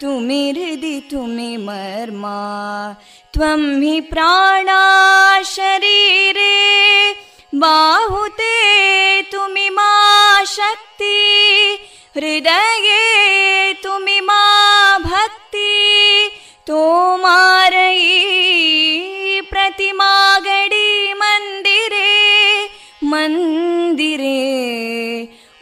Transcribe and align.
तुमि 0.00 0.42
हृदि 0.56 0.98
तुमि 1.10 1.56
मर्मा 1.66 2.38
त्वं 3.34 3.62
हि 3.82 4.00
प्राणा 4.10 4.80
शरीरे 5.54 6.50
बाहुते 7.62 8.52
तुमि 9.32 9.68
मा 9.76 9.90
शक्ति 10.56 11.18
हृदये 12.16 12.75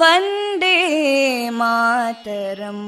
ವಂದೇ 0.00 0.76
ಮಾತರಂ. 1.50 2.80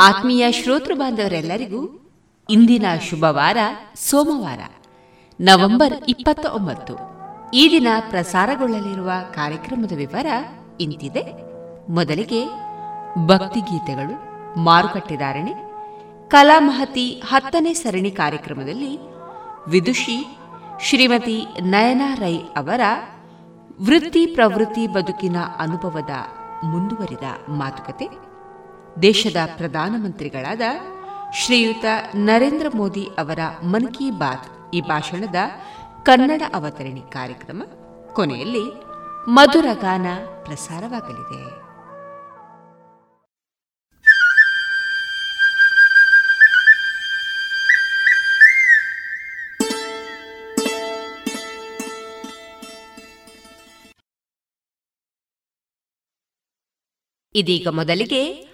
ಆತ್ಮೀಯ 0.00 0.52
ಶ್ರೋತೃ 0.52 0.94
ಬಾಂಧವರೆಲ್ಲರಿಗೂ 0.94 2.10
ಇಂದಿನ 2.50 2.86
ಶುಭವಾರ, 3.10 3.56
ಸೋಮವಾರ, 3.94 4.60
ನವೆಂಬರ್ 5.40 5.92
ಇಪ್ಪತ್ತ 6.08 6.46
ಒಂಬತ್ತು 6.46 6.94
ಈ 7.54 7.70
ದಿನ 7.70 7.86
ಪ್ರಸಾರಗೊಳ್ಳಲಿರುವ 8.10 9.10
ಕಾರ್ಯಕ್ರಮದ 9.34 9.92
ವಿವರ 9.96 10.26
ಇಂತಿದೆ. 10.80 11.24
ಮೊದಲಿಗೆ 11.92 12.44
ಭಕ್ತಿಗೀತೆಗಳು 13.26 14.14
ಮಾರುಕಟ್ಟೆದಾರಣೆ 14.58 15.52
ಕಲಾಮಹತಿ 16.28 17.22
ಹತ್ತನೇ 17.28 17.72
ಸರಣಿ 17.72 18.10
ಕಾರ್ಯಕ್ರಮದಲ್ಲಿ 18.10 18.98
ವಿದುಷಿ 19.68 20.38
ಶ್ರೀಮತಿ 20.80 21.46
ನಯನಾ 21.60 22.14
ರೈ 22.14 22.36
ಅವರ 22.36 22.80
ವೃತ್ತಿ 23.84 24.26
ಪ್ರವೃತ್ತಿ 24.26 24.86
ಬದುಕಿನ 24.86 25.36
ಅನುಭವದ 25.58 26.10
ಮುಂದುವರಿದ 26.64 27.26
ಮಾತುಕತೆ. 27.48 28.33
ದೇಶದ 29.02 29.36
ಪ್ರಧಾನಮಂತ್ರಿಗಳಾದ 29.56 30.60
ಶ್ರೀಯುತ 31.34 31.84
ನರೇಂದ್ರ 32.14 32.66
ಮೋದಿ 32.74 33.04
ಅವರ 33.04 33.38
ಮನ್ 33.64 33.94
ಕಿ 33.94 34.10
ಬಾತ್ 34.10 34.74
ಈ 34.74 34.80
ಭಾಷಣದ 34.80 35.34
ಕನ್ನಡ 36.02 36.42
ಅವತರಣಿ 36.54 37.00
ಕಾರ್ಯಕ್ರಮ. 37.00 37.62
ಕೊನೆಯಲ್ಲಿ 38.12 38.64
ಮಧುರ 39.28 39.66
ಗಾನ 39.72 40.06
ಪ್ರಸಾರವಾಗಲಿದೆ. 40.44 41.64
ಇದೀಗ 57.36 57.68
ಮೊದಲಿಗೆ 57.68 58.53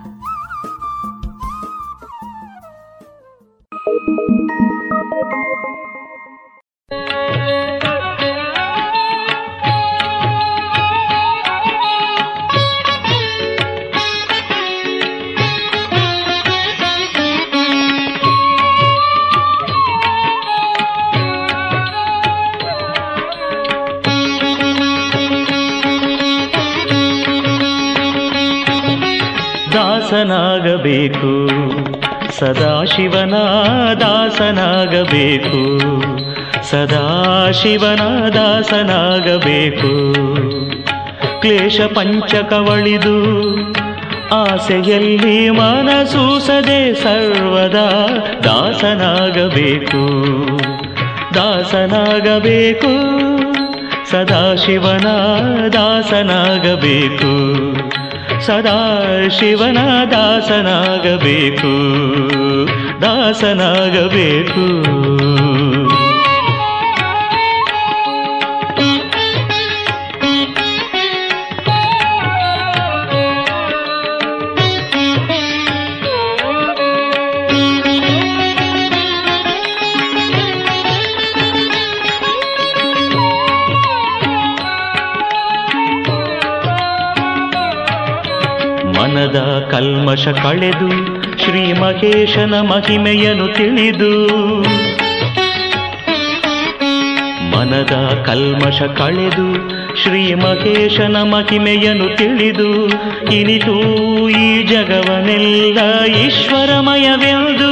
ದಾಸನಾಗಬೇಕು 31.09 32.39
ಸದಾಶಿವನ 32.39 33.33
ದಾಸನಾಗಬೇಕು 33.93 35.79
ಸದಾಶಿವನ 36.69 38.29
ದಾಸನಾಗಬೇಕು 38.29 40.13
ಕ್ಲೇಶ 41.41 41.81
ಪಂಚಕವಳಿದು 41.81 43.17
ಆಸೆಯಲ್ಲಿ 44.33 45.49
ಮನಸೂಸದೆ 45.49 46.93
ಸರ್ವದಾ 46.93 48.07
ದಾಸನಾಗಬೇಕು. 48.43 50.03
ದಾಸನಾಗಬೇಕು. 51.33 52.91
ಸದಾಶಿವನ 54.11 55.07
ದಾಸನಾಗಬೇಕು 55.67 57.70
ಸದಾ 58.45 58.77
ಶಿವನ 59.29 59.77
ದಾಸನಾಗಬೇಕು 60.11 61.71
ದಾಸನಾಗಬೇಕು. 63.01 64.63
ಕಲ್ಮಶ 90.21 90.43
ಕಳೆದು 90.43 90.89
ಶ್ರೀ 91.37 91.73
ಮಹೇಶನ 91.73 92.61
ಮಹಿಮೆಯನ್ನು 92.61 93.47
ತಿಳಿದು 93.47 94.11
ಮನದ 97.49 98.23
ಕಲ್ಮಶ 98.25 98.81
ಕಳೆದು 98.81 99.69
ಶ್ರೀ 100.03 100.33
ಮಹೇಶನ 100.33 101.17
ಮಹಿಮೆಯನ್ನು 101.21 102.17
ತಿಳಿದು 102.17 102.87
ಇನಿತು 103.31 103.77
ಈ 104.29 104.63
ಜಗವನೆಲ್ಲ 104.63 106.05
ಈಶ್ವರಮಯವೆಂದು 106.05 107.71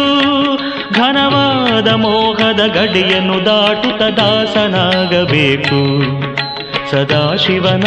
ಘನವಾದ 0.93 1.87
ಮೋಹದ 1.87 2.59
ಗಡಿಯನ್ನು 2.65 3.45
ದಾಟುತ್ತ 3.45 4.19
ದಾಸನಾಗಬೇಕು. 4.19 5.81
ಸದಾಶಿವನ 6.91 7.83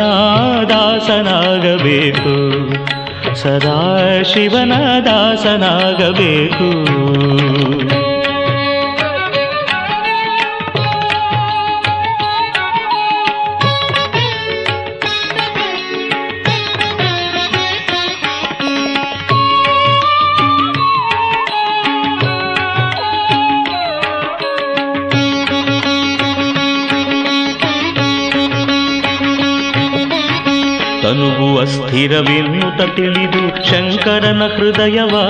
ದಾಸನಾಗಬೇಕು. 0.64 2.36
ಸದಾ 3.42 3.78
ಶಿವನ 4.22 4.72
ದಾಸನಾಗಬೇಕು. 5.06 6.68
ಅಸ್ಥಿರವೆನ್ನುತ 32.12 32.96
ತಿಳಿದು 32.96 33.64
ಶಂಕರನ 33.64 34.42
ಹೃದಯವ 34.56 35.22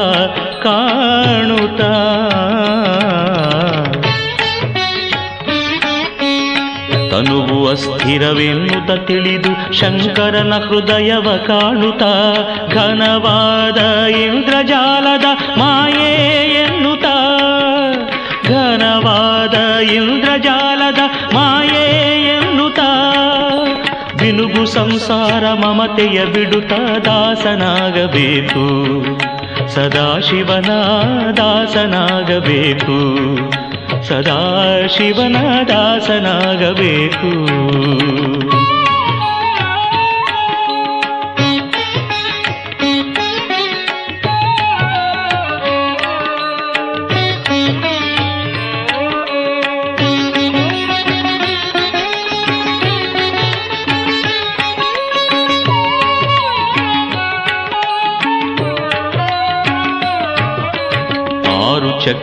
ಕಾಣುತ್ತ. 0.63 1.83
ತನುವು 7.15 7.69
ಅಸ್ಥಿರವೆನ್ನುತ 7.69 8.91
ತಿಳಿದು 9.07 9.73
ಶಂಕರನ 9.73 10.55
ಹೃದಯವ 10.55 11.37
ಕಾಣುತ್ತ. 11.47 12.03
ಘನವಾದ 12.75 14.07
ಇಂದ್ರಜಾಲದ 14.07 15.25
ಮಾಯೆ 15.59 16.15
ಎನ್ನುತ್ತ. 16.55 17.07
ಘನವಾದ 18.47 19.81
ಇಂದ್ರಜಾಲದ 19.83 20.99
ಮಾಯೆ 21.35 21.92
ಸಂಸಾರ 24.73 25.53
ಮಮತೆಯ 25.53 26.25
ಬಿಡುತ್ತ 26.25 26.73
ದಾಸನಾಗಬೇಕು. 27.05 28.65
ಸದಾಶಿವನ 29.69 30.71
ದಾಸನಾಗಬೇಕು. 31.37 33.17
ಸದಾಶಿವನ 34.03 35.37
ದಾಸನಾಗಬೇಕು. 35.69 37.47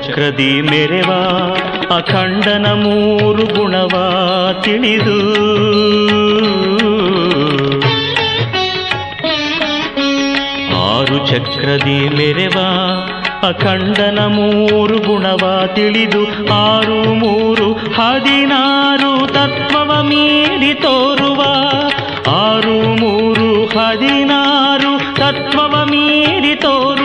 ಚಕ್ರದಿ 0.07 0.61
ಮೆರೆವ 0.61 1.11
ಅಖಂಡನ 1.95 2.65
ಮೂರು 2.73 3.45
ಗುಣವ 3.45 3.89
ತಿಳಿದು. 4.61 5.19
ಆರು 10.75 11.27
ಚಕ್ರದಿ 11.27 12.09
ಮೆರೆವ 12.09 12.59
ಅಖಂಡನ 13.47 14.19
ಮೂರು 14.27 14.97
ಗುಣವ 14.97 15.67
ತಿಳಿದು. 15.75 16.53
ಆರು, 16.53 17.13
ಮೂರು, 17.13 17.73
ಹದಿನಾರು 17.73 19.27
ತತ್ವವ 19.27 20.03
ಮೀರಿ 20.03 20.73
ತೋರುವ. 20.73 21.41
ಆರು, 22.35 22.99
ಮೂರು, 22.99 23.65
ಹದಿನಾರು 23.65 25.15
ತತ್ವವ 25.15 25.85
ಮೀರಿ 25.85 26.55
ತೋರುವ. 26.55 26.98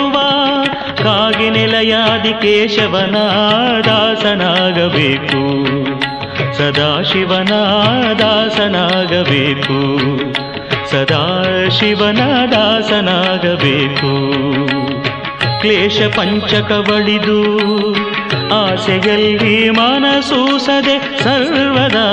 ಕಾಗಿ 1.44 1.50
ನೆಲೆಯಾದಿ 1.50 2.32
ಕೇಶವನ 2.32 3.16
ದಾಸನಾಗಬೇಕು 3.84 5.40
ಸದಾಶಿವನ 6.58 7.52
ದಾಸನಾಗಬೇಕು 8.18 9.78
ಸದಾಶಿವನ 10.90 12.20
ದಾಸನಾಗಬೇಕು 12.52 14.12
ಕ್ಲೇಶ 15.60 15.98
ಪಂಚಕವಳಿದು 16.16 17.38
ಆಸೆಯಲ್ಲಿ 18.54 19.70
ಮನಸೂಸದೆ 19.70 20.96
ಸರ್ವದಾ 21.22 22.06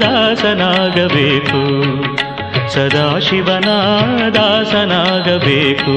ದಾಸನಾಗಬೇಕು. 0.00 1.60
ಸದಾಶಿವನ 2.72 3.68
ದಾಸನಾಗಬೇಕು 4.34 5.96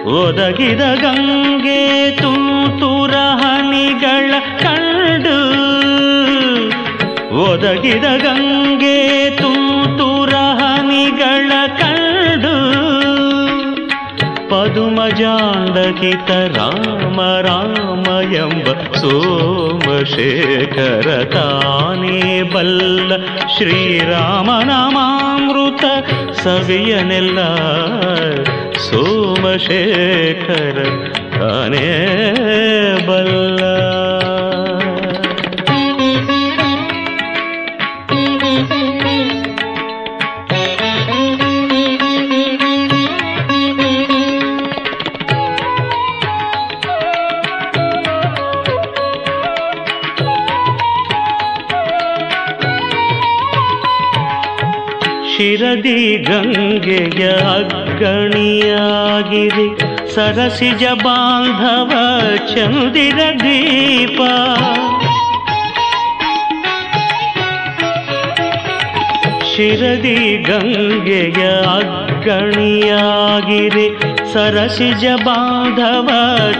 ಒದಗಿದ 0.03 0.79
ಗಂಗೆ 0.79 2.11
ತೂತುರ 2.11 3.11
ಹನಿಗಳ 3.11 4.33
ಕಂಡು. 4.59 5.37
ಒದಗಿದ 7.43 8.03
ಗಂಗೆ 8.03 9.29
ತೂತುರ 9.29 9.62
जालकित 15.19 16.29
राम 16.57 17.17
रामयम्ब 17.45 18.67
सोम 18.95 19.85
बल्ल 22.53 23.17
श्रीरामनामामृत 23.57 24.23
सवियनि 26.43 27.19
सोमशेखर 28.85 30.77
सोम 30.77 30.77
तने 31.33 31.91
बल्ल। 33.07 34.02
ಶಿರದಿ 55.63 56.17
ಗಂಗೆಯ 56.17 57.31
ಅಗ್ಗಣಿಯಾಗಿರಿ 57.31 59.67
ಸರಸಿಜ 60.15 60.83
ಬಾಂಧವ 61.03 61.91
ಚಂದಿರ 62.53 63.15
ದೀಪ. 63.15 64.19
ಶಿರದಿ 69.55 70.43
ಗಂಗೆಯ 70.43 71.41
ಅಗ್ಗಣಿಯಾಗಿರಿ 71.61 73.87
ಸರಸಿಜ 74.33 75.05
ಬಾಂಧವ 75.25 76.09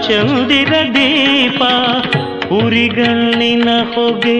ಚಂದಿರ 0.08 0.74
ದೀಪ. 0.96 1.62
ಉರಿಗಣ್ಣಿನ 2.52 3.70
ಹೊಗೆ 3.96 4.40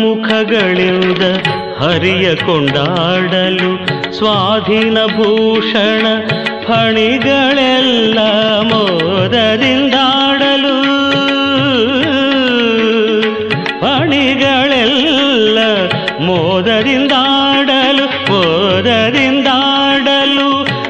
ಮುಖಗಳಿಂದ 0.00 1.22
ಹರಿಯ 1.80 2.26
ಕೊಂಡಾಡಲು 2.46 3.70
ಸ್ವಾಧೀನ 4.18 4.98
ಭೂಷಣ 5.16 6.06
ಫಣಿಗಳೆಲ್ಲ 6.66 8.18
ಮೋದದಿಂದಾಡಲು 8.70 10.76
ಫಣಿಗಳೆಲ್ಲ 13.82 15.58
ಮೋದರಿಂದಾಡಲು 16.20 18.06
ಮೋದರಿಂದಾಡಲು 18.30 19.30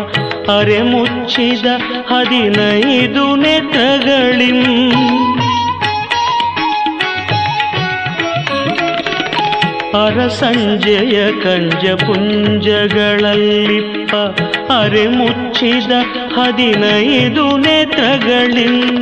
ಅರೆ 0.51 0.81
ಮುಚ್ಚಿದ 0.81 1.65
ಹದಿನೈದು 2.11 3.35
ನೆತ್ರಗಳಿಂ. 3.35 4.91
ಅರ 10.03 10.27
ಸಂಜಯ 10.27 11.31
ಕಂಜ 11.31 11.89
ಪುಂಜಗಳಲ್ಲಿಪ್ಪ 11.89 14.15
ಅರೆ 14.71 15.07
ಮುಚ್ಚಿದ 15.07 15.91
ಹದಿನೈದು 16.37 17.57
ನೆತ್ರಗಳಿಂ. 17.57 19.01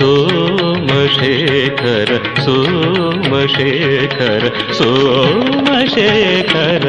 ಸೋಮಶೇಖರ 0.00 2.44
ಸೋಮಶೇಖರ 2.44 4.72
ಸೋಮಶೇಖರ, 4.72 6.88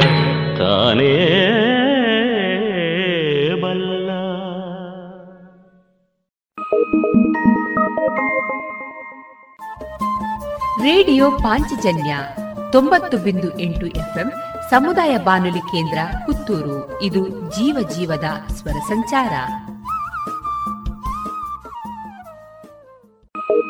ತಾನೇ 0.57 1.17
ಬಲ್ಲ. 3.61 4.11
ರೇಡಿಯೋ 10.83 11.31
ಪಾಂಚಜನ್ಯ 11.31 12.17
ತೊಂಬತ್ತು 12.71 13.17
ಬಿಂದು 13.17 13.59
ಎಂಟು 13.59 13.85
ಎಫ್ಎಂ, 13.85 14.31
ಸಮುದಾಯ 14.69 15.17
ಬಾನುಲಿ 15.17 15.59
ಕೇಂದ್ರ 15.59 15.97
ಪುತ್ತೂರು. 16.25 17.01
ಇದು 17.01 17.29
ಜೀವ 17.29 17.87
ಜೀವದ 17.97 18.53
ಸ್ವರ 18.53 18.71
ಸಂಚಾರ. 18.71 19.31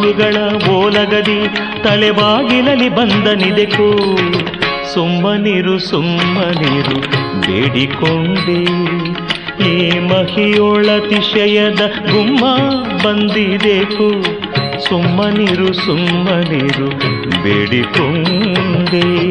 ಮರುಳುಗಳ 0.00 0.36
ಓಲಗದಿ 0.70 1.48
ತಲೆಬಾಗಿಲಲಿ 1.84 2.88
ಬಂದನಿದೆಕು. 2.88 3.98
ಸುಮ್ಮನಿರು 4.94 5.78
ಸುಮ್ಮನಿರು 5.78 7.00
ಬೇಡಿಕೊಂಡೆ. 7.40 8.62
ಈ 9.68 9.98
ಮಹಿಯೊಳತಿಶಯದ 9.98 11.80
ಗುಮ್ಮ 12.12 12.44
ಬಂದಿದೆಕು. 13.04 14.22
ಸುಮ್ಮನಿರು 14.88 15.72
ಸುಮ್ಮನಿರು 15.72 16.88
ಬೇಡಿಕೊಂಡೆ. 17.42 19.30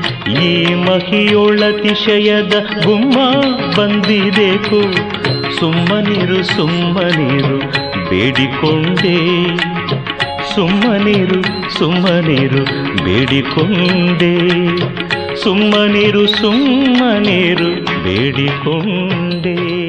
ಈ 0.31 0.73
ಮಹಿಯೊಳತಿಶಯದ 0.73 2.53
ಗುಮ್ಮ 2.85 3.15
ಬಂದಿದೆಕು. 3.77 4.93
ಸುಮ್ಮನಿರು 5.59 6.43
ಸುಮ್ಮನಿರು, 6.43 7.57
ಬೇಡಿಕೊಂಡೆ. 8.09 9.47
ಸುಮ್ಮನಿರು 10.55 11.71
ಸುಮ್ಮನಿರು, 11.73 12.63
ಬೇಡಿಕೊಂಡೆ. 13.03 14.37
ಸುಮ್ಮನಿರು 15.35 16.27
ಸುಮ್ಮನಿರು, 16.27 18.03
ಬೇಡಿಕೊಂಡೆ. 18.03 19.81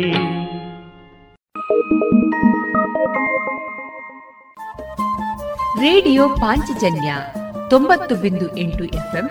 ರೇಡಿಯೋ 5.81 6.29
ಪಾಂಚಜನ್ಯ 6.29 7.15
ತೊಂಬತ್ತು 7.71 8.15
ಬಿಂದು 8.15 8.57
ಎಂಟು 8.57 8.85
ಎಫ್ಎಂ 8.85 9.31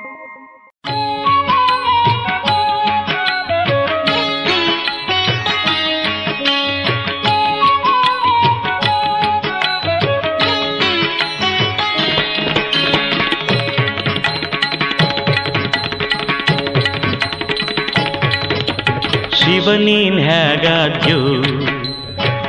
ಶಿವನೀನ್ 19.51 20.19
ಹೇಗಾದ್ಯೋ 20.19 21.17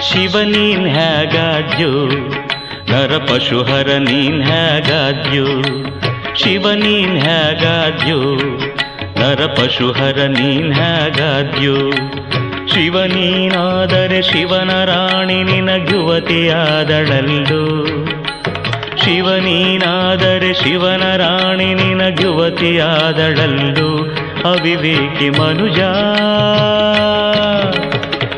ಶಿವನೀನ್ 0.08 0.84
ಹೇಗಾದ್ಯೋ 0.88 1.88
ನರ 2.90 3.12
ಪಶುಹರ 3.28 3.88
ನೀನ್ 4.04 4.38
ಹೇಗಾದ್ಯೋ 4.42 5.46
ಶಿವನೀನ್ 6.35 7.16
ಹೇಗಾದ್ಯೋ 7.24 8.18
ನರ 9.16 9.40
ಪಶುಹರ 9.56 10.18
ನೀನ್ 10.37 10.70
ಹೇಗಾದ್ಯೋ 10.72 11.74
ಶಿವನೀನಾದರೆ 12.74 14.20
ಶಿವನ 14.31 14.70
ರಾಣಿ 14.85 15.40
ನಿನಗುವತಿಯಾದಳಲ್ಲೋ 15.50 16.54
ಶಿವನೀನಾದರೆ 19.04 20.52
ಶಿವನ 20.54 21.04
ರಾಣಿ 21.16 21.70
ನಿನಗುವತಿಯಾದಳಲ್ಲೋ 21.74 22.33
ಅವಿವೇಕಿ 24.44 25.30
ಮನುಜ. 25.30 25.78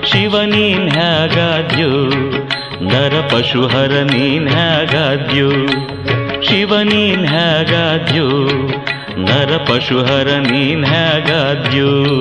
ಶಿವನೀನ್ 0.06 0.90
ಹೇಗಾದ್ಯೋ? 0.90 2.08
ನರ 2.88 3.28
ಪಶುಹರ 3.32 3.90
ನೀನ್ 4.12 4.48
ಹೇಗಾದ್ಯೋ? 4.48 5.50
ಶಿವನೀನ್ 6.42 7.26
ಹೇಗಾದ್ಯೋ? 7.26 8.28
ನರ 9.16 9.56
ಪಶುಹರ 9.68 10.28
ನೀನ್ 10.28 10.84
ಹೇಗಾದ್ಯೋ? 10.84 12.14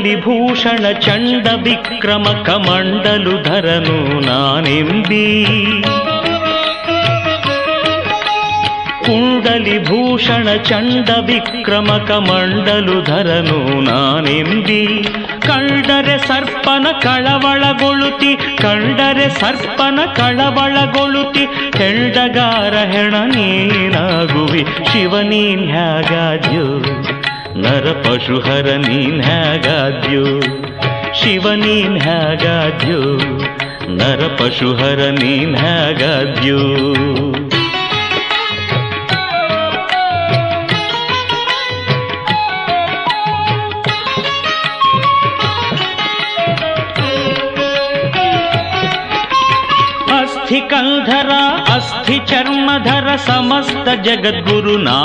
ಕುಂಡಲಿ 0.00 0.20
ಭೂಷಣ 0.20 0.92
ಚಂಡ 0.92 1.46
ವಿಕ್ರಮ 1.62 2.22
ಕಮಂಡಲು 2.22 3.42
ಧರನು 3.42 4.20
ನಾನೆಂಬಿ. 4.20 5.44
ಕುಂಡಲಿ 9.04 9.84
ಭೂಷಣ 9.84 10.48
ಚಂಡ 10.56 11.10
ವಿಕ್ರಮ 11.26 11.84
ಕಮಂಡಲು 11.84 13.02
ಧರನು 13.04 13.80
ನಾನೆಂಬಿ. 13.80 15.02
ಕಂಡರೆ 15.40 16.18
ಸರ್ಪನ 16.18 16.86
ಕಳವಳಗೊಳುತಿ 17.00 18.36
ಕಂಡರೆ 18.36 19.28
ಸರ್ಪನ 19.40 19.98
ಕಳವಳಗೊಳುತಿ 20.16 21.44
ಹೆಂಡಗಾರ 21.78 22.74
ಹೆಣ 22.74 23.14
ನೀನಾಗುವಿ, 23.14 24.64
ಶಿವನೀನ್ 24.92 25.70
ಹ್ಯಾಗಾದ್ಯೋ 27.56 27.62
ನರ 27.62 27.92
ಪಶುಹರ 28.02 28.76
ನೀನ್ 28.76 29.22
ಹೇಗಾದ್ಯೋ? 29.22 30.40
ಶಿವ 31.14 31.52
ನೀನ್ 31.52 32.00
ಹೇಗಾದ್ಯೋ? 32.00 33.18
ನರ 33.88 34.26
ಪಶುಹರ 34.38 35.10
ನೀನ್ 35.10 35.56
ಹೇಗಾದ್ಯೋ? 35.56 36.58
अस्थि 50.50 51.72
अस्थिचर्मधर 51.72 53.16
समस्त 53.16 53.88
जगद्गुरुना 53.88 54.98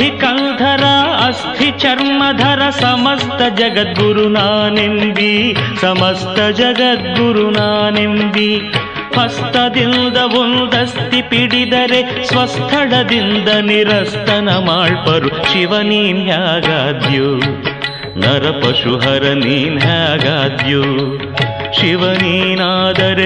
कन्धरा 0.09 0.95
अस्थिचर्मधर 1.27 2.69
समस्त 2.71 3.41
जगद्गुरुना 3.59 4.47
समस्त 5.81 6.39
जगद्गुरुना 6.39 7.67
ಹಸ್ತದಿಂದ 9.17 10.17
ಒಂದಸ್ತಿ 10.17 11.21
ಪಿಡಿದರೆ 11.21 12.27
ಸ್ವಸ್ಥಳದಿಂದ 12.27 13.49
ನಿರಸ್ತನ 13.49 14.49
ಮಾಡ್ಪರು 14.49 15.27
ಶಿವ 15.27 15.79
ನೀನ್ 15.79 16.23
ಹ್ಯಾಗಾದ್ಯೋ. 16.23 17.41
ನರ 18.17 18.49
ನೀನ್ 19.33 19.81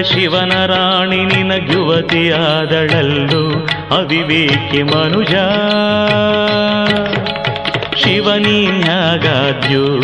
ಶಿವನ 0.02 0.66
ರಾಣಿ 0.66 1.16
ನಿನಗುವತಿಯಾದಳಲ್ಲು 1.16 3.68
ಅವಿವೇಕಿ 3.96 4.82
ಮನುಜ. 4.82 5.34
ಶಿವನೀನ್ 8.02 8.82
ಹ್ಯಾಗಾದ್ಯೋ. 8.82 10.00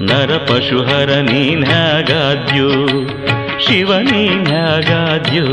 ನರ 0.00 0.36
ಪಶುಹರ 0.36 1.10
ನೀನ್ 1.10 1.64
ಶಿವನೀನ್ 3.58 4.46
ಹ್ಯಾಗಾದ್ಯೋ 4.46 5.46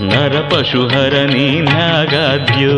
ನರ 0.00 0.40
ಪಶುಹರ 0.40 1.14
ನೀನ್ 1.14 1.68
ಹ್ಯಾಗಾದ್ಯೋ 1.68 2.76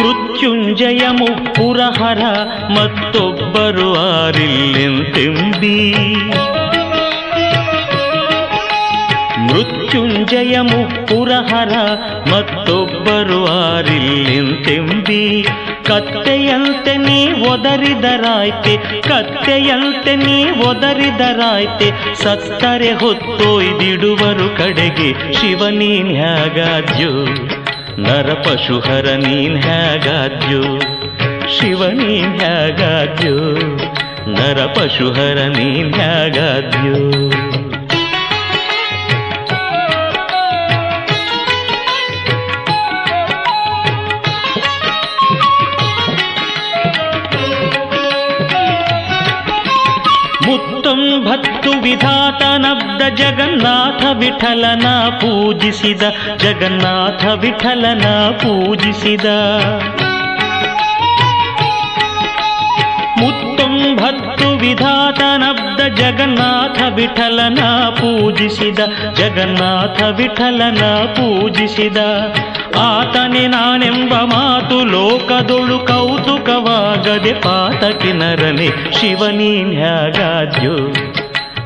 ಮೃತ್ಯುಂಜಯ 0.00 1.08
ಮುಪ್ಪುರಹರ 1.08 2.22
ಮತ್ತೊಬ್ಬರು 2.68 3.94
ಆರಿಲ್ಲೆಂತೆಂಬಿ. 3.94 5.76
ಮೃತ್ಯುಂಜಯ 9.96 10.54
ಮುಪ್ಪುರಹರ 10.60 11.74
ಮತ್ತೊಬ್ಬರು 12.30 13.38
ಆರಿಲ್ಲೆಂತೆಂಬಿ 13.52 15.22
ಕತ್ತೆಯಂತೆ 15.88 16.94
ನೀ 16.96 17.20
ಒದರಿದರಾಯ್ತೆ, 17.50 18.74
ಕತ್ತೆಯಂತೆ 19.00 20.14
ನೀ 20.16 20.36
ಒದರಿದರಾಯ್ತೆ. 20.68 21.88
ಸತ್ತರೆ 22.22 22.90
ಹೊತ್ತೊಯ್ದಿಡುವರು 22.92 24.48
ಕಡೆಗೆ 24.58 25.08
ಶಿವನೀನ್ 25.38 26.12
ಹ್ಯಾಗಾದ್ಯೋ 26.16 27.12
ನರ 28.06 28.28
ಪಶುಹರ 28.44 29.08
ನೀನ್ 29.26 29.58
ಹ್ಯಾಗಾದ್ಯೋ 29.62 30.62
ಶಿವನೀನ್ 31.56 32.36
ಹ್ಯಾಗಾದ್ಯೋ 32.40 33.36
ನರ 34.36 34.58
ಪಶುಹರ 34.76 35.38
ನೀನ್ 35.58 35.92
ಹ್ಯಾಗಾದ್ಯೋ 35.94 36.96
ವಿಧಾತನಬ್ದ 51.96 53.02
ಜಗನ್ನಾಥ 53.16 54.04
ವಿಠಲನ 54.16 54.86
ಪೂಜಿಸಿದ, 55.08 56.02
ಜಗನ್ನಾಥ 56.36 57.24
ವಿಠಲನ 57.24 58.04
ಪೂಜಿಸಿದ. 58.30 59.24
ಮುತ್ತೊಂಬತ್ತು 63.20 64.58
ವಿಧಾತನಬ್ದ 64.58 65.80
ಜಗನ್ನಾಥ 65.94 66.82
ವಿಠಲನ 66.94 67.58
ಪೂಜಿಸಿದ, 67.90 68.78
ಜಗನ್ನಾಥ 69.14 70.02
ವಿಠಲನ 70.02 70.84
ಪೂಜಿಸಿದ. 71.04 71.96
ಆತನೆ 72.78 73.46
ನಾನೆಂಬ 73.46 74.14
ಮಾತು 74.14 74.84
ಲೋಕದೊಳು 74.84 75.78
ಕೌತುಕವಾಗದೆ 75.78 77.32
ಪಾತಕಿ 77.32 78.12
ನರನೆ 78.12 78.92
ಶಿವನೀನ್ 78.92 79.72
ಹ್ಯಾಗಾದ್ಯೋ 79.74 80.76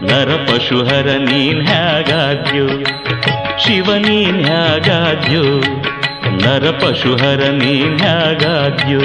ನರ 0.09 0.31
ಪಶುಹರ 0.47 1.09
ನೀನ್ 1.25 1.61
ಹ್ಯಾಗಾದ್ಯೋ 1.67 2.67
ಶಿವನೀನ್ 3.65 4.41
ಹ್ಯಾಗಾದ್ಯೋ 4.45 5.43
ನರ 6.43 6.65
ಪಶುಹರ 6.81 7.43
ನೀನ್ 7.61 7.97
ಹ್ಯಾಗಾದ್ಯೋ 8.03 9.05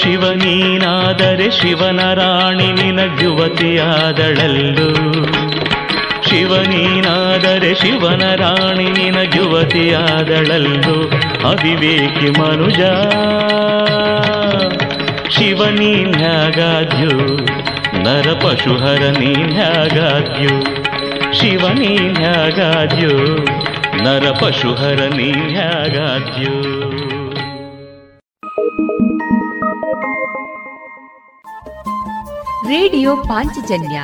ಶಿವನೀನಾದರೆ 0.00 1.48
ಶಿವನ 1.58 2.00
ರಾಣಿ 2.12 2.68
ನಿನಗುವತಿಯಾದಳಲ್ಲು 2.78 4.88
ಶಿವನೀನಾದರೆ 6.28 7.72
ಶಿವನ 7.82 8.24
ರಾಣಿ 8.42 8.88
ನಿನಗುವತಿಯಾದಳಲ್ಲು 8.96 10.96
ಅವಿವೇಕಿ 11.50 12.30
ಮನುಜ 12.40 12.80
ಶಿವನೀನ್ 15.36 16.14
ಹ್ಯಾಗಾದ್ಯೋ 16.14 17.14
ನರ 18.04 18.32
ಪಶುಹರ 18.32 19.02
ನೀನ್ 19.18 19.52
ಶಿವ 19.52 20.62
ಶಿವನೀನ್ 21.32 22.16
ಹ್ಯಾಗಾದ್ಯೋ 22.16 23.36
ನರ 24.02 24.30
ಪಶುಹರ 24.30 25.00
ನೀನ್ಯಾಗಾದ್ಯೋ? 25.16 26.60
ರೇಡಿಯೋ 32.68 33.16
ಪಾಂಚಜನ್ಯ 33.16 34.02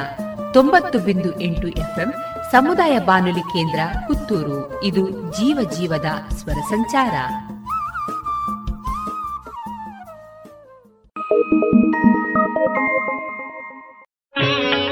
ತೊಂಬತ್ತು 0.53 0.99
ಬಿಂದು 0.99 1.41
ಎಂಟು 1.41 1.69
ಎಫ್ಎಂ 1.69 2.13
ಸಮುದಾಯ 2.53 2.99
ಬಾನುಲಿ 2.99 3.41
ಕೇಂದ್ರ 3.41 3.81
ಪುತ್ತೂರು. 4.07 4.81
ಇದು 4.85 5.11
ಜೀವ 5.11 5.71
ಜೀವದ 5.79 6.07
ಸ್ವರ 6.35 6.61
ಸಂಚಾರ. 6.71 7.13
ಕಂಗಳು 14.41 14.90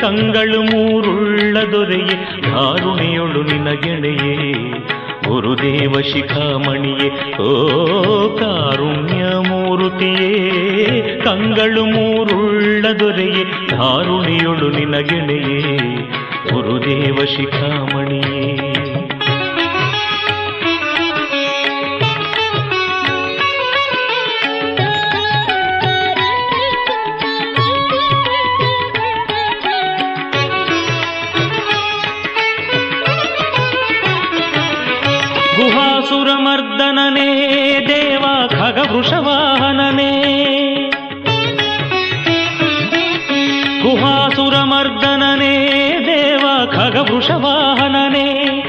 ಕಂಗಳು 0.00 0.62
ಮೂರುಳ್ಳ 0.62 1.56
ದೊರೆಯೇ 1.72 2.40
ಧಾರುಣಿಯೊಳು 2.40 3.42
ನಿನಗೆಳೆಯೇ. 3.42 4.52
ಗುರುದೇವ 5.28 5.92
ಶಿಖಾಮಣಿಯೇ, 6.00 7.36
ಓ 7.36 7.76
ಕಾರುಣ್ಯ 8.36 9.24
ಮೂರುತಿಯೇ. 9.48 10.50
ಕಂಗಳು 11.24 11.84
ಮೂರುಳ್ಳ 11.84 12.86
ದೊರೆಯೇ 12.98 13.44
ಧಾರುಣಿಯೊಳು 13.70 14.68
ನಿನಗೆಳೆಯೇ. 14.68 15.76
ಗುರುದೇವ 16.52 17.16
ಶಿಖಾಮಣಿಯೇ. 17.36 18.75
ಖಗವೃಷವಾಹನನೇ 47.26 48.64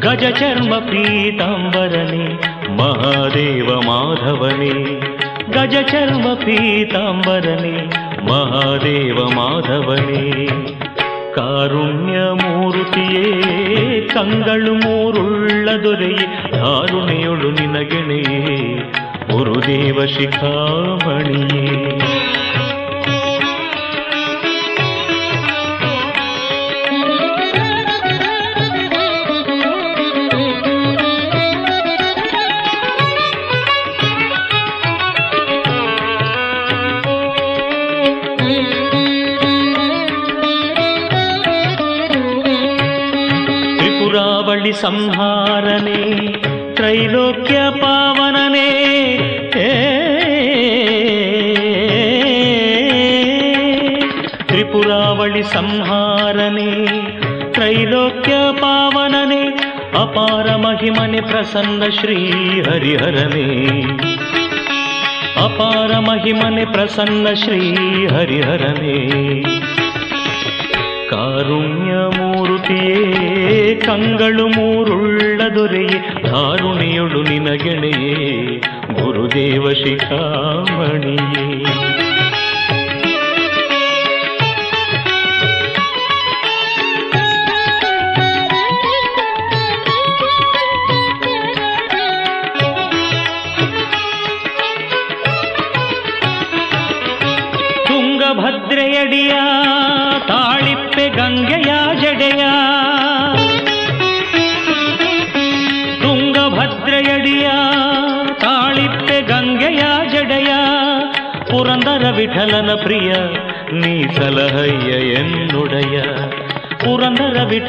ಗಜಚರ್ಮ 0.00 0.78
ಪೀತಾಂಬರನೇ, 0.78 2.40
ಮಹಾದೇವ 2.76 3.80
ಮಾಧವನೇ. 3.80 5.00
ಗಜಚರ್ಮ 5.50 6.34
ಪೀತಾಂಬರನೇ, 6.34 7.90
ಮಹಾದೇವ 8.28 9.14
ಮಾಧವನೇ. 9.14 10.46
ಕಾರುಣ್ಯ 11.34 12.18
ಮೂರುತಿಯೇ, 12.18 14.00
ಕಂಗಳು 14.00 14.74
ಮೂರುಳ್ಳ 14.74 15.68
ದೊರೆಯೇ 15.84 16.50
ಧಾರುಣೆಯೊಳು 16.50 17.50
ನಿನಗೆಣೆಯೇ 17.50 18.92
ಗುರುದೇವ 19.32 20.06
ಶಿಖಾಮಣಿಯೇ. 20.06 22.19
సంహారనే 44.82 46.02
త్రైలోక్య 46.76 47.72
పావననే. 47.82 48.68
త్రిపురావళి 54.48 55.42
సంహారనే 55.44 56.70
త్రైలోక్య 57.54 58.34
పావననే 58.62 59.42
అపార 59.98 60.56
మహిమని 60.56 61.20
ప్రసన్న 61.22 61.90
శ్రీ 62.00 62.18
హరిహరనే 62.70 63.48
అపార 65.44 65.98
మహిమని 65.98 66.64
ప్రసన్న 66.66 67.34
శ్రీ 67.34 67.60
హరిహరనే 68.06 68.98
కారుణ్యమూర్తియే 71.12 73.09
ಕಂಗಳು 73.86 74.46
ಮೂರುಳ್ಳ 74.46 75.40
ದೊರೆಯೇ 75.54 75.98
ಧಾರುಣಿಯೊಳು 76.22 77.22
ನಿನಗೆಣೆಯೇ 77.22 78.58
ಗುರುದೇವ 79.02 79.72
ಶಿಖಾಮಣಿಯೇ. 79.72 81.49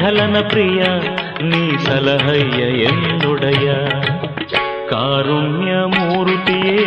ಪುರಂದರ 0.02 0.14
ವಿಠಲನ 0.14 0.36
ಪ್ರಿಯ 0.42 0.80
ನೀ 1.42 1.60
ಸಲಹಯ್ಯ 1.76 2.60
ಎನ್ನುಡಯ 2.82 3.66
ಕಾರುಣ್ಯ 4.90 5.72
ಮೂರುತಿಯೇ 5.92 6.86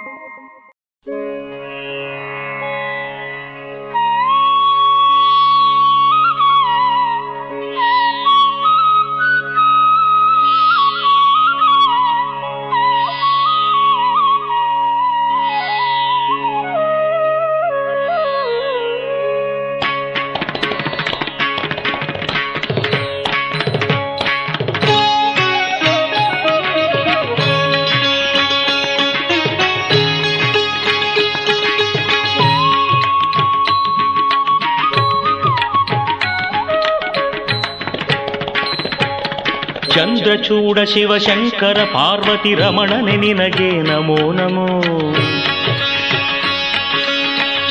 ಚಂದ್ರಚೂಡ 40.71 40.89
ಶಿವಶಂಕರ 40.91 41.79
ಪಾರ್ವತಿ 41.93 42.51
ರಮಣನೆ 42.53 43.15
ನಿನಗೆ 43.17 43.69
ನಮೋ 43.81 44.19
ನಮೋ 44.31 44.67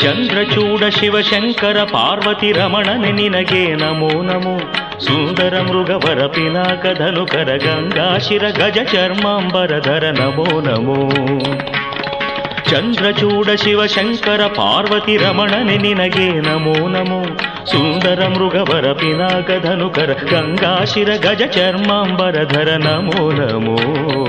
ಚಂದ್ರಚೂಡ 0.02 0.82
ಶಿವಶಂಕರ 0.90 1.78
ಪಾರ್ವತಿ 1.84 2.50
ರಮಣನೆ 2.52 3.12
ನಿನಗೆ 3.12 3.62
ನಮೋ 3.74 4.10
ನಮೋ 4.22 4.54
ಸುಂದರ 4.98 5.54
ಮೃಗವರ 5.60 6.26
ಪಿನಾಕ 6.26 6.86
ಧನುಕರ 6.98 7.50
ಗಂಗಾಶಿರ 7.56 8.44
ಗಜ 8.50 8.78
ಚರ್ಮಾಂಬರಧರ 8.92 10.04
ನಮೋ 10.10 10.48
ನಮೋ 10.60 10.98
ಚಂದ್ರಚೂಡ 12.70 13.48
ಶಿವಶಂಕರ 13.56 14.42
ಪಾರ್ವತಿ 14.56 15.16
ರಮಣನೆ 15.16 15.78
ನಿನಗೆ 15.78 16.28
ನಮೋ 16.40 16.76
ನಮೋ 16.88 17.22
सुन्दर 17.66 18.20
मृगवर 18.28 18.92
पिनाकधनुकर 19.00 20.12
गङ्गाशिर 20.24 21.10
गज 21.24 21.42
चर्माम्बरधर 21.56 22.70
नमो 22.84 23.30
नमो 23.32 24.19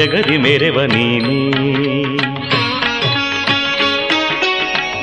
ಮೂರ್ಜಗರಿ 0.00 0.36
ಮೆರೆವ 0.36 0.82
ನೀನಿ. 0.84 1.52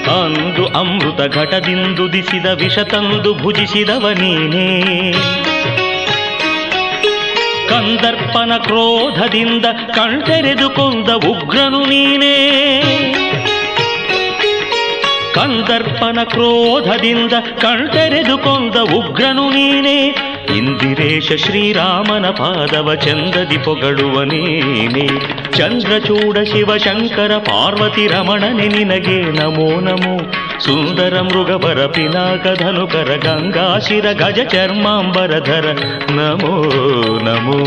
ಅಂದು 0.09 0.67
ಅಮೃತ 0.67 1.35
ಘಟದಿಂದುದಿಸಿದ 1.35 2.45
ವಿಷ 2.45 2.79
ತಂದು 2.79 3.33
ಭುಜಿಸಿದವ 3.33 4.09
ನೀನೇ. 4.09 5.11
ಕಂದರ್ಪನ 7.69 8.51
ಕ್ರೋಧದಿಂದ 8.57 9.65
ಕಣ್ತೆರೆದುಕೊಂಡ 9.95 11.09
ಉಗ್ರನು 11.09 11.85
ನೀನೇ. 11.85 12.49
ಕಂದರ್ಪನ 15.35 16.19
ಕ್ರೋಧದಿಂದ 16.23 17.31
ಕಣ್ತೆರೆದುಕೊಂಡ 17.61 18.77
ಉಗ್ರನು 18.77 19.49
ನೀನೇ. 19.49 20.26
ಇಂದಿರೇಶ 20.56 21.36
ಶ್ರೀರಾಮನ 21.36 22.26
ಪಾದವ 22.30 22.94
ಚಂದದಿ 22.94 23.58
ಪೊಗಳುವ 23.58 24.16
ನೀನೆ 24.22 25.06
ಚಂದ್ರಚೂಡ 25.58 26.38
ಶಿವಶಂಕರ 26.44 27.32
ಪಾರ್ವತಿ 27.48 28.06
ರಮಣನೆ 28.06 28.68
ನಿನಗೆ 28.68 29.18
ನಮೋ 29.38 29.68
ನಮೋ 29.80 30.14
ಸುಂದರ 30.58 31.14
ಮೃಗವರ 31.20 31.80
ಪಿನಾಕ 31.86 32.46
ಧನುಕರ 32.58 33.10
ಗಂಗಾಶಿರ 33.24 34.06
ಗಜ 34.12 34.40
ಚರ್ಮಾಂಬರಧರ 34.48 35.66
ನಮೋ 36.10 36.56
ನಮೋ 37.22 37.60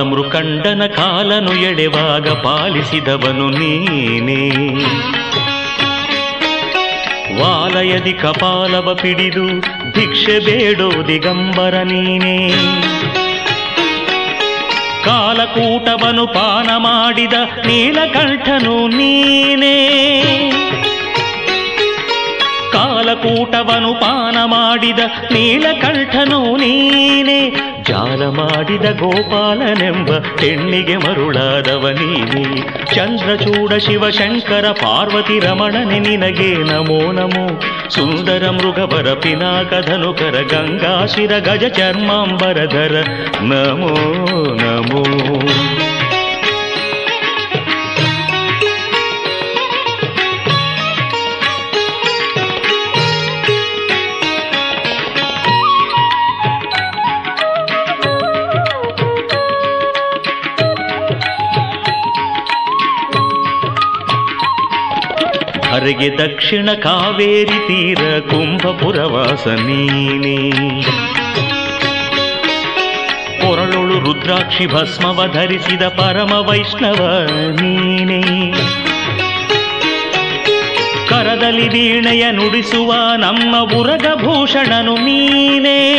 ಬಾಲಮೃಕಂಡನ 0.00 0.86
ಕಾಲನು 0.86 1.52
ಎಡೆವಾಗ 1.52 2.28
ಪಾಲಿಸಿದವನು 2.28 3.50
ನೀನೇ. 3.50 4.50
ವಾಲಯದಿ 7.40 8.12
ಕಪಾಲವ 8.12 8.94
ಪಿಡಿದು 8.94 9.60
ಭಿಕ್ಷೆ 9.92 10.38
ಬೇಡೋ 10.38 10.90
ದಿಗಂಬರ 11.08 11.74
ನೀನೇ. 11.74 12.50
ಕಾಲಕೂಟವನು 15.04 16.26
ಪಾನ 16.26 16.76
ಮಾಡಿದ 16.76 17.32
ನೀಲಕಂಠನು 17.66 18.88
ನೀನೇ. 18.88 19.88
ಕಾಲಕೂಟವನು 22.72 23.94
ಪಾನ 23.94 24.38
ಮಾಡಿದ 24.44 24.98
ನೀಲಕಂಠನು 25.32 26.56
ನೀನೇ. 26.56 27.69
ಜಾಲ 27.89 28.21
ಮಾಡಿದ 28.37 28.87
ಗೋಪಾಲನೆಂಬ 28.99 30.09
ಹೆಣ್ಣಿಗೆ 30.39 30.95
ಮರುಳಾದವ 30.97 31.91
ನೀನೇ 31.99 32.43
ಚಂದ್ರಚೂಡ 32.95 33.73
ಶಿವಶಂಕರ 33.77 34.65
ಪಾರ್ವತಿ 34.81 35.37
ರಮಣನೆ 35.39 35.99
ನಿನಗೆ 35.99 36.49
ನಮೋ 36.63 36.99
ನಮೋ 37.11 37.45
ಸುಂದರ 37.89 38.43
ಮೃಗವರ 38.49 39.09
ಪಿನಾಕ 39.23 39.73
ಧನುಕರ 39.87 40.37
ಗಂಗಾಶಿರ 40.51 41.33
ಗಜ 41.39 41.65
ಚರ್ಮಾಂಬರಧರ 41.77 42.95
ನಮೋ 43.43 43.93
ನಮೋ 44.63 45.03
ಹರಿಗೆ 65.80 66.18
ದಕ್ಷಿಣ 66.18 66.72
ಕಾವೇರಿ 66.72 67.58
ತೀರ 67.58 68.18
ಕುಂಭಪುರವಾಸ 68.20 69.46
ನೀನೇ 69.46 70.50
ಕೊರಳೊಳು 73.40 74.00
ರುದ್ರಾಕ್ಷಿ 74.00 74.66
ಭಸ್ಮವ 74.66 75.26
ಧರಿಸಿದ 75.32 75.82
ಪರಮ 75.82 76.32
ವೈಷ್ಣವ 76.32 77.26
ನೀನೇ. 77.60 78.52
ಕರದಲ್ಲಿ 81.08 81.68
ವೀಣೆಯ 81.68 82.30
ನುಡಿಸುವ 82.30 82.94
ನಮ್ಮ 83.16 83.74
ಉರಗಭೂಷಣನು 83.74 84.94
ನೀನೇ. 84.94 85.96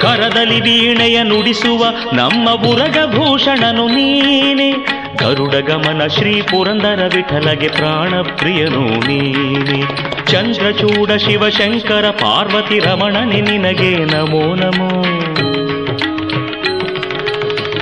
ಕರದಲ್ಲಿ 0.00 0.60
ವೀಣೆಯ 0.60 1.22
ನುಡಿಸುವ 1.22 1.86
ನಮ್ಮ 2.12 2.50
ಉರಗಭೂಷಣನು 2.50 3.88
ನೀನೆ. 3.88 5.03
ಗರುಡ 5.20 5.54
ಗಮನ 5.68 6.02
ಶ್ರೀ 6.08 6.34
ಪುರಂದರ 6.42 7.02
ವಿಠಲಗೆ 7.14 7.68
ಪ್ರಾಣ 7.68 8.14
ಪ್ರಿಯನು 8.32 8.84
ನೀನೆ 9.06 9.80
ಚಂದ್ರಚೂಡ 10.30 11.10
ಶಿವಶಂಕರ 11.16 12.06
ಪಾರ್ವತಿ 12.20 12.78
ರಮಣನೆ 12.78 13.40
ನಿನಗೆ 13.40 13.92
ನಮೋ 14.12 14.42
ನಮೋ 14.54 14.90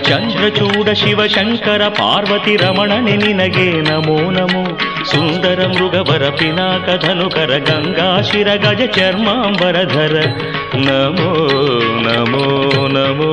ಚಂದ್ರಚೂಡ 0.08 0.88
ಶಿವಶಂಕರ 0.94 1.82
ಪಾರ್ವತಿ 1.98 2.54
ರಮಣನೆ 2.56 3.14
ನಿನಗೆ 3.16 3.68
ನಮೋ 3.82 4.18
ನಮೋ 4.30 4.64
ಸುಂದರ 5.04 5.60
ಮೃಗವರ 5.68 6.24
ಪಿನಾಕ 6.38 6.88
ಧನುಕರ 7.04 7.52
ಗಂಗಾಶಿರ 7.68 8.48
ಗಜ 8.56 8.82
ಚರ್ಮಾಂಬರಧರ 8.96 10.16
ನಮೋ 10.88 11.30
ನಮೋ 12.08 12.44
ನಮೋ 12.88 13.32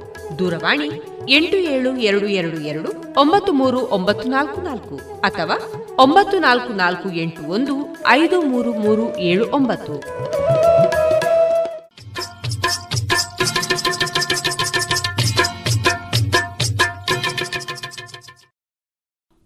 ದೂರವಾಣಿ 0.39 0.87
ಎಂಟು 1.29 1.57
ಏಳು 1.57 1.97
ಎರಡು 1.97 2.27
ಎರಡು 2.27 2.57
ಎರಡು 2.61 2.89
ಒಂಬತ್ತು 3.19 3.53
ಮೂರು 3.53 3.79
ಒಂಬತ್ತು 3.87 4.29
ನಾಲ್ಕು 4.29 4.61
ನಾಲ್ಕು 4.61 4.95
ಅಥವಾ 5.21 5.57
ಒಂಬತ್ತು 5.97 6.39
ನಾಲ್ಕು 6.39 6.73
ನಾಲ್ಕು 6.73 7.09
ಎಂಟು 7.23 7.41
ಒಂದು 7.41 7.73
ಐದು 8.07 8.41
ಮೂರು 8.41 8.73
ಮೂರು 8.73 9.17
ಏಳು 9.17 9.45
ಒಂಬತ್ತು. 9.51 9.95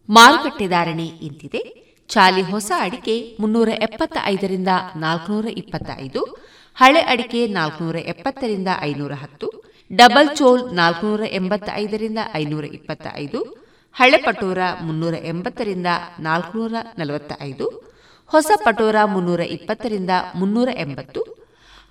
ಮಾರುಕಟ್ಟೆ 0.09 0.67
ಧಾರಣೆ 0.67 1.05
ಇಂತಿದೆ. 1.27 1.61
ಚಾಲಿ 2.07 2.41
ಹೊಸ 2.41 2.71
ಅಡಿಕೆ 2.79 3.37
ಮುನ್ನೂರ 3.39 3.69
ಎಪ್ಪತ್ತ 3.69 4.17
ಐದರಿಂದ 4.23 4.67
ನಾಲ್ಕುನೂರ 4.95 5.45
ಇಪ್ಪತ್ತೈದು, 5.45 6.21
ಹಳೆ 6.77 6.99
ಅಡಿಕೆ 6.99 7.47
ನಾಲ್ಕುನೂರ 7.47 7.95
ಎಪ್ಪತ್ತರಿಂದ 7.95 8.67
ಐನೂರ 8.81 9.13
ಹತ್ತು 9.13 9.47
ಡಬಲ್ 9.91 10.29
ಚೋಲ್ 10.35 10.73
ನಾಲ್ಕುನೂರ 10.73 11.21
ಎಂಬತ್ತ 11.31 11.69
ಐದರಿಂದ 11.73 12.19
ಐನೂರ 12.33 12.65
ಇಪ್ಪತ್ತ 12.65 13.07
ಐದು 13.15 13.39
ಹಳೆ 13.95 14.17
ಪಟೋರ 14.17 14.57
ಮುನ್ನೂರ 14.81 15.13
ಎಂಬತ್ತರಿಂದ 15.13 15.87
ನಾಲ್ಕುನೂರ 16.19 16.71
ನಲವತ್ತ 16.97 17.33
ಐದು 17.41 17.83
ಹೊಸ 18.25 18.51
ಪಟೋರ 18.65 18.95
ಮುನ್ನೂರ 19.05 19.39
ಇಪ್ಪತ್ತರಿಂದ 19.39 20.09
ಮುನ್ನೂರ 20.35 20.69
ಎಂಬತ್ತು, 20.77 21.21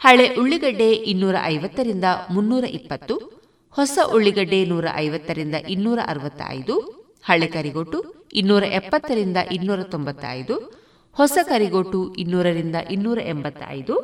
ಹಳೆ 0.01 0.34
ಉಳ್ಳಿಗಡ್ಡೆ 0.36 0.92
ಇನ್ನೂರ 0.92 1.36
ಐವತ್ತರಿಂದ 1.45 2.05
ಮುನ್ನೂರ 2.30 2.64
ಇಪ್ಪತ್ತು, 2.64 3.14
ಹೊಸ 3.70 3.99
ಉಳ್ಳಿಗಡ್ಡೆ 4.12 4.64
ನೂರ 4.64 4.86
ಐವತ್ತರಿಂದ 4.97 5.55
ಇನ್ನೂರ 5.68 5.99
ಅರವತ್ತ 6.07 6.42
ಐದು 6.49 6.74
ಹಳೆ 7.24 7.47
ಕರಿಗೋಟು 7.47 8.26
ಇನ್ನೂರ 8.32 8.62
ಎಪ್ಪತ್ತರಿಂದ 8.62 9.36
ಇನ್ನೂರ 9.53 9.82
ತೊಂಬತ್ತ 9.82 10.24
ಐದು 10.30 10.57
ಹೊಸ 11.16 11.38
ಕರಿಗೋಟು 11.49 12.14
ಇನ್ನೂರರಿಂದ 12.16 12.76
ಇನ್ನೂರ 12.90 13.18
ಎಂಬತ್ತ 13.24 13.62
ಐದು 13.68 13.95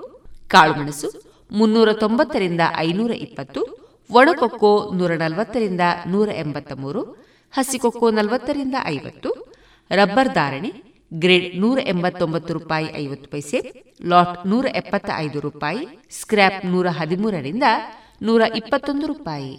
ಕಾಳುಮೆಣಸು 0.49 1.09
ಮುನ್ನೂರ 1.51 1.93
ತೊಂಬತ್ತರಿಂದ 1.93 2.61
ಐನೂರ 2.77 3.11
ಇಪ್ಪತ್ತು 3.11 3.80
ಒಣಕೊಕ್ಕೋ 4.13 4.93
ನೂರ 4.95 5.13
ನಲವತ್ತರಿಂದ 5.15 5.81
ನೂರ 6.07 6.29
ಎಂಬತ್ತ 6.29 6.73
ಮೂರು 6.73 7.03
ಹಸಿಕೊಕ್ಕೋ 7.53 8.11
ನಲವತ್ತರಿಂದ 8.11 8.75
ಐವತ್ತು, 8.85 9.31
ರಬ್ಬರ್ 9.91 10.35
ಧಾರಣೆ 10.35 10.71
ಗ್ರೇಡ್ 11.13 11.61
ನೂರ 11.61 11.79
ಎಂಬತ್ತೊಂಬತ್ತು 11.87 12.53
ರೂಪಾಯಿ 12.53 12.89
ಐವತ್ತು 12.97 13.31
ಪೈಸೆ, 13.31 13.61
ಲಾಟ್ 14.07 14.47
ನೂರ 14.47 14.67
ಎಪ್ಪತ್ತ 14.75 15.11
ಐದು 15.17 15.41
ರೂಪಾಯಿ, 15.41 15.83
ಸ್ಕ್ರ್ಯಾಪ್ 16.21 16.67
ನೂರ 16.67 16.87
ಹದಿಮೂರರಿಂದ 16.89 17.63
ನೂರ 18.23 18.43
ಇಪ್ಪತ್ತೊಂದು 18.57 19.07
ರೂಪಾಯಿ. 19.07 19.53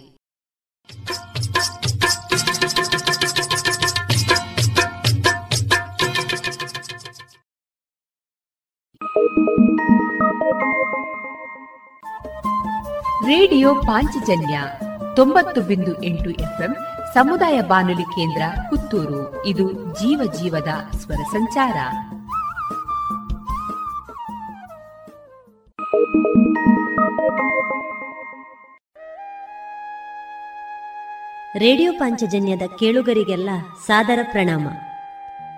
ರೇಡಿಯೋ 13.26 13.74
ಪಾಂಚಜನ್ಯ 13.74 14.62
ತೊಂಬತ್ತು 15.16 15.60
ಬಿಂದು 15.60 16.02
ಎಂಟು 16.02 16.30
ಎಫ್ಎಂ 16.30 16.76
ಸಮುದಾಯ 17.14 17.60
ಬಾನುಲಿ 17.60 18.02
ಕೇಂದ್ರ 18.02 18.42
ಪುತ್ತೂರು. 18.70 19.46
ಇದು 19.46 19.72
ಜೀವ 19.72 20.32
ಜೀವದ 20.32 20.96
ಸ್ವರ 20.96 21.14
ಸಂಚಾರ. 21.14 21.74
ರೇಡಿಯೋ 31.58 31.92
ಪಾಂಚಜನ್ಯದ 31.92 32.62
ಕೇಳುಗರಿಗೆಲ್ಲ 32.78 33.50
ಸಾದರ 33.86 34.18
ಪ್ರಣಾಮ. 34.30 34.68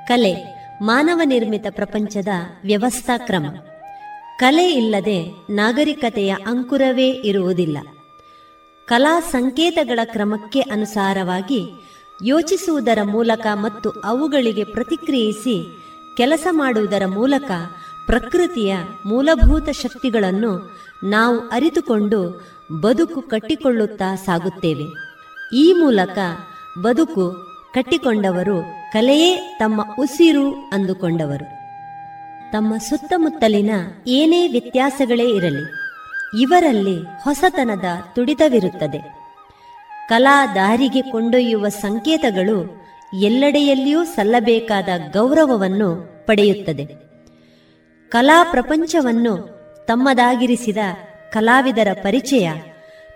ಕಲೆ, 0.09 0.35
ಮಾನವ 0.83 1.21
ನಿರ್ಮಿತ 1.25 1.67
ಪ್ರಪಂಚದ 1.71 2.29
ವ್ಯವಸ್ಥಾ 2.65 3.19
ಕ್ರಮ. 3.19 3.47
ಕಲೆ 4.39 4.73
ಇಲ್ಲದೆ 4.73 5.47
ನಾಗರಿಕತೆಯ 5.51 6.37
ಅಂಕುರವೇ 6.47 7.09
ಇರುವುದಿಲ್ಲ. 7.09 7.79
ಕಲಾ 8.87 9.21
ಸಂಕೇತಗಳ 9.21 10.01
ಕ್ರಮಕ್ಕೆ 10.05 10.61
ಅನುಸಾರವಾಗಿ 10.61 11.69
ಯೋಚಿಸುವುದರ 12.25 12.99
ಮೂಲಕ 13.03 13.47
ಮತ್ತು 13.55 13.91
ಅವುಗಳಿಗೆ 13.91 14.65
ಪ್ರತಿಕ್ರಿಯಿಸಿ 14.65 15.79
ಕೆಲಸ 16.17 16.47
ಮಾಡುವುದರ 16.51 17.07
ಮೂಲಕ 17.07 17.51
ಪ್ರಕೃತಿಯ 18.07 18.77
ಮೂಲಭೂತ 19.07 19.69
ಶಕ್ತಿಗಳನ್ನು 19.71 20.79
ನಾವು 21.05 21.39
ಅರಿತುಕೊಂಡು 21.39 22.47
ಬದುಕು 22.81 23.23
ಕಟ್ಟಿಕೊಳ್ಳುತ್ತಾ 23.23 24.15
ಸಾಗುತ್ತೇವೆ. 24.15 24.87
ಈ 25.57 25.73
ಮೂಲಕ 25.73 26.19
ಬದುಕು 26.83 27.33
ಕಟ್ಟಿಕೊಂಡವರು 27.75 28.63
ಕಲೆಯೇ 28.93 29.57
ತಮ್ಮ 29.59 29.95
ಉಸಿರು 29.99 30.55
ಅಂದುಕೊಂಡವರು. 30.55 31.54
ತಮ್ಮ 32.53 32.77
ಸುತ್ತಮುತ್ತಲಿನ 32.77 33.71
ಏನೇ 34.07 34.49
ವ್ಯತ್ಯಾಸಗಳೇ 34.49 35.29
ಇರಲಿ, 35.29 35.65
ಇವರಲ್ಲಿ 36.43 37.23
ಹೊಸತನದ 37.23 37.85
ತುಡಿತವಿರುತ್ತದೆ. 38.15 39.25
ಕಲಾ 40.09 40.47
ದಾರಿಗೆ 40.47 41.03
ಕೊಂಡೊಯ್ಯುವ 41.03 41.69
ಸಂಕೇತಗಳು 41.69 42.87
ಎಲ್ಲೆಡೆಯಲ್ಲಿಯೂ 43.21 44.05
ಸಲ್ಲಬೇಕಾದ 44.05 44.89
ಗೌರವವನ್ನು 45.13 46.11
ಪಡೆಯುತ್ತದೆ. 46.27 46.87
ಕಲಾ 48.09 48.47
ಪ್ರಪಂಚವನ್ನು 48.51 49.37
ತಮ್ಮದಾಗಿರಿಸಿದ 49.89 50.79
ಕಲಾವಿದರ 51.33 51.89
ಪರಿಚಯ, 52.03 52.51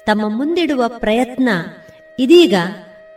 ತಮ್ಮ 0.07 0.37
ಮುಂದಿಡುವ 0.37 0.85
ಪ್ರಯತ್ನ 0.89 1.49
ಇದೀಗ 2.19 2.55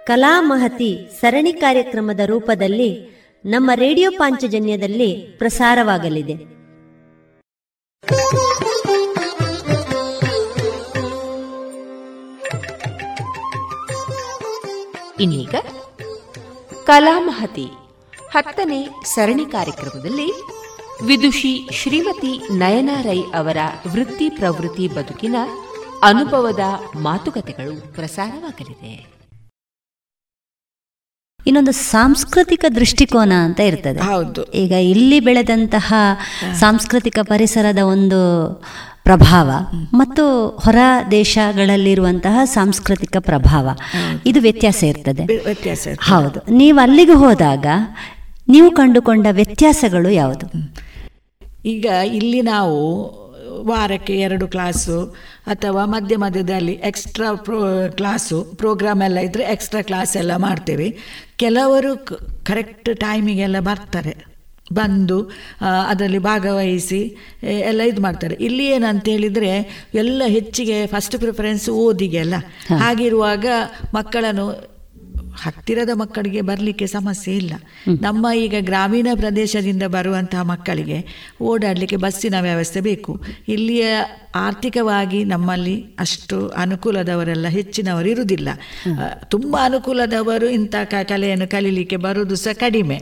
ಕಲಾ 0.04 0.42
ಮಹತಿ 0.42 1.10
ಸರಣಿ 1.22 1.54
ಕಾರ್ಯಕ್ರಮದ 1.54 2.20
ರೂಪದಲ್ಲಿ 2.20 3.21
ನಮ್ಮ 3.46 3.72
ರೇಡಿಯೋ 3.76 4.12
ಪಾಂಚಜನ್ಯದಲ್ಲಿ 4.18 5.36
ಪ್ರಸಾರವಾಗಲಿದೆ. 5.38 6.32
ಇನ್ನೀಗ 15.24 15.56
ಕಲಾಮಹತಿ 16.86 17.68
ಹತ್ತನೇ 18.32 18.90
ಸರಣಿ 19.06 19.46
ಕಾರ್ಯಕ್ರಮದಲ್ಲಿ 19.46 20.34
ವಿದುಷಿ 21.06 21.70
ಶ್ರೀಮತಿ 21.72 22.54
ನಯನಾರೈ 22.54 23.22
ಅವರ 23.22 23.58
ವೃತ್ತಿ 23.92 24.30
ಪ್ರವೃತ್ತಿ 24.30 24.88
ಬದುಕಿನ 24.88 25.36
ಅನುಭವದ 26.04 26.60
ಮಾತುಕತೆಗಳು 26.96 27.94
ಪ್ರಸಾರವಾಗಲಿದೆ. 27.94 29.21
ಇನ್ನೊಂದು 31.48 31.72
ಸಾಂಸ್ಕೃತಿಕ 31.72 32.66
ದೃಷ್ಟಿಕೋನ 32.76 33.34
ಅಂತ 33.46 33.60
ಇರ್ತದೆ. 33.60 34.00
ಹೌದು. 34.00 34.44
ಈಗ 34.44 34.72
ಇಲ್ಲಿ 34.72 35.20
ಬೆಳೆದಂತಹ 35.20 35.94
ಸಾಂಸ್ಕೃತಿಕ 36.60 37.20
ಪರಿಸರದ 37.22 37.78
ಒಂದು 37.78 38.20
ಪ್ರಭಾವ 39.04 39.52
ಮತ್ತು 39.94 40.48
ಹೊರ 40.48 40.76
ದೇಶಗಳಲ್ಲಿರುವಂತಹ 41.12 42.40
ಸಾಂಸ್ಕೃತಿಕ 42.44 43.18
ಪ್ರಭಾವ 43.20 43.70
ಇದು 44.26 44.42
ವ್ಯತ್ಯಾಸ 44.42 44.84
ಇರ್ತದೆ. 44.84 45.26
ವ್ಯತ್ಯಾಸ 45.26 45.88
ಹೌದು. 46.02 46.54
ನೀವು 46.54 46.78
ಅಲ್ಲಿಗೆ 46.78 47.14
ಹೋದಾಗ 47.14 47.66
ನೀವು 48.48 48.72
ಕಂಡುಕೊಂಡ 48.72 49.28
ವ್ಯತ್ಯಾಸಗಳು 49.32 50.10
ಯಾವುದು? 50.10 50.46
ಈಗ 51.66 51.86
ಇಲ್ಲಿ 51.86 52.42
ನಾವು 52.42 52.78
ವಾರಕ್ಕೆ 53.60 54.20
ಎರಡು 54.20 54.48
ಕ್ಲಾಸು 54.48 54.98
ಅಥವಾ 55.48 55.86
ಮಧ್ಯ 55.86 56.18
ಮಧ್ಯದಲ್ಲಿ 56.18 56.72
ಎಕ್ಸ್ಟ್ರಾ 56.72 57.36
ಪ್ರೋ 57.36 57.60
ಕ್ಲಾಸು 57.90 58.44
ಪ್ರೋಗ್ರಾಮ್ 58.44 59.02
ಎಲ್ಲ 59.02 59.18
ಇದ್ದರೆ 59.18 59.44
ಎಕ್ಸ್ಟ್ರಾ 59.44 59.82
ಕ್ಲಾಸ್ 59.82 60.18
ಎಲ್ಲ 60.18 60.36
ಮಾಡ್ತೇವೆ. 60.36 60.90
ಕೆಲವರು 61.38 61.92
ಕರೆಕ್ಟ್ 62.44 62.98
ಟೈಮಿಗೆಲ್ಲ 63.00 63.60
ಬರ್ತಾರೆ. 63.60 64.14
ಬಂದು 64.74 65.32
ಅದರಲ್ಲಿ 65.88 66.18
ಭಾಗವಹಿಸಿ 66.18 67.00
ಎಲ್ಲ 67.44 67.82
ಇದು 67.82 68.02
ಮಾಡ್ತಾರೆ. 68.02 68.36
ಇಲ್ಲಿ 68.36 68.66
ಏನಂತ 68.68 69.08
ಹೇಳಿದರೆ 69.08 69.52
ಎಲ್ಲ 69.94 70.22
ಹೆಚ್ಚಿಗೆ 70.28 70.88
ಫಸ್ಟ್ 70.88 71.18
ಪ್ರಿಫರೆನ್ಸ್ 71.18 71.70
ಓದಿಗೆ 71.70 72.18
ಅಲ್ಲ 72.18 72.36
ಹಾಗಿರುವಾಗ 72.78 73.46
ಮಕ್ಕಳನ್ನು 73.94 74.71
ಹತ್ತಿರದ 75.42 75.90
ಮಕ್ಕಳಿಗೆ 75.94 76.42
ಬರಲಿಕ್ಕೆ 76.42 76.88
ಸಮಸ್ಯೆ 76.88 77.36
ಇಲ್ಲ. 77.36 77.54
ನಮ್ಮ 78.02 78.28
ಈಗ 78.38 78.56
ಗ್ರಾಮೀಣ 78.60 79.08
ಪ್ರದೇಶದಿಂದ 79.16 79.84
ಬರುವಂತಹ 79.84 80.42
ಮಕ್ಕಳಿಗೆ 80.42 81.06
ಓಡಾಡಲಿಕ್ಕೆ 81.42 81.96
ಬಸ್ಸಿನ 81.96 82.36
ವ್ಯವಸ್ಥೆ 82.42 82.82
ಬೇಕು. 82.82 83.22
ಇಲ್ಲಿಯ 83.48 83.86
ಆರ್ಥಿಕವಾಗಿ 84.36 85.24
ನಮ್ಮಲ್ಲಿ 85.24 85.76
ಅಷ್ಟು 86.00 86.48
ಅನುಕೂಲದವರೆಲ್ಲ 86.48 87.48
ಹೆಚ್ಚಿನವರು 87.48 88.10
ಇರುವುದಿಲ್ಲ. 88.10 88.50
ತುಂಬ 89.30 89.58
ಅನುಕೂಲದವರು 89.64 90.50
ಇಂಥ 90.50 90.76
ಕಲೆಯನ್ನು 91.08 91.48
ಕಲೀಲಿಕ್ಕೆ 91.48 91.96
ಬರುವುದು 91.96 92.36
ಸಹ 92.36 92.54
ಕಡಿಮೆ. 92.54 92.98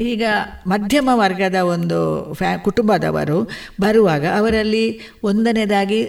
ಈಗ 0.00 0.24
ಮಧ್ಯಮ 0.66 1.08
ವರ್ಗದ 1.12 1.54
ಒಂದು 1.54 1.98
ಫ್ಯಾ 2.34 2.56
ಕುಟುಂಬದವರು 2.56 3.50
ಬರುವಾಗ 3.80 4.24
ಅವರಲ್ಲಿ 4.26 5.00
ಒಂದನೇದಾಗಿ 5.22 6.00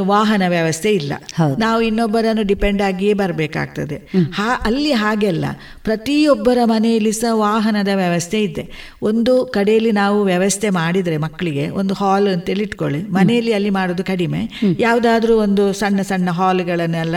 ವಾಹನ 0.00 0.42
ವ್ಯವಸ್ಥೆ 0.48 0.90
ಇಲ್ಲ. 0.90 1.12
ನಾವು 1.58 1.82
ಇನ್ನೊಬ್ಬರನ್ನು 1.82 2.42
ಡಿಪೆಂಡ್ 2.42 2.82
ಆಗಿಯೇ 2.82 3.14
ಬರಬೇಕಾಗ್ತದೆ. 3.14 3.96
ಹಾ 4.32 4.60
ಅಲ್ಲಿ 4.64 4.92
ಹಾಗೆಲ್ಲ 4.92 5.44
ಪ್ರತಿಯೊಬ್ಬರ 5.84 6.58
ಮನೆಯಲ್ಲಿ 6.64 7.12
ಸಹ 7.12 7.32
ವಾಹನದ 7.38 7.88
ವ್ಯವಸ್ಥೆ 7.94 8.42
ಇದೆ. 8.42 8.94
ಒಂದು 9.02 9.46
ಕಡೆಯಲ್ಲಿ 9.46 9.92
ನಾವು 9.92 10.22
ವ್ಯವಸ್ಥೆ 10.22 10.70
ಮಾಡಿದರೆ 10.70 11.16
ಮಕ್ಕಳಿಗೆ 11.16 11.68
ಒಂದು 11.68 11.94
ಹಾಲ್ 11.94 12.28
ಅಂತೇಳಿ 12.28 12.62
ಇಟ್ಕೊಳ್ಳಿ. 12.62 13.02
ಮನೆಯಲ್ಲಿ 13.02 13.52
ಅಲ್ಲಿ 13.52 13.70
ಮಾಡೋದು 13.70 13.93
ಕಡಿಮೆ. 14.02 14.50
ಯಾವುದಾದ್ರೂ 14.78 15.36
ಒಂದು 15.36 15.72
ಸಣ್ಣ 15.72 16.00
ಸಣ್ಣ 16.00 16.30
ಹಾಲ್ಗಳನ್ನೆಲ್ಲ 16.30 17.16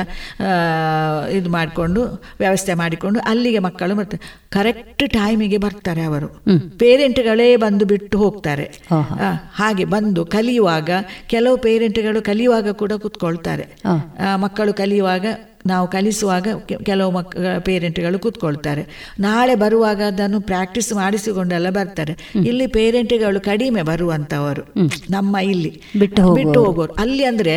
ಇದು 1.30 1.50
ಮಾಡಿಕೊಂಡು 1.50 2.04
ವ್ಯವಸ್ಥೆ 2.40 2.74
ಮಾಡಿಕೊಂಡು 2.74 3.20
ಅಲ್ಲಿಗೆ 3.20 3.60
ಮಕ್ಕಳು 3.60 3.96
ಬರ್ತಾರೆ 3.96 4.44
ಕರೆಕ್ಟ್ 4.50 5.10
ಟೈಮಿಗೆ 5.10 5.58
ಬರ್ತಾರೆ 5.58 6.02
ಅವರು. 6.02 6.28
ಪೇರೆಂಟ್ಗಳೇ 6.78 7.56
ಬಂದು 7.56 7.86
ಬಿಟ್ಟು 7.86 8.18
ಹೋಗ್ತಾರೆ. 8.18 8.80
ಹಾಗೆ 9.56 9.86
ಬಂದು 9.86 10.26
ಕಲಿಯುವಾಗ 10.26 10.90
ಕೆಲವು 11.28 11.58
ಪೇರೆಂಟ್ಗಳು 11.58 12.22
ಕಲಿಯುವಾಗ 12.22 12.70
ಕೂಡ 12.72 12.92
ಕುತ್ಕೊಳ್ತಾರೆ. 12.92 13.68
ಮಕ್ಕಳು 14.36 14.74
ಕಲಿಯುವಾಗ 14.74 15.26
ನಾವು 15.68 15.86
ಕಲಿಸುವಾಗ 15.96 16.48
ಕೆಲವು 16.86 17.12
ಮಕ್ 17.18 17.36
ಪೇರೆಂಟ್ಗಳು 17.66 18.20
ಕೂತ್ಕೊಳ್ತಾರೆ. 18.26 18.84
ನಾಳೆ 19.20 19.56
ಬರುವಾಗ 19.64 20.02
ಅದನ್ನು 20.08 20.40
ಪ್ರಾಕ್ಟೀಸ್ 20.52 20.92
ಮಾಡಿಸಿಕೊಂಡೆಲ್ಲ 20.94 21.70
ಬರ್ತಾರೆ. 21.80 22.16
ಇಲ್ಲಿ 22.46 22.68
ಪೇರೆಂಟ್ಗಳು 22.78 23.42
ಕಡಿಮೆ 23.42 23.84
ಬರುವಂಥವರು 23.92 24.64
ನಮ್ಮ 25.10 25.36
ಇಲ್ಲಿ. 25.52 25.74
ಬಿಟ್ಟು 26.00 26.34
ಬಿಟ್ಟು 26.40 26.60
ಹೋಗೋರು 26.66 26.96
ಅಲ್ಲಿ 27.04 27.26
ಅಂದರೆ 27.32 27.56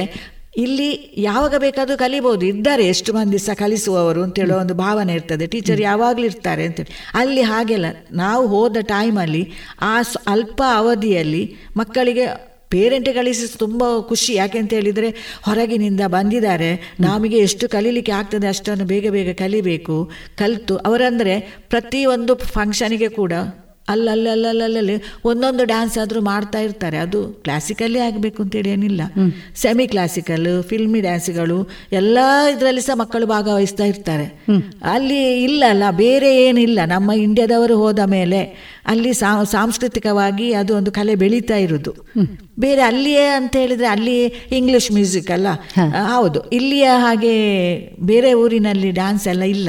ಇಲ್ಲಿ 0.57 0.87
ಯಾವಾಗ 1.19 1.55
ಬೇಕಾದರೂ 1.59 1.97
ಕಲಿಬೋದು. 1.97 2.45
ಇದ್ದಾರೆ 2.47 2.85
ಎಷ್ಟು 2.93 3.11
ಮಂದಿ 3.13 3.39
ಸಹ 3.39 3.55
ಕಲಿಸುವವರು 3.55 4.21
ಅಂತ 4.23 4.39
ಹೇಳೋ 4.39 4.55
ಒಂದು 4.59 4.75
ಭಾವನೆ 4.75 5.13
ಇರ್ತದೆ. 5.15 5.45
ಟೀಚರ್ 5.47 5.81
ಯಾವಾಗಲೂ 5.81 6.25
ಇರ್ತಾರೆ 6.25 6.63
ಅಂತೇಳಿ 6.69 6.93
ಅಲ್ಲಿ 7.15 7.43
ಹಾಗೆಲ್ಲ 7.51 7.89
ನಾವು 8.13 8.45
ಹೋದ 8.47 8.77
ಟೈಮಲ್ಲಿ 8.89 9.43
ಆ 9.83 9.95
ಅಲ್ಪ 10.27 10.61
ಅವಧಿಯಲ್ಲಿ 10.77 11.43
ಮಕ್ಕಳಿಗೆ 11.77 12.27
ಪೇರೆಂಟ್ಗಳಿಗೆ 12.71 13.59
ತುಂಬ 13.59 13.85
ಖುಷಿ. 14.01 14.35
ಯಾಕೆ 14.35 14.59
ಅಂತ 14.59 14.73
ಹೇಳಿದರೆ, 14.73 15.11
ಹೊರಗಿನಿಂದ 15.43 16.01
ಬಂದಿದ್ದಾರೆ. 16.07 16.95
ನಮಗೆ 17.01 17.39
ಎಷ್ಟು 17.39 17.69
ಕಲೀಲಿಕ್ಕೆ 17.69 18.13
ಆಗ್ತದೆ 18.13 18.47
ಅಷ್ಟನ್ನು 18.47 18.85
ಬೇಗ 18.85 19.11
ಬೇಗ 19.11 19.33
ಕಲಿಬೇಕು. 19.35 20.11
ಕಲಿತು, 20.37 20.77
ಅವರಂದರೆ 20.77 21.35
ಪ್ರತಿಯೊಂದು 21.69 22.35
ಫಂಕ್ಷನಿಗೆ 22.35 23.09
ಕೂಡ 23.09 23.33
ಅಲ್ಲಲ್ಲಲ್ಲಲ್ಲಲ್ಲಿ 23.91 25.03
ಒಂದೊಂದು 25.25 25.65
ಡ್ಯಾನ್ಸ್ 25.65 25.99
ಆದರೂ 25.99 26.21
ಮಾಡ್ತಾ 26.21 26.59
ಇರ್ತಾರೆ. 26.59 26.97
ಅದು 26.99 27.25
ಕ್ಲಾಸಿಕಲ್ಲೇ 27.25 27.99
ಆಗಬೇಕು 27.99 28.43
ಅಂತೇಳಿ 28.43 28.71
ಏನಿಲ್ಲ. 28.71 29.03
ಸೆಮಿ 29.55 29.89
ಕ್ಲಾಸಿಕಲ್ 29.89 30.65
ಫಿಲ್ಮಿ 30.69 31.01
ಡ್ಯಾನ್ಸ್ಗಳು 31.01 31.71
ಎಲ್ಲ 31.93 32.19
ಇದರಲ್ಲಿ 32.57 32.81
ಸಹ 32.81 32.97
ಮಕ್ಕಳು 32.97 33.27
ಭಾಗವಹಿಸ್ತಾ 33.27 33.85
ಇರ್ತಾರೆ. 33.85 34.45
ಅಲ್ಲಿ 34.83 35.43
ಇಲ್ಲ 35.43 35.65
ಅಲ್ಲ 35.69 35.83
ಬೇರೆ 35.91 36.45
ಏನಿಲ್ಲ. 36.45 36.79
ನಮ್ಮ 36.87 37.13
ಇಂಡಿಯಾದವರು 37.13 37.77
ಹೋದ 37.77 37.99
ಮೇಲೆ 37.99 38.41
ಅಲ್ಲಿ 38.87 39.15
ಸಾ- 39.15 39.47
ಸಾಂಸ್ಕೃತಿಕವಾಗಿ 39.47 40.53
ಅದು 40.53 40.77
ಒಂದು 40.77 40.93
ಕಲೆ 40.93 41.15
ಬೆಳೀತಾ 41.15 41.57
ಇರೋದು. 41.57 41.95
ಬೇರೆ 42.59 42.83
ಅಲ್ಲಿಯೇ 42.83 43.27
ಅಂತ 43.27 43.57
ಹೇಳಿದ್ರೆ 43.57 43.87
ಅಲ್ಲಿ 43.87 44.25
ಇಂಗ್ಲಿಷ್ 44.53 44.93
ಮ್ಯೂಸಿಕ್ 44.93 45.31
ಅಲ್ಲ? 45.31 45.47
ಹೌದು. 45.91 46.41
ಇಲ್ಲಿಯ 46.51 46.89
ಹಾಗೆ 46.97 47.35
ಬೇರೆ 48.01 48.33
ಊರಿನಲ್ಲಿ 48.35 48.91
ಡ್ಯಾನ್ಸ್ 48.91 49.29
ಎಲ್ಲ 49.29 49.43
ಇಲ್ಲ. 49.43 49.69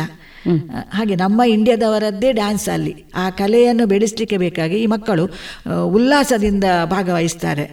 ಹಾಗೆ 0.94 1.16
ನಮ್ಮ 1.16 1.42
ಇಂಡಿಯಾದವರದ್ದೇ 1.48 2.32
ಡ್ಯಾನ್ಸ್ 2.32 2.68
ಅಲ್ಲಿ. 2.70 2.94
ಆ 3.16 3.26
ಕಲೆಯನ್ನು 3.40 3.86
ಬೆಳೆಸಲಿಕ್ಕೆ 3.86 4.38
ಬೇಕಾಗಿ 4.38 4.78
ಈ 4.84 4.86
ಮಕ್ಕಳು 4.86 5.26
ಉಲ್ಲಾಸದಿಂದ 5.98 6.66
ಭಾಗವಹಿಸ್ತಾರೆ. 6.86 7.66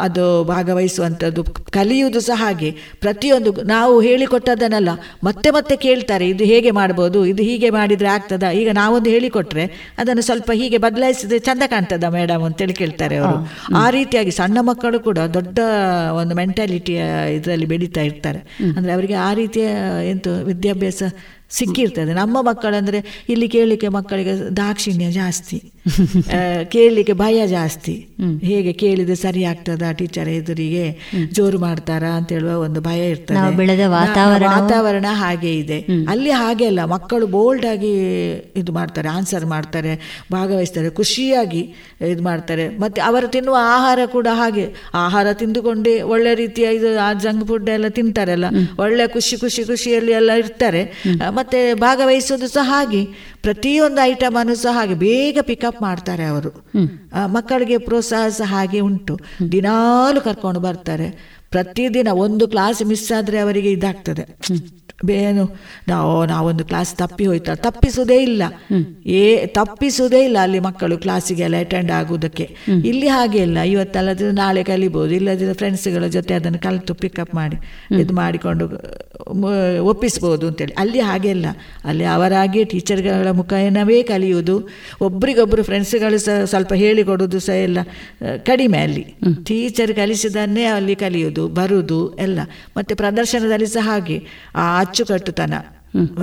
ಅದು 0.00 0.24
ಭಾಗವಹಿಸುವಂಥದ್ದು. 0.44 1.42
ಕಲಿಯುವುದು 1.76 2.20
ಸಹ 2.20 2.36
ಹಾಗೆ. 2.38 2.70
ಪ್ರತಿಯೊಂದು 3.00 3.50
ನಾವು 3.64 3.94
ಹೇಳಿಕೊಟ್ಟದನ್ನೆಲ್ಲ 4.00 4.90
ಮತ್ತೆ 5.24 5.48
ಮತ್ತೆ 5.50 5.76
ಕೇಳ್ತಾರೆ 5.76 6.28
ಇದು 6.28 6.44
ಹೇಗೆ 6.44 6.70
ಮಾಡ್ಬೋದು 6.70 7.18
ಇದು 7.26 7.42
ಹೀಗೆ 7.42 7.70
ಮಾಡಿದರೆ 7.70 8.08
ಆಗ್ತದಾ? 8.08 8.50
ಈಗ 8.60 8.68
ನಾವೊಂದು 8.72 9.10
ಹೇಳಿಕೊಟ್ರೆ 9.10 9.64
ಅದನ್ನು 9.98 10.22
ಸ್ವಲ್ಪ 10.22 10.50
ಹೀಗೆ 10.54 10.78
ಬದಲಾಯಿಸಿದ್ರೆ 10.78 11.38
ಚಂದ 11.38 11.62
ಕಾಣ್ತದ 11.66 12.04
ಮೇಡಮ್ 12.10 12.42
ಅಂತೇಳಿ 12.42 12.74
ಕೇಳ್ತಾರೆ 12.74 13.16
ಅವರು. 13.16 13.38
ಆ 13.76 13.86
ರೀತಿಯಾಗಿ 13.90 14.34
ಸಣ್ಣ 14.40 14.58
ಮಕ್ಕಳು 14.60 15.00
ಕೂಡ 15.00 15.18
ದೊಡ್ಡ 15.34 15.58
ಒಂದು 16.20 16.34
ಮೆಂಟಾಲಿಟಿಯ 16.34 17.00
ಇದರಲ್ಲಿ 17.36 17.66
ಬೆಳೀತಾ 17.66 18.00
ಇರ್ತಾರೆ. 18.00 18.40
ಅಂದರೆ 18.76 18.92
ಅವರಿಗೆ 18.92 19.16
ಆ 19.28 19.30
ರೀತಿಯ 19.34 19.68
ಎಂತು 20.10 20.32
ವಿದ್ಯಾಭ್ಯಾಸ 20.44 21.02
ಸಿಕ್ಕಿರ್ತದೆ. 21.50 22.14
ನಮ್ಮ 22.14 22.40
ಮಕ್ಕಳಂದ್ರೆ 22.40 23.24
ಇಲ್ಲಿ 23.28 23.48
ಕೇಳಲಿಕ್ಕೆ 23.48 23.88
ಮಕ್ಕಳಿಗೆ 23.88 24.56
ದಾಕ್ಷಿಣ್ಯ 24.56 25.10
ಜಾಸ್ತಿ. 25.10 25.72
ಕೇಳಲಿಕ್ಕೆ 26.64 27.12
ಭಯ 27.12 27.46
ಜಾಸ್ತಿ. 27.46 28.06
ಹೇಗೆ 28.42 28.72
ಕೇಳಿದ್ರೆ 28.72 29.14
ಸರಿ 29.14 29.44
ಆಗ್ತದ 29.44 29.82
ಟೀಚರ್ 29.92 30.28
ಎದುರಿಗೆ 30.28 30.98
ಜೋರು 31.32 31.58
ಮಾಡ್ತಾರಾ 31.58 32.08
ಅಂತ 32.08 32.32
ಹೇಳುವ 32.32 32.60
ಒಂದು 32.60 32.80
ಭಯ 32.80 33.10
ಇರ್ತದೆ. 33.10 33.38
ವಾತಾವರಣ. 34.46 35.04
ಹಾಗೆ 35.08 35.58
ಇದೆ. 35.58 35.80
ಅಲ್ಲಿ 36.08 36.30
ಹಾಗೆ 36.30 36.66
ಅಲ್ಲ 36.66 36.84
ಮಕ್ಕಳು 36.84 37.26
ಬೋಲ್ಡ್ 37.26 37.66
ಆಗಿ 37.66 37.92
ಇದು 38.56 38.72
ಮಾಡ್ತಾರೆ 38.72 39.08
ಆನ್ಸರ್ 39.08 39.46
ಮಾಡ್ತಾರೆ 39.46 40.24
ಭಾಗವಹಿಸ್ತಾರೆ 40.32 40.90
ಖುಷಿಯಾಗಿ 40.90 41.74
ಇದು 42.06 42.22
ಮಾಡ್ತಾರೆ. 42.22 42.68
ಮತ್ತೆ 42.68 43.00
ಅವರು 43.00 43.28
ತಿನ್ನುವ 43.28 43.56
ಆಹಾರ 43.60 43.98
ಕೂಡ 44.06 44.26
ಹಾಗೆ. 44.32 44.74
ಆಹಾರ 44.94 45.26
ತಿಂದುಕೊಂಡೇ 45.32 46.02
ಒಳ್ಳೆ 46.02 46.34
ರೀತಿಯ 46.34 46.68
ಇದು 46.74 46.98
ಆ 46.98 47.12
ಜಂಕ್ 47.12 47.48
ಫುಡ್ 47.48 47.70
ಎಲ್ಲ 47.70 47.88
ತಿಂತಾರಲ್ಲ. 47.88 48.44
ಒಳ್ಳೆ 48.78 49.08
ಖುಷಿ 49.08 49.36
ಖುಷಿ 49.36 49.64
ಖುಷಿಯಲ್ಲಿ 49.64 50.12
ಎಲ್ಲ 50.12 50.32
ಇರ್ತಾರೆ. 50.32 51.02
ಮತ್ತೆ 51.38 51.60
ಭಾಗವಹಿಸೋದು 51.84 52.48
ಸಹ 52.48 52.66
ಹಾಗೆ. 52.72 53.02
ಪ್ರತಿಯೊಂದು 53.42 54.00
ಐಟಮ್ 54.02 54.36
ಅನ್ನು 54.40 54.54
ಸಹ 54.54 54.74
ಹಾಗೆ 54.78 54.96
ಬೇಗ 55.04 55.38
ಪಿಕಪ್ 55.50 55.80
ಮಾಡ್ತಾರೆ 55.82 56.24
ಅವರು. 56.24 56.50
ಮಕ್ಕಳಿಗೆ 57.36 57.78
ಪ್ರೋತ್ಸಾಹ 57.88 58.28
ಸಹ 58.40 58.50
ಹಾಗೆ 58.54 58.80
ಉಂಟು. 58.88 59.16
ದಿನಾಲು 59.52 60.20
ಕರ್ಕೊಂಡು 60.20 60.60
ಬರ್ತಾರೆ. 60.60 61.08
ಪ್ರತಿದಿನ 61.50 62.08
ಒಂದು 62.26 62.46
ಕ್ಲಾಸ್ 62.48 62.80
ಮಿಸ್ 62.90 63.10
ಆದರೆ 63.18 63.38
ಅವರಿಗೆ 63.38 63.70
ಇದಾಗ್ತದೆ. 63.70 64.24
ಬೇನು 65.04 65.56
ನಾವು 65.88 66.24
ನಾವೊಂದು 66.24 66.64
ಕ್ಲಾಸ್ 66.64 66.96
ತಪ್ಪಿ 66.96 67.26
ಹೋಯ್ತಾ 67.26 67.54
ತಪ್ಪಿಸುವುದೇ 67.54 68.22
ಇಲ್ಲ. 68.22 68.42
ಏ 69.06 69.46
ತಪ್ಪಿಸುವುದೇ 69.46 70.24
ಇಲ್ಲ 70.24 70.36
ಅಲ್ಲಿ 70.42 70.58
ಮಕ್ಕಳು 70.58 70.98
ಕ್ಲಾಸಿಗೆಲ್ಲ 70.98 71.60
ಅಟೆಂಡ್ 71.60 71.92
ಆಗುವುದಕ್ಕೆ 71.92 72.56
ಇಲ್ಲಿ 72.68 73.08
ಹಾಗೆ 73.08 73.38
ಇಲ್ಲ. 73.38 73.58
ಇವತ್ತಲ್ಲದಿದ್ರೆ 73.58 74.32
ನಾಳೆ 74.32 74.64
ಕಲಿಬಹುದು 74.64 75.14
ಇಲ್ಲದಿದ್ರೆ 75.14 75.54
ಫ್ರೆಂಡ್ಸ್ಗಳ 75.54 76.06
ಜೊತೆ 76.06 76.34
ಅದನ್ನು 76.34 76.58
ಕಲಿತು 76.58 76.94
ಪಿಕಪ್ 76.94 77.34
ಮಾಡಿ 77.34 77.56
ಇದು 78.00 78.14
ಮಾಡಿಕೊಂಡು 78.14 78.64
ಒಪ್ಪಿಸ್ಬೋದು 79.82 80.46
ಅಂತೇಳಿ. 80.46 80.72
ಅಲ್ಲಿ 80.72 81.00
ಹಾಗೆ 81.00 81.30
ಇಲ್ಲ. 81.30 81.46
ಅಲ್ಲಿ 81.84 82.04
ಅವರಾಗಿ 82.04 82.64
ಟೀಚರ್ಗಳ 82.64 83.30
ಮುಖೇನವೇ 83.30 84.02
ಕಲಿಯುವುದು. 84.02 84.68
ಒಬ್ರಿಗೊಬ್ರು 85.00 85.62
ಫ್ರೆಂಡ್ಸ್ಗಳು 85.62 86.18
ಸಹ 86.18 86.44
ಸ್ವಲ್ಪ 86.44 86.72
ಹೇಳಿಕೊಡೋದು 86.72 87.40
ಸಹ 87.40 87.52
ಎಲ್ಲ 87.52 87.78
ಕಡಿಮೆ 88.44 88.78
ಅಲ್ಲಿ. 88.78 89.14
ಟೀಚರ್ 89.44 89.94
ಕಲಿಸಿದನ್ನೇ 89.94 90.64
ಅಲ್ಲಿ 90.64 90.96
ಕಲಿಯುವುದು 90.96 91.48
ಬರುವುದು 91.48 92.14
ಎಲ್ಲ. 92.14 92.40
ಮತ್ತು 92.76 92.96
ಪ್ರದರ್ಶನದಲ್ಲಿ 92.96 93.66
ಸಹ 93.66 93.86
ಹಾಗೆ. 93.88 94.22
ಆ 94.54 94.84
ಅಚ್ಚುಕಟ್ಟುತನ 94.87 95.53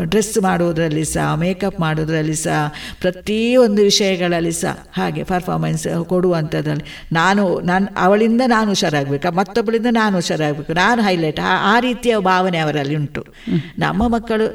ಡ್ರೆಸ್ 0.03 0.37
ಮಾಡುವುದರಲ್ಲಿ 0.37 1.05
ಸಹ 1.05 1.35
ಮೇಕಪ್ 1.35 1.79
ಮಾಡೋದ್ರಲ್ಲಿ 1.79 2.35
ಸಹ 2.35 2.73
ಪ್ರತಿಯೊಂದು 3.01 3.81
ವಿಷಯಗಳಲ್ಲಿ 3.81 4.51
ಸಹ 4.51 4.87
ಹಾಗೆ 4.97 5.23
ಪರ್ಫಾರ್ಮೆನ್ಸ್ 5.23 6.05
ಕೊಡುವಂಥದ್ರಲ್ಲಿ. 6.05 6.85
ನಾನು 7.11 7.59
ನಾನು 7.59 7.87
ಅವಳಿಂದ 7.97 8.41
ನಾನು 8.47 8.67
ಹುಷಾರಾಗಬೇಕು 8.67 9.35
ಮತ್ತೊಬ್ಬಳಿಂದ 9.35 9.85
ನಾನು 9.89 10.15
ಹುಷಾರಾಗಬೇಕು 10.15 10.73
ನಾನು 10.73 11.01
ಹೈಲೈಟ್ 11.01 11.39
ಆ 11.45 11.79
ರೀತಿಯ 11.79 12.17
ಭಾವನೆ 12.17 12.57
ಅವರಲ್ಲಿ 12.57 12.95
ಉಂಟು. 12.95 13.25
ನಮ್ಮ 13.79 14.07
ಮಕ್ಕಳು 14.07 14.45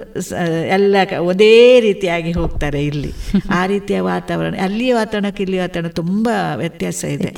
ಎಲ್ಲ 0.68 0.96
ಒಂದೇ 1.18 1.80
ರೀತಿಯಾಗಿ 1.80 2.32
ಹೋಗ್ತಾರೆ 2.32 2.86
ಇಲ್ಲಿ. 2.86 3.12
ಆ 3.50 3.66
ರೀತಿಯ 3.66 4.00
ವಾತಾವರಣ 4.00 4.54
ಅಲ್ಲಿಯ 4.62 4.94
ವಾತಾವರಣಕ್ಕೆ 4.94 5.42
ಇಲ್ಲಿ 5.42 5.58
ವಾತಾವರಣ 5.58 5.88
ತುಂಬ 5.88 6.28
ವ್ಯತ್ಯಾಸ 6.56 7.04
ಇದೆ. 7.04 7.30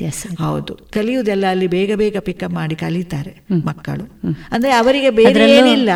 ಹೌದು. 0.43 0.73
ಕಲಿಯುವುದೆಲ್ಲ 0.93 1.45
ಅಲ್ಲಿ 1.45 1.67
ಬೇಗ 1.67 1.95
ಬೇಗ 1.95 2.17
ಪಿಕಪ್ 2.17 2.51
ಮಾಡಿ 2.51 2.75
ಕಲಿತಾರೆ 2.75 3.43
ಮಕ್ಕಳು. 3.65 4.35
ಅಂದ್ರೆ 4.51 4.71
ಅವರಿಗೆ 4.71 5.09
ಬೇರೆ 5.09 5.51
ಏನಿಲ್ಲ. 5.51 5.89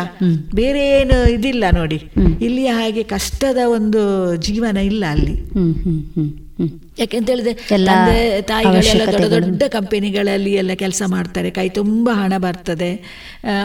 ಬೇರೆ 0.54 0.90
ಏನು 1.00 1.30
ಇದಿಲ್ಲ. 1.30 1.64
ನೋಡಿ. 1.70 1.96
ಇಲ್ಲಿ 2.40 2.66
ಹಾಗೆ 2.66 3.02
ಕಷ್ಟದ 3.02 3.56
ಒಂದು 3.66 4.00
ಜೀವನ 4.36 4.76
ಇಲ್ಲ 4.76 5.04
ಅಲ್ಲಿ. 5.10 5.34
ಹ್ಮ್ 5.34 5.74
ಹ್ಮ್ 5.74 6.02
ಹ್ಮ್ 6.02 6.30
ಹ್ಮ್ 6.58 6.68
ಯಾಕೆಂತ 6.98 7.30
ಹೇಳಿದ್ರೆ 7.30 7.54
ತಂದೆ 7.54 8.42
ತಾಯಿಗಳೆಲ್ಲ 8.42 9.02
ದೊಡ್ಡ. 9.12 9.24
ದೊಡ್ಡ 9.24 9.62
ಕಂಪೆನಿಗಳಲ್ಲಿ 9.68 10.52
ಎಲ್ಲ 10.52 10.72
ಕೆಲಸ 10.72 11.02
ಮಾಡ್ತಾರೆ. 11.06 11.50
ಕೈ 11.50 11.68
ತುಂಬ 11.68 12.10
ಹಣ 12.12 12.32
ಬರ್ತದೆ. 12.38 12.90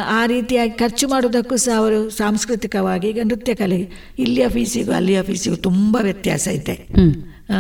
ಆ, 0.10 0.26
ರೀತಿಯಾಗಿ 0.26 0.72
ಖರ್ಚು 0.72 1.08
ಮಾಡೋದಕ್ಕೂ 1.08 1.56
ಸಹ 1.56 1.78
ಅವರು 1.78 2.10
ಸಾಂಸ್ಕೃತಿಕವಾಗಿ 2.10 3.10
ಈಗ 3.10 3.20
ನೃತ್ಯ 3.24 3.56
ಕಲೆ 3.56 3.90
ಇಲ್ಲಿಯ 4.20 4.50
ಫೀಸಿಗೂ 4.50 4.92
ಅಲ್ಲಿಯ 4.92 5.22
ಫೀಸಿಗೂ 5.22 5.56
ತುಂಬ 5.56 5.98
ವ್ಯತ್ಯಾಸ 6.02 6.48
ಇದೆ. 6.48 6.88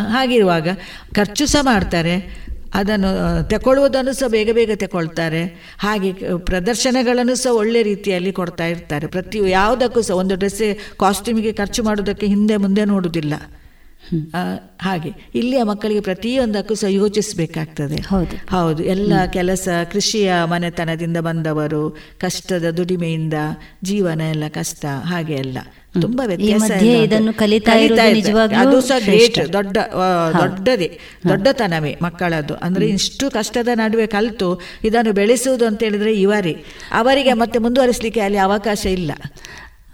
ಹಾಗಿರುವಾಗ 0.09 0.67
ಖರ್ಚು 1.13 1.45
ಸಹ 1.45 1.59
ಮಾಡ್ತಾರೆ. 1.61 2.43
ಅದನ್ನು 2.73 3.09
ತಗೊಳ್ಳುವುದನ್ನು 3.49 4.13
ಸಹ 4.13 4.27
ಬೇಗ 4.27 4.49
ಬೇಗ 4.51 4.71
ತಗೊಳ್ತಾರೆ 4.75 5.41
ಹಾಗೆ 5.79 6.11
ಪ್ರದರ್ಶನಗಳನ್ನು 6.37 7.35
ಸಹ 7.35 7.51
ಒಳ್ಳೆ 7.53 7.83
ರೀತಿಯಲ್ಲಿ 7.83 8.31
ಕೊಡ್ತಾ 8.31 8.65
ಇರ್ತಾರೆ. 8.65 9.07
ಪ್ರತಿ 9.07 9.39
ಯಾವುದಕ್ಕೂ 9.49 10.01
ಸಹ 10.01 10.15
ಒಂದು 10.15 10.35
ಡ್ರೆಸ್ 10.35 10.97
ಕಾಸ್ಟ್ಯೂಮಿಗೆ 10.97 11.53
ಖರ್ಚು 11.53 11.83
ಮಾಡೋದಕ್ಕೆ 11.83 12.25
ಹಿಂದೆ 12.25 12.57
ಮುಂದೆ 12.57 12.85
ನೋಡುವುದಿಲ್ಲ. 12.85 13.33
ಹಾಗೆ. 14.81 15.29
ಇಲ್ಲಿಯ 15.35 15.63
ಮಕ್ಕಳಿಗೆ 15.63 15.99
ಪ್ರತಿಯೊಂದಕ್ಕೂ 15.99 16.73
ಸಹ 16.73 16.87
ಯೋಚಿಸಬೇಕಾಗ್ತದೆ. 16.87 17.95
ಹೌದು. 17.95 18.35
ಹೌದು. 18.35 18.83
ಎಲ್ಲ 18.83 19.13
ಕೆಲಸ 19.33 19.69
ಕೃಷಿಯ 19.91 20.33
ಮನೆತನದಿಂದ 20.43 21.17
ಬಂದವರು 21.17 21.97
ಕಷ್ಟದ 22.19 22.69
ದುಡಿಮೆಯಿಂದ 22.69 23.33
ಜೀವನ 23.83 24.21
ಎಲ್ಲ 24.21 24.43
ಕಷ್ಟ 24.47 24.85
ಹಾಗೆ 24.85 25.33
ಎಲ್ಲ 25.33 25.57
ತುಂಬಾ 26.01 26.25
ವ್ಯತ್ಯಾಸ 26.25 26.71
ಇದನ್ನು 27.03 27.33
ಕಲಿತಾ. 27.33 27.71
ಅದು 28.59 28.81
ಸಹ 28.81 28.99
ಗ್ರೇಟ್ 28.99 29.53
ದೊಡ್ಡ 29.53 29.77
ದೊಡ್ಡದೇ 30.41 30.99
ದೊಡ್ಡತನವೇ 31.29 31.97
ಮಕ್ಕಳದ್ದು. 32.01 32.55
ಅಂದ್ರೆ 32.55 32.85
ಇಷ್ಟು 32.87 33.31
ಕಷ್ಟದ 33.31 33.67
ನಡುವೆ 33.73 34.07
ಕಲಿತು 34.07 34.61
ಇದನ್ನು 34.83 35.13
ಬೆಳೆಸುವುದು 35.13 35.67
ಅಂತ 35.67 35.83
ಹೇಳಿದ್ರೆ 35.83 36.13
ಇವರೇ. 36.21 36.63
ಅವರಿಗೆ 36.91 37.33
ಮತ್ತೆ 37.33 37.59
ಮುಂದುವರಿಸಲಿಕ್ಕೆ 37.59 38.19
ಅಲ್ಲಿ 38.19 38.37
ಅವಕಾಶ 38.37 38.85
ಇಲ್ಲ. 38.85 39.11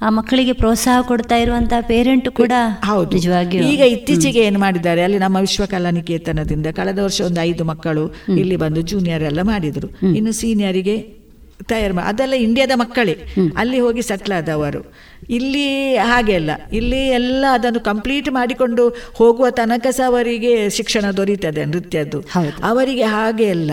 ಆ 0.02 0.10
ಮಕ್ಕಳಿಗೆ 0.10 0.54
ಪ್ರೋತ್ಸಾಹ 0.54 1.02
ಕೊಡ್ತಾ 1.02 1.36
ಇರುವಂತಹ 1.36 1.82
ಪೇರೆಂಟ್ 1.82 2.30
ಕೂಡ 2.30 2.52
ಹೌದು. 2.84 3.12
ನಿಜವಾಗಿಯೂ. 3.12 3.64
ಈಗ 3.64 3.80
ಇತ್ತೀಚೆಗೆ 3.80 4.40
ಏನು 4.40 4.60
ಮಾಡಿದ್ದಾರೆ? 4.60 5.02
ಅಲ್ಲಿ 5.02 5.20
ನಮ್ಮ 5.20 5.38
ವಿಶ್ವಕಲಾ 5.38 5.90
ನಿಕೇತನದಿಂದ 5.90 6.68
ಕಳೆದ 6.76 7.00
ವರ್ಷ 7.00 7.22
ಒಂದು 7.22 7.42
ಐದು 7.42 7.64
ಮಕ್ಕಳು 7.64 8.14
ಇಲ್ಲಿ 8.38 8.56
ಬಂದು 8.56 8.82
ಜೂನಿಯರ್ 8.82 9.24
ಎಲ್ಲ 9.24 9.42
ಮಾಡಿದ್ರು. 9.42 9.88
ಇನ್ನು 10.16 10.32
ಸೀನಿಯರಿಗೆ 10.32 11.20
ತಯಾರು 11.68 11.94
ಮಾಡಿ 11.94 12.08
ಅದೆಲ್ಲ 12.08 12.34
ಇಂಡಿಯಾದ 12.34 12.72
ಮಕ್ಕಳೇ. 12.76 13.18
ಅಲ್ಲಿ 13.58 13.80
ಹೋಗಿ 13.80 14.02
ಸೆಟ್ಲ್ 14.02 14.34
ಆದವರು. 14.34 14.94
ಇಲ್ಲಿ 15.30 15.96
ಹಾಗೆ 15.98 16.34
ಅಲ್ಲ. 16.34 16.50
ಇಲ್ಲಿ 16.74 17.08
ಎಲ್ಲ 17.08 17.46
ಅದನ್ನು 17.52 17.80
ಕಂಪ್ಲೀಟ್ 17.80 18.32
ಮಾಡಿಕೊಂಡು 18.32 18.90
ಹೋಗುವ 19.14 19.50
ತನಕ 19.50 19.88
ಸಹ 19.92 20.08
ಅವರಿಗೆ 20.08 20.70
ಶಿಕ್ಷಣ 20.70 21.12
ದೊರೀತದೆ 21.12 21.66
ನೃತ್ಯದ್ದು. 21.66 22.20
ಅವರಿಗೆ 22.64 23.04
ಹಾಗೆ 23.04 23.50
ಅಲ್ಲ. 23.50 23.72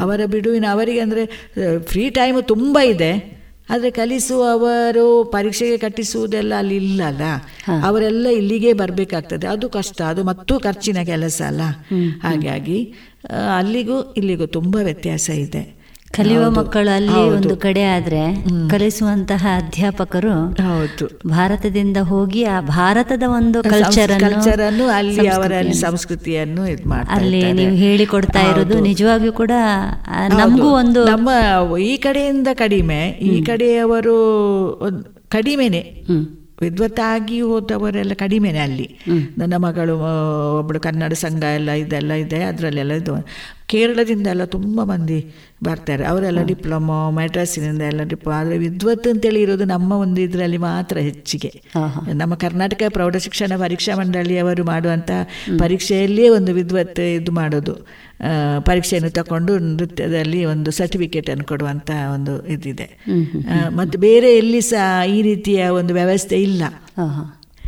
ಅವರ 0.00 0.20
ಬಿಡುವಿನ 0.26 0.64
ಅವರಿಗೆ 0.70 1.00
ಅಂದರೆ 1.00 1.50
ಫ್ರೀ 1.86 2.10
ಟೈಮ್ 2.10 2.42
ತುಂಬ 2.42 2.78
ಇದೆ. 2.78 3.37
ಆದರೆ 3.70 3.90
ಕಲಿಸುವವರು 3.90 5.24
ಪರೀಕ್ಷೆಗೆ 5.24 5.78
ಕಟ್ಟಿಸುವುದೆಲ್ಲ 5.78 6.54
ಅಲ್ಲಿ 6.54 6.76
ಇಲ್ಲ 6.76 7.02
ಅಲ್ಲ? 7.02 7.22
ಅವರೆಲ್ಲ 7.82 8.26
ಇಲ್ಲಿಗೆ 8.28 8.72
ಬರಬೇಕಾಗ್ತದೆ. 8.72 9.46
ಅದು 9.46 9.68
ಕಷ್ಟ. 9.68 10.02
ಅದು 10.02 10.24
ಮತ್ತು 10.24 10.60
ಖರ್ಚಿನ 10.60 10.96
ಕೆಲಸ 11.04 11.42
ಅಲ್ಲ? 11.46 11.60
ಹಾಗಾಗಿ 12.22 12.94
ಅಲ್ಲಿಗೂ 13.56 14.12
ಇಲ್ಲಿಗೂ 14.16 14.46
ತುಂಬ 14.46 14.76
ವ್ಯತ್ಯಾಸ 14.82 15.30
ಇದೆ. 15.30 15.77
ಕಲಿಯುವ 16.18 16.50
ಮಕ್ಕಳು 16.50 16.90
ಅಲ್ಲಿ 16.90 17.20
ಒಂದು 17.36 17.56
ಕಡೆ 17.56 17.84
ಆದ್ರೆ 17.86 18.22
ಕಲಿಸುವಂತಹ 18.68 19.46
ಅಧ್ಯಾಪಕರು 19.56 20.32
ಹೌದು. 20.62 21.06
ಭಾರತದಿಂದ 21.28 21.96
ಹೋಗಿ 22.02 22.44
ಆ 22.44 22.60
ಭಾರತದ 22.60 23.22
ಒಂದು 23.36 23.62
ಕಲ್ಚರ್ 23.62 24.12
ಕಲ್ಚರ್ 24.20 24.60
ಅನ್ನು 24.60 24.88
ಅಲ್ಲಿ 24.88 25.28
ಅವರಲ್ಲಿ 25.28 25.74
ಸಂಸ್ಕೃತಿಯನ್ನು. 25.74 26.64
ಅಲ್ಲಿ 27.10 27.52
ನೀವು 27.52 27.76
ಹೇಳಿಕೊಡ್ತಾ 27.76 28.42
ಇರೋದು 28.50 28.80
ನಿಜವಾಗಿಯೂ 28.80 29.32
ಕೂಡ 29.32 29.52
ನಮಗೂ 30.34 30.68
ಒಂದು 30.74 31.02
ನಮ್ಮ 31.04 31.28
ಈ 31.82 31.96
ಕಡೆಯಿಂದ 31.96 32.48
ಕಡಿಮೆ 32.54 33.00
ಈ 33.30 33.42
ಕಡೆಯವರು 33.42 34.16
ಕಡಿಮೆನೆ. 35.28 35.82
ವಿದ್ವತ್ತಾಗಿ 36.60 37.40
ಹೋದವರೆಲ್ಲ 37.40 38.12
ಕಡಿಮೆನೆ 38.14 38.58
ಅಲ್ಲಿ. 38.58 38.86
ನನ್ನ 39.38 39.56
ಮಗಳು 39.56 39.94
ಒಬ್ಬಳು 40.58 40.80
ಕನ್ನಡ 40.80 41.12
ಸಂಘ 41.12 41.42
ಎಲ್ಲ 41.54 41.70
ಇದೆಲ್ಲ 41.70 42.12
ಇದೆ 42.12 42.42
ಅದರಲ್ಲೆಲ್ಲ 42.42 42.92
ಇದು. 42.92 43.14
ಕೇರಳದಿಂದ 43.72 44.26
ಎಲ್ಲ 44.26 44.44
ತುಂಬ 44.54 44.84
ಮಂದಿ 44.90 45.18
ಬರ್ತಾರೆ. 45.64 46.04
ಅವರೆಲ್ಲ 46.04 46.40
ಡಿಪ್ಲೊಮೊ 46.42 46.98
ಮೆಡ್ರಾಸಿನಿಂದ 47.10 47.82
ಎಲ್ಲ 47.82 48.02
ಡಿಪ್ಲೊ 48.02 48.32
ಆದರೆ 48.32 48.56
ವಿದ್ವತ್ 48.58 49.06
ಅಂತೇಳಿ 49.08 49.40
ಇರೋದು 49.40 49.64
ನಮ್ಮ 49.64 49.90
ಒಂದು 50.04 50.20
ಇದರಲ್ಲಿ 50.20 50.60
ಮಾತ್ರ 50.66 50.98
ಹೆಚ್ಚಿಗೆ. 50.98 51.50
ನಮ್ಮ 52.12 52.34
ಕರ್ನಾಟಕ 52.34 52.82
ಪ್ರೌಢಶಿಕ್ಷಣ 52.88 53.52
ಪರೀಕ್ಷಾ 53.60 53.94
ಮಂಡಳಿಯವರು 54.00 54.64
ಮಾಡುವಂಥ 54.64 55.10
ಪರೀಕ್ಷೆಯಲ್ಲಿಯೇ 55.58 56.28
ಒಂದು 56.28 56.52
ವಿದ್ವತ್ 56.52 57.00
ಇದು 57.18 57.32
ಮಾಡೋದು. 57.32 57.74
ಪರೀಕ್ಷೆಯನ್ನು 58.64 59.10
ತಗೊಂಡು 59.10 59.52
ನೃತ್ಯದಲ್ಲಿ 59.58 60.40
ಒಂದು 60.44 60.70
ಸರ್ಟಿಫಿಕೇಟನ್ನು 60.70 61.44
ಕೊಡುವಂಥ 61.44 61.90
ಒಂದು 62.14 62.34
ಇದಿದೆ. 62.46 62.88
ಮತ್ತು 63.76 63.98
ಬೇರೆ 63.98 64.30
ಎಲ್ಲಿ 64.36 64.60
ಸಹ 64.72 64.86
ಈ 65.16 65.18
ರೀತಿಯ 65.22 65.66
ಒಂದು 65.80 65.94
ವ್ಯವಸ್ಥೆ 65.94 66.38
ಇಲ್ಲ. 66.42 66.62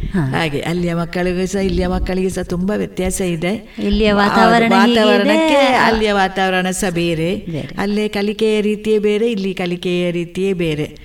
ಹಾಗೆ 0.08 0.60
ಅಲ್ಲಿಯ 0.60 0.94
ಮಕ್ಕಳಿಗೂ 0.94 1.46
ಸಹ 1.46 1.58
ಇಲ್ಲಿಯ 1.58 1.86
ಮಕ್ಕಳಿಗೆ 1.86 2.28
ಸಹ 2.28 2.42
ತುಂಬಾ 2.42 2.76
ವ್ಯತ್ಯಾಸ 2.76 3.20
ಇದೆ. 3.20 3.74
ಇಲ್ಲಿಯ 3.78 4.12
ವಾತಾವರಣ 4.12 4.72
ವಾತಾವರಣಕ್ಕೆ. 4.72 5.56
ಅಲ್ಲಿಯ 5.56 6.12
ವಾತಾವರಣ 6.12 6.70
ಸಹ 6.70 6.90
ಬೇರೆ. 6.90 7.34
ಅಲ್ಲೇ 7.78 8.08
ಕಲಿಕೆಯ 8.08 8.60
ರೀತಿಯೇ 8.60 8.98
ಬೇರೆ 8.98 9.30
ಇಲ್ಲಿ 9.30 9.54
ಕಲಿಕೆಯ 9.54 10.10
ರೀತಿಯೇ 10.10 10.52
ಬೇರೆ. 10.52 10.96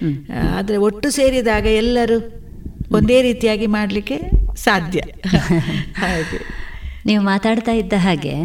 ಆದ್ರೆ 0.57 0.77
ಒಟ್ಟು 0.77 1.09
ಸೇರಿದಾಗ 1.09 1.65
ಎಲ್ಲರೂ 1.65 2.45
ಒಂದೇ 2.91 3.21
ರೀತಿಯಾಗಿ 3.21 3.67
ಮಾಡಲಿಕ್ಕೆ 3.67 4.19
ಸಾಧ್ಯ. 4.55 4.99
ಹಾಗೆ. 5.97 6.39
ನೀವು 7.05 7.23
ಮಾತಾಡ್ತಾ 7.23 7.71
ಇದ್ದ 7.71 7.93
ಹಾಗೆ 7.97 8.35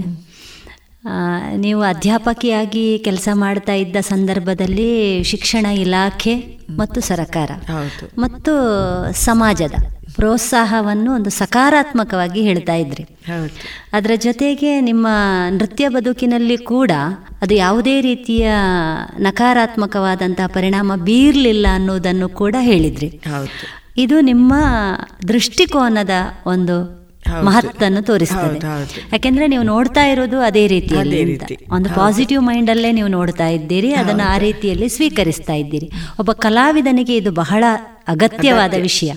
ನೀವು 1.57 1.83
ಅಧ್ಯಾಪಕಿಯಾಗಿ 1.83 2.99
ಕೆಲಸ 2.99 3.29
ಮಾಡ್ತಾ 3.33 3.73
ಇದ್ದ 3.73 3.97
ಸಂದರ್ಭದಲ್ಲಿ 4.01 5.23
ಶಿಕ್ಷಣ 5.25 5.67
ಇಲಾಖೆ 5.67 6.60
ಮತ್ತು 6.79 7.01
ಸರಕಾರ. 7.01 7.51
ಮತ್ತು 8.19 8.53
ಸಮಾಜದ 9.13 9.73
ಪ್ರೋತ್ಸಾಹವನ್ನು 10.17 11.15
ಒಂದು 11.15 11.31
ಸಕಾರಾತ್ಮಕವಾಗಿ 11.31 12.43
ಹೇಳ್ತಾ 12.43 12.75
ಇದ್ರಿ. 12.75 13.03
ಅದರ 13.93 14.11
ಜೊತೆಗೆ 14.17 14.81
ನಿಮ್ಮ 14.81 15.07
ನೃತ್ಯ 15.51 15.89
ಬದುಕಿನಲ್ಲಿ 15.89 16.57
ಕೂಡ 16.57 16.91
ಅದು 17.43 17.55
ಯಾವುದೇ 17.55 18.01
ರೀತಿಯ 18.01 18.53
ನಕಾರಾತ್ಮಕವಾದಂತಹ 19.19 20.47
ಪರಿಣಾಮ 20.47 20.93
ಬೀರಲಿಲ್ಲ 20.97 21.67
ಅನ್ನೋದನ್ನು 21.73 22.29
ಕೂಡ 22.29 22.57
ಹೇಳಿದ್ರಿ. 22.61 23.21
ಇದು 23.97 24.21
ನಿಮ್ಮ 24.21 24.55
ದೃಷ್ಟಿಕೋನದ 25.29 26.11
ಒಂದು. 26.47 27.00
ಮಹತ್ತನ್ನು 27.43 28.03
ತೋರಿಸ್ತದೆ. 28.03 28.59
ಯಾಕೆಂದ್ರೆ 29.13 29.47
ನೀವು 29.47 29.63
ನೋಡ್ತಾ 29.63 30.05
ಇರೋದು 30.05 30.41
ಅದೇ 30.41 30.67
ರೀತಿಯಲ್ಲಿ. 30.67 31.39
ಒಂದು 31.71 31.89
ಪಾಸಿಟಿವ್ 31.89 32.43
ಮೈಂಡ್ 32.43 32.71
ಅಲ್ಲೇ 32.71 32.93
ನೀವು 32.93 33.09
ನೋಡ್ತಾ 33.09 33.49
ಇದ್ದೀರಿ 33.49 33.95
ಅದನ್ನು 33.95 34.25
ಆ 34.33 34.39
ರೀತಿಯಲ್ಲಿ 34.39 34.89
ಸ್ವೀಕರಿಸ್ತಾ 34.89 35.53
ಇದ್ದೀರಿ. 35.53 35.91
ಒಬ್ಬ 36.21 36.33
ಕಲಾವಿದನಿಗೆ 36.33 37.17
ಇದು 37.17 37.33
ಬಹಳ 37.33 37.65
ಅಗತ್ಯವಾದ 38.09 38.75
ವಿಷಯ. 38.81 39.13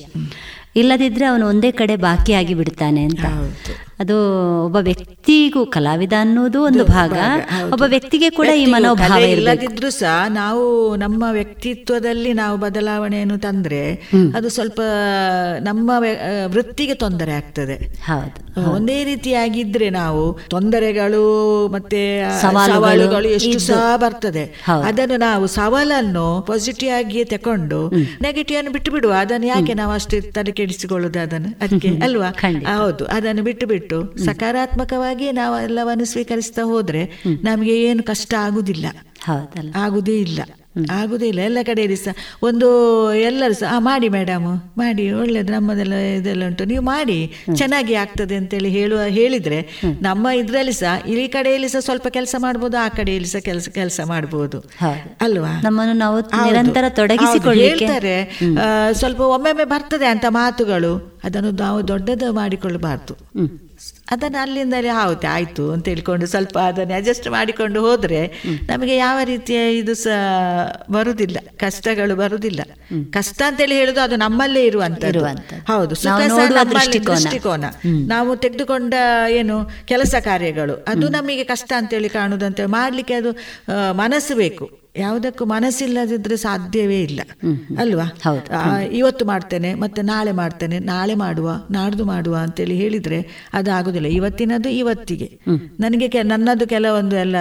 ಇಲ್ಲದಿದ್ರೆ 0.76 1.26
ಅವನು 1.26 1.48
ಒಂದೇ 1.48 1.72
ಕಡೆ 1.72 1.96
ಬಾಕಿಯಾಗಿ 1.96 2.54
ಬಿಡ್ತಾನೆ 2.54 3.04
ಅಂತ. 3.04 3.26
ಅದು 4.04 4.18
ಒಬ್ಬ 4.66 4.78
ವ್ಯಕ್ತಿಗೂ 4.82 5.66
ಕಲಾವಿದ 5.66 6.14
ಅನ್ನೋದು 6.20 6.60
ಒಂದು 6.64 6.84
ಭಾಗ. 6.86 7.16
ಒಬ್ಬ 7.72 7.84
ವ್ಯಕ್ತಿಗೆ 7.88 8.30
ಕೂಡ 8.30 8.48
ಈ 8.56 8.66
ಮನೋಭಾವ 8.66 9.20
ಇಲ್ಲದಿದ್ರು 9.30 9.90
ಸಹ 10.00 10.16
ನಾವು 10.34 10.64
ನಮ್ಮ 10.96 11.24
ವ್ಯಕ್ತಿತ್ವದಲ್ಲಿ 11.32 12.34
ನಾವು 12.34 12.58
ಬದಲಾವಣೆಯನ್ನು 12.58 13.38
ತಂದ್ರೆ 13.38 13.82
ಅದು 14.36 14.50
ಸ್ವಲ್ಪ 14.50 14.80
ನಮ್ಮ 15.62 15.90
ವೃತ್ತಿಗೆ 16.46 16.94
ತೊಂದರೆ 16.94 17.32
ಆಗ್ತದೆ. 17.32 17.76
ಹೌದು 18.06 18.40
ಒಂದೇ 18.72 19.04
ರೀತಿಯಾಗಿದ್ರೆ 19.04 19.90
ನಾವು 19.90 20.24
ತೊಂದರೆಗಳು 20.50 21.22
ಮತ್ತೆ 21.68 22.02
ಸವಾಲುಗಳು 22.42 23.28
ಎಷ್ಟು. 23.28 23.60
ಸಹ 23.60 23.96
ಬರ್ತದೆ. 23.96 24.44
ಅದನ್ನು 24.88 25.18
ನಾವು 25.18 25.48
ಸವಾಲನ್ನು 25.48 26.26
ಪಾಸಿಟಿವ್ 26.48 26.92
ಆಗಿ 26.98 27.24
ತಕೊಂಡು 27.26 27.80
ನೆಗೆಟಿವ್ 28.22 28.58
ಅನ್ನು 28.60 28.72
ಬಿಟ್ಟು 28.72 28.92
ಬಿಡುವ. 28.92 29.14
ಅದನ್ನು 29.20 29.48
ಯಾಕೆ 29.48 29.74
ನಾವು 29.74 29.94
ಅಷ್ಟು 29.94 30.18
ತಲೆ 30.34 30.52
ಕೆಡಿಸಿಕೊಳ್ಳುದು 30.52 31.20
ಅದನ್ನು? 31.20 31.52
ಅದಕ್ಕೆ 31.64 31.92
ಅಲ್ವಾ? 32.04 32.30
ಹೌದು. 32.78 33.06
ಅದನ್ನು 33.18 33.44
ಬಿಟ್ಟು 33.44 33.68
ಬಿಟ್ಟು. 33.68 33.93
ಸಕಾರಾತ್ಮಕವಾಗಿ 34.26 35.32
ನಾವು 35.32 35.56
ಎಲ್ಲವನ್ನು 35.60 36.06
ಸ್ವೀಕರಿಸ್ತಾ 36.06 36.66
ಹೋದ್ರೆ 36.74 37.04
ನಮಗೆ 37.44 37.76
ಏನು 37.84 38.04
ಕಷ್ಟ 38.04 38.34
ಆಗುದಿಲ್ಲ. 38.48 38.86
ಆಗುದೇ 39.86 40.18
ಇಲ್ಲ. 40.20 40.40
ಆಗುದೇ 40.92 41.28
ಇಲ್ಲ. 41.28 41.40
ಎಲ್ಲ 41.40 41.60
ಕಡೆಯಲ್ಲಿ 41.66 41.96
ಸಹ 41.96 42.14
ಒಂದು 42.44 42.68
ಎಲ್ಲರೂ 43.20 43.54
ಸಹ 43.54 43.74
ಮಾಡಿ 43.78 44.08
ಮೇಡಮ್ 44.10 44.46
ಮಾಡಿ 44.78 45.04
ಒಳ್ಳೇದು 45.12 45.52
ನಮ್ಮದೆಲ್ಲ 45.54 45.94
ಇದೆಲ್ಲ 46.16 46.48
ಉಂಟು. 46.48 46.64
ನೀವು 46.66 46.84
ಮಾಡಿ 46.84 47.18
ಚೆನ್ನಾಗಿ 47.58 47.94
ಆಗ್ತದೆ 47.94 48.36
ಅಂತೇಳಿ 48.36 48.70
ಹೇಳುವ 48.70 49.02
ಹೇಳಿದ್ರೆ 49.18 49.60
ನಮ್ಮ 50.02 50.28
ಇದರಲ್ಲಿ 50.42 50.74
ಸಹ 50.74 50.94
ಈ 51.16 51.28
ಕಡೆಯಲ್ಲಿ 51.28 51.70
ಸಹ 51.70 51.80
ಸ್ವಲ್ಪ 51.80 52.08
ಕೆಲಸ 52.08 52.36
ಮಾಡ್ಬೋದು 52.40 52.78
ಆ 52.78 52.88
ಕಡೆಯಲ್ಲಿ 52.90 53.28
ಸಹ 53.28 53.40
ಕೆಲಸ 53.40 53.70
ಕೆಲಸ 53.70 54.00
ಮಾಡ್ಬೋದು. 54.06 54.60
ಅಲ್ವಾ? 55.22 55.54
ನಮ್ಮನ್ನು 55.64 55.94
ನಾವು 55.94 56.18
ನಿರಂತರ 56.48 56.86
ತೊಡಗಿಸಿಕೊಂಡು 57.00 57.60
ಹೇಳ್ತಾರೆ 57.60 58.16
ಸ್ವಲ್ಪ 58.92 59.22
ಒಮ್ಮೊಮ್ಮೆ 59.36 59.64
ಬರ್ತದೆ 59.64 60.06
ಅಂತ 60.06 60.26
ಮಾತುಗಳು 60.30 60.94
ಅದನ್ನು 61.24 61.52
ನಾವು 61.52 61.88
ದೊಡ್ಡದು 61.88 62.34
ಮಾಡಿಕೊಳ್ಳಬಾರ್ದು. 62.34 63.14
ಅದನ್ನು 64.14 64.40
ಅಲ್ಲಿಂದಲೇ 64.42 64.90
ಹೌದು 64.90 65.28
ಆಯ್ತು 65.28 65.72
ಅಂತ 65.72 65.86
ಹೇಳ್ಕೊಂಡು 65.88 66.26
ಸ್ವಲ್ಪ 66.26 66.58
ಅದನ್ನು 66.70 66.94
ಅಡ್ಜಸ್ಟ್ 66.96 67.28
ಮಾಡಿಕೊಂಡು 67.28 67.82
ಹೋದರೆ 67.82 68.22
ನಮಗೆ 68.68 68.96
ಯಾವ 68.96 69.18
ರೀತಿಯ 69.24 69.60
ಇದು 69.78 69.96
ಸಹ 69.96 70.18
ಬರುವುದಿಲ್ಲ 70.92 71.38
ಕಷ್ಟಗಳು 71.58 72.16
ಬರುವುದಿಲ್ಲ 72.16 72.62
ಕಷ್ಟ 73.14 73.42
ಅಂತೇಳಿ 73.48 73.76
ಹೇಳುದು 73.76 74.02
ಅದು 74.02 74.16
ನಮ್ಮಲ್ಲೇ 74.16 74.64
ಇರುವಂತದ್ದು. 74.66 75.24
ಹೌದು 75.72 75.96
ದೃಷ್ಟಿಕೋನ. 77.10 77.66
ನಾವು 78.08 78.36
ತೆಗೆದುಕೊಂಡ 78.36 78.94
ಏನು 79.30 79.58
ಕೆಲಸ 79.86 80.16
ಕಾರ್ಯಗಳು 80.24 80.86
ಅದು 80.88 81.10
ನಮಗೆ 81.10 81.44
ಕಷ್ಟ 81.44 81.74
ಅಂತೇಳಿ 81.78 82.10
ಕಾಣುದಂತೆ 82.10 82.66
ಮಾಡ್ಲಿಕ್ಕೆ 82.78 83.14
ಅದು 83.14 83.32
ಮನಸ್ಸು 83.94 84.36
ಬೇಕು. 84.36 84.66
ಯಾವುದಕ್ಕೂ 84.96 85.46
ಮನಸ್ಸಿಲ್ಲದಿದ್ರೆ 85.46 86.38
ಸಾಧ್ಯವೇ 86.38 87.02
ಇಲ್ಲ. 87.02 87.22
ಅಲ್ವಾ. 87.78 88.06
ಇವತ್ತು 88.92 89.26
ಮಾಡ್ತೇನೆ 89.26 89.74
ಮತ್ತೆ 89.74 90.02
ನಾಳೆ 90.02 90.32
ಮಾಡ್ತೇನೆ 90.32 90.80
ನಾಳೆ 90.80 91.16
ಮಾಡುವ 91.16 91.52
ನಾಡ್ದು 91.72 92.06
ಮಾಡುವ 92.06 92.36
ಅಂತೇಳಿ 92.36 92.76
ಹೇಳಿದ್ರೆ 92.76 93.50
ಅದು 93.54 93.72
ಆಗುದಿಲ್ಲ 93.72 94.08
ಇವತ್ತಿನದು 94.08 94.70
ಇವತ್ತಿಗೆ. 94.70 95.40
ನನಗೆ 95.80 96.08
ಕೆ 96.08 96.24
ನನ್ನದು 96.24 96.68
ಕೆಲವೊಂದು 96.68 97.16
ಎಲ್ಲ 97.16 97.36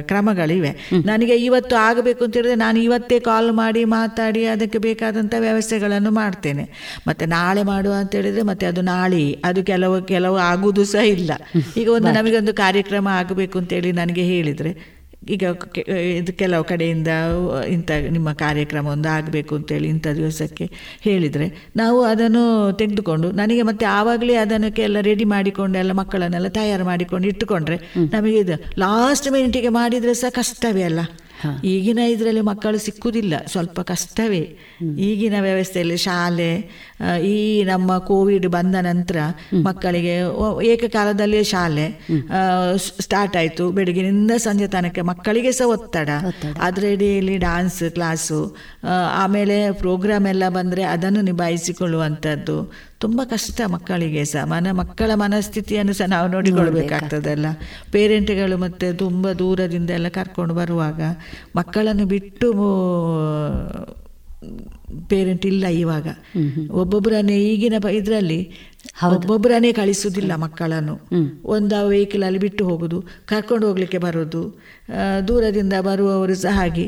ಕ್ರಮಗಳಿವೆ. 0.00 0.72
ನನಗೆ 1.04 1.36
ಇವತ್ತು 1.36 1.76
ಆಗಬೇಕು 1.76 2.24
ಅಂತ 2.24 2.34
ಹೇಳಿದ್ರೆ 2.34 2.56
ನಾನು 2.56 2.78
ಇವತ್ತೇ 2.78 3.20
ಕಾಲ್ 3.20 3.52
ಮಾಡಿ 3.52 3.84
ಮಾತಾಡಿ 3.84 4.44
ಅದಕ್ಕೆ 4.44 4.78
ಬೇಕಾದಂತ 4.78 5.34
ವ್ಯವಸ್ಥೆಗಳನ್ನು 5.38 6.10
ಮಾಡ್ತೇನೆ. 6.10 6.70
ಮತ್ತೆ 7.08 7.26
ನಾಳೆ 7.26 7.62
ಮಾಡುವ 7.62 7.92
ಅಂತ 7.92 8.14
ಹೇಳಿದ್ರೆ 8.14 8.42
ಮತ್ತೆ 8.42 8.66
ಅದು 8.66 8.80
ನಾಳೆ 8.80 9.32
ಅದು 9.44 9.64
ಕೆಲವು 9.64 10.02
ಕೆಲವು 10.02 10.36
ಆಗುವುದು 10.36 10.84
ಸಹ 10.84 10.98
ಇಲ್ಲ. 10.98 11.30
ಈಗ 11.76 11.88
ಒಂದು 11.88 12.12
ನಮಗೊಂದು 12.12 12.54
ಕಾರ್ಯಕ್ರಮ 12.54 13.08
ಆಗಬೇಕು 13.08 13.58
ಅಂತೇಳಿ 13.58 13.92
ನನಗೆ 13.92 14.22
ಹೇಳಿದ್ರೆ 14.22 14.95
ಈಗ 15.30 15.44
ಇದು 16.16 16.32
ಕೆಲವು 16.32 16.64
ಕಡೆಯಿಂದ 16.64 17.08
ಇಂಥ 17.68 17.90
ನಿಮ್ಮ 18.10 18.32
ಕಾರ್ಯಕ್ರಮ 18.32 18.86
ಒಂದು 18.86 19.08
ಆಗಬೇಕು 19.08 19.54
ಅಂತೇಳಿ 19.56 19.88
ಇಂಥ 19.88 20.06
ದಿವಸಕ್ಕೆ 20.14 20.66
ಹೇಳಿದರೆ 21.00 21.46
ನಾವು 21.76 22.04
ಅದನ್ನು 22.04 22.44
ತೆಗೆದುಕೊಂಡು 22.72 23.30
ನನಗೆ 23.32 23.62
ಮತ್ತೆ 23.62 23.86
ಆವಾಗಲೇ 23.86 24.34
ಅದನ್ನಕ್ಕೆಲ್ಲ 24.34 24.84
ಎಲ್ಲ 24.86 25.00
ರೆಡಿ 25.06 25.24
ಮಾಡಿಕೊಂಡು 25.24 25.78
ಎಲ್ಲ 25.78 25.92
ಮಕ್ಕಳನ್ನೆಲ್ಲ 25.92 26.48
ತಯಾರು 26.48 26.84
ಮಾಡಿಕೊಂಡು 26.84 27.28
ಇಟ್ಟುಕೊಂಡ್ರೆ 27.28 27.76
ನಮಗೆ 28.10 28.38
ಇದು 28.38 28.56
ಲಾಸ್ಟ್ 28.78 29.32
ಮಿನಿಟಿಗೆ 29.32 29.68
ಮಾಡಿದರೆ 29.68 30.14
ಸಹ 30.14 30.28
ಕಷ್ಟವೇ 30.34 30.82
ಅಲ್ಲ. 30.82 31.00
ಈಗಿನ 31.64 31.98
ಇದರಲ್ಲಿ 31.98 32.40
ಮಕ್ಕಳು 32.40 32.78
ಸಿಕ್ಕುವುದಿಲ್ಲ 32.78 33.34
ಸ್ವಲ್ಪ 33.52 33.80
ಕಷ್ಟವೇ. 33.80 34.42
ಈಗಿನ 34.98 35.36
ವ್ಯವಸ್ಥೆಯಲ್ಲಿ 35.40 35.96
ಶಾಲೆ 35.96 36.50
ಈ 37.24 37.36
ನಮ್ಮ 37.62 37.98
ಕೋವಿಡ್ 37.98 38.48
ಬಂದ 38.48 38.76
ನಂತರ 38.80 39.16
ಮಕ್ಕಳಿಗೆ 39.64 40.14
ಏಕಕಾಲದಲ್ಲಿ 40.64 41.44
ಶಾಲೆ 41.44 41.86
ಸ್ಟಾರ್ಟ್ 43.00 43.36
ಆಯಿತು. 43.36 43.66
ಬೆಳಗಿನಿಂದ 43.70 44.32
ಸಂಜೆ 44.36 44.66
ತನಕ 44.66 44.98
ಮಕ್ಕಳಿಗೆ 45.02 45.52
ಸಹ 45.52 45.68
ಒತ್ತಡ. 45.68 46.10
ಅದರಡಿಯಲ್ಲಿ 46.60 47.36
ಡಾನ್ಸ್ 47.38 47.82
ಕ್ಲಾಸು 47.90 48.40
ಆಮೇಲೆ 49.22 49.58
ಪ್ರೋಗ್ರಾಮ್ 49.72 50.26
ಎಲ್ಲ 50.26 50.44
ಬಂದರೆ 50.48 50.82
ಅದನ್ನು 50.82 51.20
ನಿಭಾಯಿಸಿಕೊಳ್ಳುವಂಥದ್ದು. 51.20 52.58
ತುಂಬ 53.00 53.20
ಕಷ್ಟ 53.24 53.60
ಮಕ್ಕಳಿಗೆ 53.66 54.24
ಸಹ. 54.24 54.44
ಮನ 54.44 54.70
ಮಕ್ಕಳ 54.72 55.10
ಮನಸ್ಥಿತಿಯನ್ನು 55.14 55.92
ಸಹ 55.92 56.06
ನಾವು 56.06 56.28
ನೋಡಿಕೊಳ್ಬೇಕಾಗ್ತದಲ್ಲ. 56.28 57.46
ಪೇರೆಂಟ್ಗಳು 57.92 58.56
ಮತ್ತೆ 58.56 58.92
ತುಂಬ 58.94 59.32
ದೂರದಿಂದ 59.32 59.90
ಎಲ್ಲ 59.90 60.08
ಕರ್ಕೊಂಡು 60.10 60.54
ಬರುವಾಗ 60.54 61.00
ಮಕ್ಕಳನ್ನು 61.56 62.06
ಬಿಟ್ಟು 62.06 62.48
ಪೇರೆಂಟ್ 65.08 65.46
ಇಲ್ಲ 65.46 65.66
ಇವಾಗ. 65.76 66.06
ಒಬ್ಬೊಬ್ಬರನ್ನೇ 66.72 67.36
ಈಗಿನ 67.44 67.72
ಇದರಲ್ಲಿ 67.92 68.40
ಒಬ್ಬೊಬ್ಬರನ್ನೇ 69.14 69.72
ಕಳಿಸುವುದಿಲ್ಲ 69.72 70.32
ಮಕ್ಕಳನ್ನು. 70.36 70.94
ಒಂದು 71.48 71.88
ವೆಹಿಕಲ್ 71.88 72.22
ಅಲ್ಲಿ 72.22 72.38
ಬಿಟ್ಟು 72.38 72.64
ಹೋಗುದು 72.64 72.98
ಕರ್ಕೊಂಡು 73.26 73.66
ಹೋಗ್ಲಿಕ್ಕೆ 73.66 73.98
ಬರೋದು 73.98 74.42
ದೂರದಿಂದ 75.28 75.72
ಬರುವವರು 75.80 76.34
ಸಹ 76.36 76.54
ಹಾಗೆ 76.56 76.86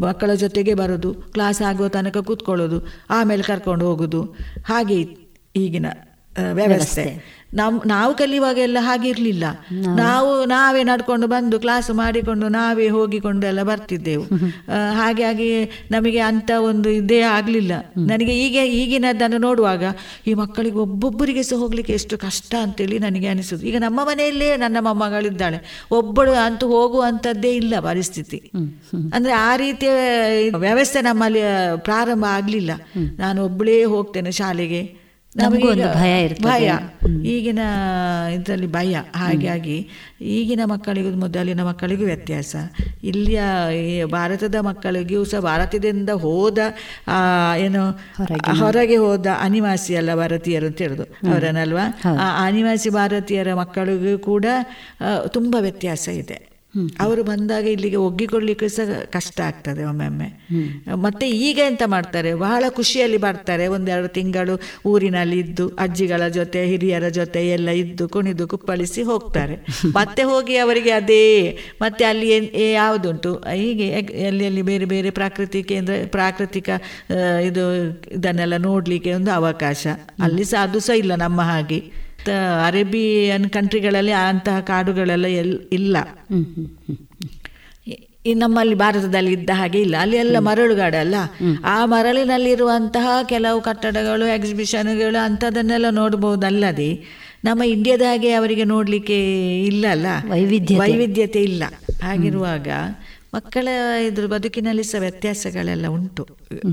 ಮಕ್ಕಳ 0.00 0.34
ಜೊತೆಗೆ 0.34 0.74
ಬರೋದು 0.74 1.14
ಕ್ಲಾಸ್ 1.32 1.62
ಆಗುವ 1.62 1.88
ತನಕ 1.88 2.18
ಕೂತ್ಕೊಳ್ಳೋದು 2.20 2.78
ಆಮೇಲೆ 3.10 3.42
ಕರ್ಕೊಂಡು 3.42 3.86
ಹೋಗುದು 3.86 4.20
ಹಾಗೆ 4.64 4.94
ಇತ್- 5.00 5.20
ಈಗಿನ 5.56 5.86
ವ್ಯವಸ್ಥೆ. 6.52 7.36
ನಮ್ 7.54 7.80
ನಾವು 7.86 8.14
ಕಲಿಯುವಾಗ 8.14 8.58
ಎಲ್ಲ 8.58 8.78
ಹಾಗೆ 8.80 9.08
ಇರಲಿಲ್ಲ 9.08 9.44
ನಾವು 9.94 10.44
ನಾವೇ 10.44 10.82
ನಡ್ಕೊಂಡು 10.82 11.26
ಬಂದು 11.26 11.60
ಕ್ಲಾಸ್ 11.60 11.90
ಮಾಡಿಕೊಂಡು 11.90 12.48
ನಾವೇ 12.48 12.88
ಹೋಗಿಕೊಂಡು 12.88 13.46
ಎಲ್ಲ 13.46 13.62
ಬರ್ತಿದ್ದೆವು. 13.62 14.24
ಹಾಗಾಗಿ 14.92 15.64
ನಮಗೆ 15.90 16.18
ಅಂತ 16.18 16.50
ಒಂದು 16.60 16.90
ಇದೇ 16.90 17.20
ಆಗಲಿಲ್ಲ. 17.20 17.72
ನನಗೆ 17.96 18.38
ಈಗ 18.38 18.56
ಈಗಿನದನ್ನು 18.72 19.38
ನೋಡುವಾಗ 19.38 19.84
ಈ 20.26 20.34
ಮಕ್ಕಳಿಗೆ 20.34 20.76
ಒಬ್ಬೊಬ್ಬರಿಗೆ 20.76 21.42
ಸಹ 21.42 21.56
ಹೋಗ್ಲಿಕ್ಕೆ 21.56 21.92
ಎಷ್ಟು 21.92 22.18
ಕಷ್ಟ 22.18 22.54
ಅಂತೇಳಿ 22.62 22.98
ನನಗೆ 22.98 23.26
ಅನಿಸುದು. 23.26 23.66
ಈಗ 23.66 23.76
ನಮ್ಮ 23.76 24.00
ಮನೆಯಲ್ಲೇ 24.04 24.56
ನನ್ನ 24.56 24.76
ಮೊಮ್ಮಗಳಿದ್ದಾಳೆ. 24.80 25.60
ಒಬ್ಬಳು 25.90 26.32
ಅಂತೂ 26.32 26.68
ಹೋಗುವಂಥದ್ದೇ 26.68 27.56
ಇಲ್ಲ 27.56 27.80
ಪರಿಸ್ಥಿತಿ. 27.80 28.50
ಅಂದ್ರೆ 29.12 29.32
ಆ 29.32 29.56
ರೀತಿಯ 29.56 29.90
ವ್ಯವಸ್ಥೆ 30.58 31.00
ನಮ್ಮಲ್ಲಿ 31.00 31.42
ಪ್ರಾರಂಭ 31.76 32.24
ಆಗಲಿಲ್ಲ. 32.28 32.70
ನಾನು 33.18 33.44
ಒಬ್ಬಳೇ 33.44 33.84
ಹೋಗ್ತೇನೆ 33.84 34.30
ಶಾಲೆಗೆ. 34.30 35.05
ಭಯ. 35.44 35.84
ಭಯ. 36.42 36.72
ಈಗಿನ 37.24 37.58
ಇದರಲ್ಲಿ 38.34 38.66
ಭಯ. 38.66 38.94
ಹಾಗಾಗಿ 39.14 39.88
ಈಗಿನ 40.20 40.60
ಮಕ್ಕಳಿಗೂ 40.64 41.16
ಮೊದಲಿನ 41.16 41.62
ಮಕ್ಕಳಿಗೂ 41.62 42.04
ವ್ಯತ್ಯಾಸ. 42.04 42.56
ಇಲ್ಲಿಯ 43.04 43.42
ಭಾರತದ 44.04 44.54
ಮಕ್ಕಳಿಗೂ 44.60 45.24
ಸಹ 45.24 45.38
ಭಾರತದಿಂದ 45.38 46.10
ಹೋದ 46.10 46.58
ಆ, 47.08 47.18
ಏನು 47.56 47.90
ಹೊರಗೆ. 48.58 48.96
ಹೋದ 48.96 49.26
ಅನಿವಾಸಿ 49.40 49.96
ಅಲ್ಲ 49.96 50.14
ಭಾರತೀಯರು 50.14 50.66
ಅಂತ 50.66 50.78
ಹೇಳುದು. 50.78 51.02
ಅವರನ್ನಲ್ವಾ 51.02 52.00
ಆ 52.18 52.46
ಅನಿವಾಸಿ 52.46 52.90
ಭಾರತೀಯರ 52.90 53.54
ಮಕ್ಕಳಿಗೂ 53.54 54.18
ಕೂಡ 54.18 54.46
ತುಂಬಾ 55.28 55.60
ವ್ಯತ್ಯಾಸ 55.60 56.08
ಇದೆ. 56.08 56.55
ಅವರು 57.00 57.22
ಬಂದಾಗ 57.24 57.64
ಇಲ್ಲಿಗೆ 57.66 57.96
ಒಗ್ಗಿಕೊಳ್ಳಿಕ್ಕೆ 57.96 58.68
ಸಹ 58.68 58.96
ಕಷ್ಟ 59.12 59.40
ಆಗ್ತದೆ 59.40 59.84
ಒಮ್ಮೊಮ್ಮೆ. 59.84 60.28
ಮತ್ತೆ 60.94 61.26
ಈಗ 61.30 61.58
ಎಂತ 61.66 61.82
ಮಾಡ್ತಾರೆ? 61.86 62.34
ಬಹಳ 62.34 62.64
ಖುಷಿಯಲ್ಲಿ 62.68 63.16
ಬರ್ತಾರೆ. 63.16 63.66
ಒಂದೆರಡು 63.66 64.08
ತಿಂಗಳು 64.08 64.54
ಊರಿನಲ್ಲಿ 64.86 65.38
ಇದ್ದು, 65.38 65.66
ಅಜ್ಜಿಗಳ 65.78 66.28
ಜೊತೆ, 66.28 66.60
ಹಿರಿಯರ 66.66 67.08
ಜೊತೆ 67.08 67.42
ಎಲ್ಲ 67.48 67.68
ಇದ್ದು, 67.82 68.08
ಕುಣಿದು, 68.08 68.46
ಕುಪ್ಪಳಿಸಿ 68.48 69.02
ಹೋಗ್ತಾರೆ. 69.02 69.56
ಮತ್ತೆ 69.94 70.22
ಹೋಗಿ 70.22 70.56
ಅವರಿಗೆ 70.56 70.90
ಅದೇ, 70.90 71.24
ಮತ್ತೆ 71.82 72.04
ಅಲ್ಲಿ 72.04 72.28
ಯಾವುದುಂಟು 72.72 73.32
ಹೀಗೆ 73.54 73.88
ಅಲ್ಲಿ 74.26 74.44
ಎಲ್ಲಿ 74.44 74.62
ಬೇರೆ 74.62 74.84
ಬೇರೆ 74.84 75.10
ಪ್ರಾಕೃತಿಕ 75.10 75.66
ಕೇಂದ್ರ, 75.66 75.94
ಪ್ರಾಕೃತಿಕ 76.10 76.68
ಇದು 77.44 77.64
ಇದನ್ನೆಲ್ಲ 78.12 78.56
ನೋಡ್ಲಿಕ್ಕೆ 78.56 79.12
ಒಂದು 79.12 79.30
ಅವಕಾಶ. 79.30 79.86
ಅಲ್ಲಿ 80.22 80.44
ಸಹ 80.44 80.62
ಅದು 80.62 80.80
ಸಹ 80.80 80.94
ಇಲ್ಲ 80.94 81.14
ನಮ್ಮ 81.14 81.40
ಹಾಗೆ. 81.40 81.80
ಅರೇಬಿಯನ್ 82.66 83.50
ಕಂಟ್ರಿಗಳಲ್ಲಿ 83.50 84.12
ಅಂತಹ 84.12 84.60
ಕಾಡುಗಳೆಲ್ಲ 84.60 85.26
ಎಲ್ 85.26 85.58
ಇಲ್ಲ. 85.72 85.96
ಈ- 88.26 88.34
ನಮ್ಮಲ್ಲಿ 88.34 88.74
ಭಾರತದಲ್ಲಿ 88.74 89.32
ಇದ್ದ 89.32 89.50
ಹಾಗೆ 89.52 89.80
ಇಲ್ಲ. 89.80 89.96
ಅಲ್ಲಿ 90.00 90.16
ಎಲ್ಲ 90.16 90.36
ಮರಳುಗಾಡಲ್ಲ 90.38 91.14
ಆ 91.64 91.84
ಮರಳಿನಲ್ಲಿರುವಂತಹ 91.84 93.08
ಕೆಲವು 93.28 93.60
ಕಟ್ಟಡಗಳು 93.60 94.34
ಎಕ್ಸಿಬಿಷನ್ಗಳು 94.34 95.22
ಅಂಥದನ್ನೆಲ್ಲ 95.24 95.86
ನೋಡ್ಬೋದಲ್ಲದೆ 95.90 97.04
ನಮ್ಮ 97.44 97.62
ಇಂಡಿಯಾದ 97.62 98.02
ಹಾಗೆ 98.02 98.32
ಅವರಿಗೆ 98.32 98.64
ನೋಡಲಿಕ್ಕೆ 98.64 99.18
ಇಲ್ಲ 99.62 99.86
ಅಲ್ಲ 99.90 100.06
ವೈವಿಧ್ಯತೆ. 100.30 100.80
ವೈವಿಧ್ಯತೆ 100.80 101.42
ಇಲ್ಲ. 101.42 101.62
ಹಾಗಿರುವಾಗ 102.02 102.68
ಮಕ್ಕಳ 103.34 103.68
ಇದ್ರ 104.08 104.26
ಬದುಕಿನಲ್ಲಿ 104.26 104.82
ಸಹ 104.82 104.98
ವ್ಯತ್ಯಾಸಗಳೆಲ್ಲ 104.98 105.86
ಉಂಟು. 105.86 106.22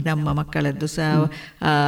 ನಮ್ಮ 0.05 0.33
ಮಕ್ಕಳದ್ದು 0.33 0.87
ಸಹ 0.87 1.07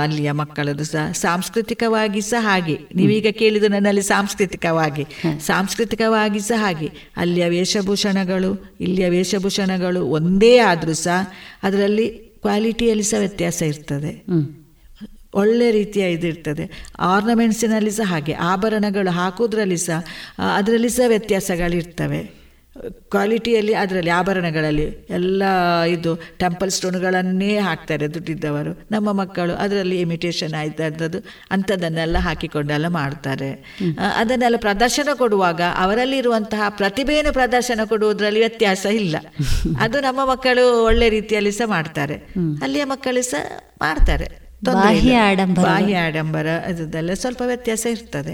ಅಲ್ಲಿಯ 0.03 0.32
ಮಕ್ಕಳದ್ದು 0.32 0.84
ಸಹ 0.84 1.11
ಸಾಂಸ್ಕೃತಿಕವಾಗಿ 1.11 2.22
ಸಹ 2.22 2.43
ಹಾಗೆ. 2.43 2.80
ನೀವೀಗ 2.95 3.28
ಕೇಳಿದ 3.32 3.63
ನನ್ನಲ್ಲಿ 3.63 4.01
ಸಾಂಸ್ಕೃತಿಕವಾಗಿ. 4.01 5.05
ಸಾಂಸ್ಕೃತಿಕವಾಗಿ 5.39 6.39
ಸಹ 6.39 6.59
ಹಾಗೆ. 6.63 6.89
ಅಲ್ಲಿಯ 7.18 7.47
ವೇಷಭೂಷಣಗಳು 7.47 8.51
ಇಲ್ಲಿಯ 8.80 9.09
ವೇಷಭೂಷಣಗಳು 9.09 10.01
ಒಂದೇ 10.07 10.57
ಆದರೂ 10.57 10.93
ಸಹ 10.93 11.20
ಅದರಲ್ಲಿ 11.63 12.07
ಕ್ವಾಲಿಟಿಯಲ್ಲಿ 12.41 13.03
ಸಹ 13.03 13.18
ವ್ಯತ್ಯಾಸ 13.18 13.61
ಇರ್ತದೆ. 13.61 14.13
ಒಳ್ಳೆ 15.34 15.72
ರೀತಿಯ 15.72 16.11
ಇದಿರ್ತದೆ 16.11 16.66
ಆರ್ನಮೆಂಟ್ಸಿನಲ್ಲಿ 16.99 17.91
ಸಹ 17.91 18.09
ಹಾಗೆ. 18.09 18.34
ಆಭರಣಗಳು 18.34 19.11
ಹಾಕೋದ್ರಲ್ಲಿ 19.11 19.78
ಸಹ 19.78 19.99
ಅದರಲ್ಲಿ 20.57 20.89
ಸಹ 20.89 21.07
ವ್ಯತ್ಯಾಸಗಳಿರ್ತವೆ. 21.07 22.44
ಕ್ವಾಲಿಟಿಯಲ್ಲಿ 23.09 23.73
ಅದರಲ್ಲಿ 23.73 24.09
ಆಭರಣಗಳಲ್ಲಿ 24.09 25.07
ಎಲ್ಲ 25.09 25.43
ಇದು 25.88 26.15
ಟೆಂಪಲ್ 26.38 26.69
ಸ್ಟೋನ್ಗಳನ್ನೇ 26.69 27.57
ಹಾಕ್ತಾರೆ 27.57 28.13
ದುಡ್ಡಿದ್ದವರು. 28.13 28.88
ನಮ್ಮ 28.91 29.11
ಮಕ್ಕಳು 29.11 29.55
ಅದರಲ್ಲಿ 29.55 30.01
ಇಮಿಟೇಷನ್ 30.01 30.53
ಆಯ್ತದ್ದು 30.53 31.28
ಅಂಥದ್ದನ್ನೆಲ್ಲ 31.51 32.17
ಹಾಕಿಕೊಂಡೆಲ್ಲ 32.17 32.88
ಮಾಡ್ತಾರೆ. 32.88 33.80
ಅದನ್ನೆಲ್ಲ 34.15 34.57
ಪ್ರದರ್ಶನ 34.57 35.09
ಕೊಡುವಾಗ 35.13 35.61
ಅವರಲ್ಲಿ 35.78 36.17
ಇರುವಂತಹ 36.17 36.69
ಪ್ರತಿಭೆಯನ್ನು 36.69 37.34
ಪ್ರದರ್ಶನ 37.34 37.80
ಕೊಡುವುದರಲ್ಲಿ 37.86 38.39
ವ್ಯತ್ಯಾಸ 38.39 38.86
ಇಲ್ಲ. 38.86 39.15
ಅದು 39.80 39.99
ನಮ್ಮ 39.99 40.26
ಮಕ್ಕಳು 40.26 40.84
ಒಳ್ಳೆ 40.84 41.09
ರೀತಿಯಲ್ಲಿ 41.09 41.51
ಸಹ 41.51 41.65
ಮಾಡ್ತಾರೆ. 41.65 42.13
ಅಲ್ಲಿಯ 42.61 42.84
ಮಕ್ಕಳು 42.84 43.21
ಸಹ 43.21 43.59
ಮಾಡ್ತಾರೆ. 43.82 44.45
ಬಾಹ್ಯ 44.65 45.17
ಆಡಂಬರ. 45.17 45.63
ಬಾಹ್ಯ 45.63 45.97
ಆಡಂಬರ 45.97 46.47
ಅದೆಲ್ಲ 46.47 47.13
ಸ್ವಲ್ಪ 47.13 47.41
ವ್ಯತ್ಯಾಸ 47.45 47.86
ಇರ್ತದೆ. 47.86 48.34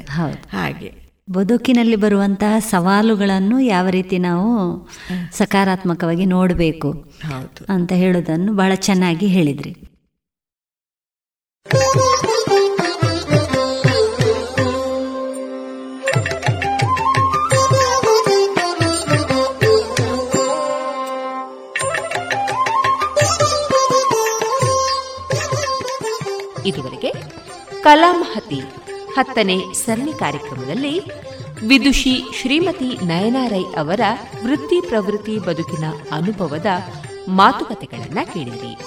ಹಾಗೆ. 0.51 1.10
ಬದುಕಿನಲ್ಲಿ 1.31 1.95
ಬರುವಂತಹ 1.95 2.59
ಸವಾಲುಗಳನ್ನು 2.59 3.59
ಯಾವ 3.59 3.89
ರೀತಿ 3.89 4.17
ನಾವು 4.17 4.49
ಸಕಾರಾತ್ಮಕವಾಗಿ 5.31 6.25
ನೋಡಬೇಕು 6.25 6.91
ಹೌದು. 7.27 7.73
ಅಂತ 7.73 7.93
ಹೇಳೋದನ್ನು 7.93 8.53
ಬಹಳ 8.53 8.73
ಚೆನ್ನಾಗಿ 8.79 9.27
ಹೇಳಿದ್ರಿ. 9.27 9.71
ಇದುವರೆಗೆ 26.65 27.11
ಕಲಾಮಹತಿ 27.83 28.59
ಹತ್ತನೇ 29.15 29.73
ಸರಣಿ 29.73 30.13
ಕಾರ್ಯಕ್ರಮದಲ್ಲಿ 30.13 31.01
ವಿದುಷಿ 31.67 32.23
ಶ್ರೀಮತಿ 32.33 33.05
ನಯನಾರೈ 33.05 33.63
ಅವರ 33.63 33.99
ವೃತ್ತಿ 34.43 34.81
ಪ್ರವೃತ್ತಿ 34.81 35.39
ಬದುಕಿನ 35.39 35.83
ಅನುಭವದ 36.11 36.65
ಮಾತುಕತೆಗಳನ್ನ 37.27 38.19
ಕೇಳಿರಿ. 38.33 38.77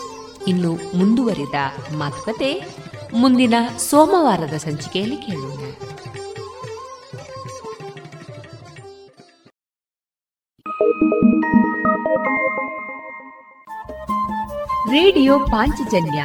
ಇನ್ನು 0.48 0.72
ಮುಂದುವರಿದ 0.72 1.54
ಮಾತುಕತೆ 1.96 2.76
ಮುಂದಿನ 3.14 3.54
ಸೋಮವಾರದ 3.78 4.56
ಸಂಚಿಕೆಯಲ್ಲಿ 4.56 5.16
ಕೇಳೋಣ. 5.16 5.60
ರೇಡಿಯೋ 14.90 15.38
ಪಾಂಚಜನ್ಯ 15.38 16.24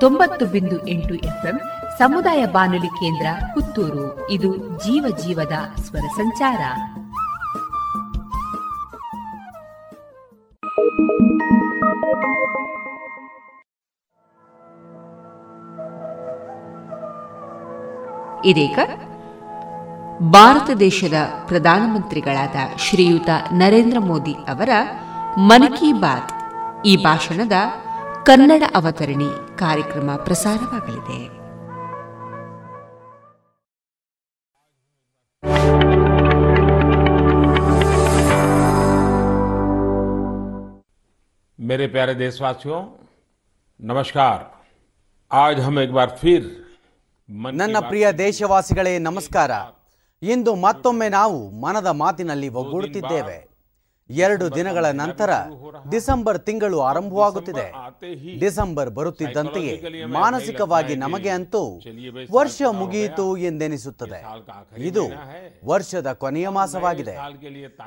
ತೊಂಬತ್ತು 0.00 0.46
ಬಿಂದು 0.46 0.86
ಎಂಟು 0.86 1.14
ಎಫ್ಎಂ 1.14 1.60
ಸಮುದಾಯ 1.98 2.46
ಬಾನುಲಿ 2.46 2.86
ಕೇಂದ್ರ 2.86 3.26
ಪುತ್ತೂರು. 3.54 4.30
ಇದು 4.30 4.56
ಜೀವ 4.56 5.16
ಜೀವದ 5.22 5.52
ಸ್ವರ 5.80 6.00
ಸಂಚಾರ. 6.00 6.60
ಇದೀಗ 18.44 18.78
ಭಾರತ 20.30 20.70
ದೇಶದ 20.80 21.14
ಪ್ರಧಾನಮಂತ್ರಿಗಳಾದ 21.46 22.56
ಶ್ರೀಯುತ 22.78 23.28
ನರೇಂದ್ರ 23.52 23.98
ಮೋದಿ 23.98 24.32
ಅವರ 24.32 24.68
ಮನ್ 25.38 25.76
ಕಿ 25.76 25.92
ಬಾತ್ 25.92 26.32
ಈ 26.86 27.04
ಭಾಷಣದ 27.04 27.52
ಕನ್ನಡ 28.24 28.62
ಅವತರಣಿ 28.74 29.58
ಕಾರ್ಯಕ್ರಮ 29.58 30.10
ಪ್ರಸಾರವಾಗಲಿದೆ. 30.24 31.43
मेरे 41.59 41.87
प्यारे 41.87 42.13
देशवासियों 42.15 42.79
नमस्कार 43.79 44.37
आज 45.31 45.59
हम 45.59 45.79
एक 45.79 45.91
बार 45.91 46.15
फिर 46.21 46.39
मन 47.29 47.51
की 47.51 47.57
ನನ್ನ 47.57 47.75
बात 47.75 47.89
ಪ್ರಿಯ 47.89 48.05
ದೇಶವಾಸಿಗಳೇ 48.17 48.93
ನಮಸ್ಕಾರ 48.99 49.51
ಇಂದು 50.21 50.51
ಮತ್ತೊಮ್ಮೆ 50.55 51.07
ನಾವು 51.09 51.37
ಮನದ 51.59 51.89
ಮಾತಿನಲ್ಲಿ 52.01 52.49
ಒಗ್ಗೂಡುತ್ತಿದ್ದೇವೆ 52.53 53.37
ಎರಡು 54.10 54.54
ದಿನಗಳ 54.54 54.86
ನಂತರ 54.86 55.30
ಡಿಸೆಂಬರ್ 55.90 56.38
ತಿಂಗಳು 56.38 56.80
ಆರಂಭವಾಗುತ್ತಿದೆ. 56.80 57.72
ಡಿಸೆಂಬರ್ 58.40 58.90
ಬರುತ್ತಿದ್ದಂತೆಯೇ 58.90 60.04
ಮಾನಸಿಕವಾಗಿ 60.04 60.96
ನಮಗೆ 60.96 61.28
ಅಂತೂ 61.28 61.80
ವರ್ಷ 62.32 62.62
ಮುಗಿಯಿತು 62.70 63.36
ಎಂದೆನಿಸುತ್ತದೆ. 63.36 64.24
ಇದು 64.76 65.04
ವರ್ಷದ 65.64 66.12
ಕೊನೆಯ 66.12 66.48
ಮಾಸವಾಗಿದೆ. 66.48 67.16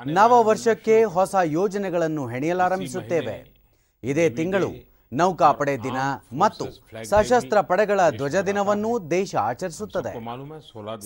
ನವ 0.06 0.42
ವರ್ಷಕ್ಕೆ 0.42 1.04
ಹೊಸ 1.04 1.34
ಯೋಜನೆಗಳನ್ನು 1.44 2.28
ಹೆಣೆಯಲಾರಂಭಿಸುತ್ತೇವೆ. 2.28 3.54
ಇದೇ 4.02 4.30
ತಿಂಗಳು 4.30 4.87
ನೌಕಾಪಡೆ 5.12 5.76
ದಿನ 5.76 5.98
ಮತ್ತು 6.38 6.64
ಸಶಸ್ತ್ರ 7.04 7.60
ಪಡೆಗಳ 7.60 8.00
ಧ್ವಜ 8.16 8.36
ದಿನವನ್ನು 8.36 9.10
ದೇಶ 9.10 9.34
ಆಚರಿಸುತ್ತದೆ. 9.36 10.12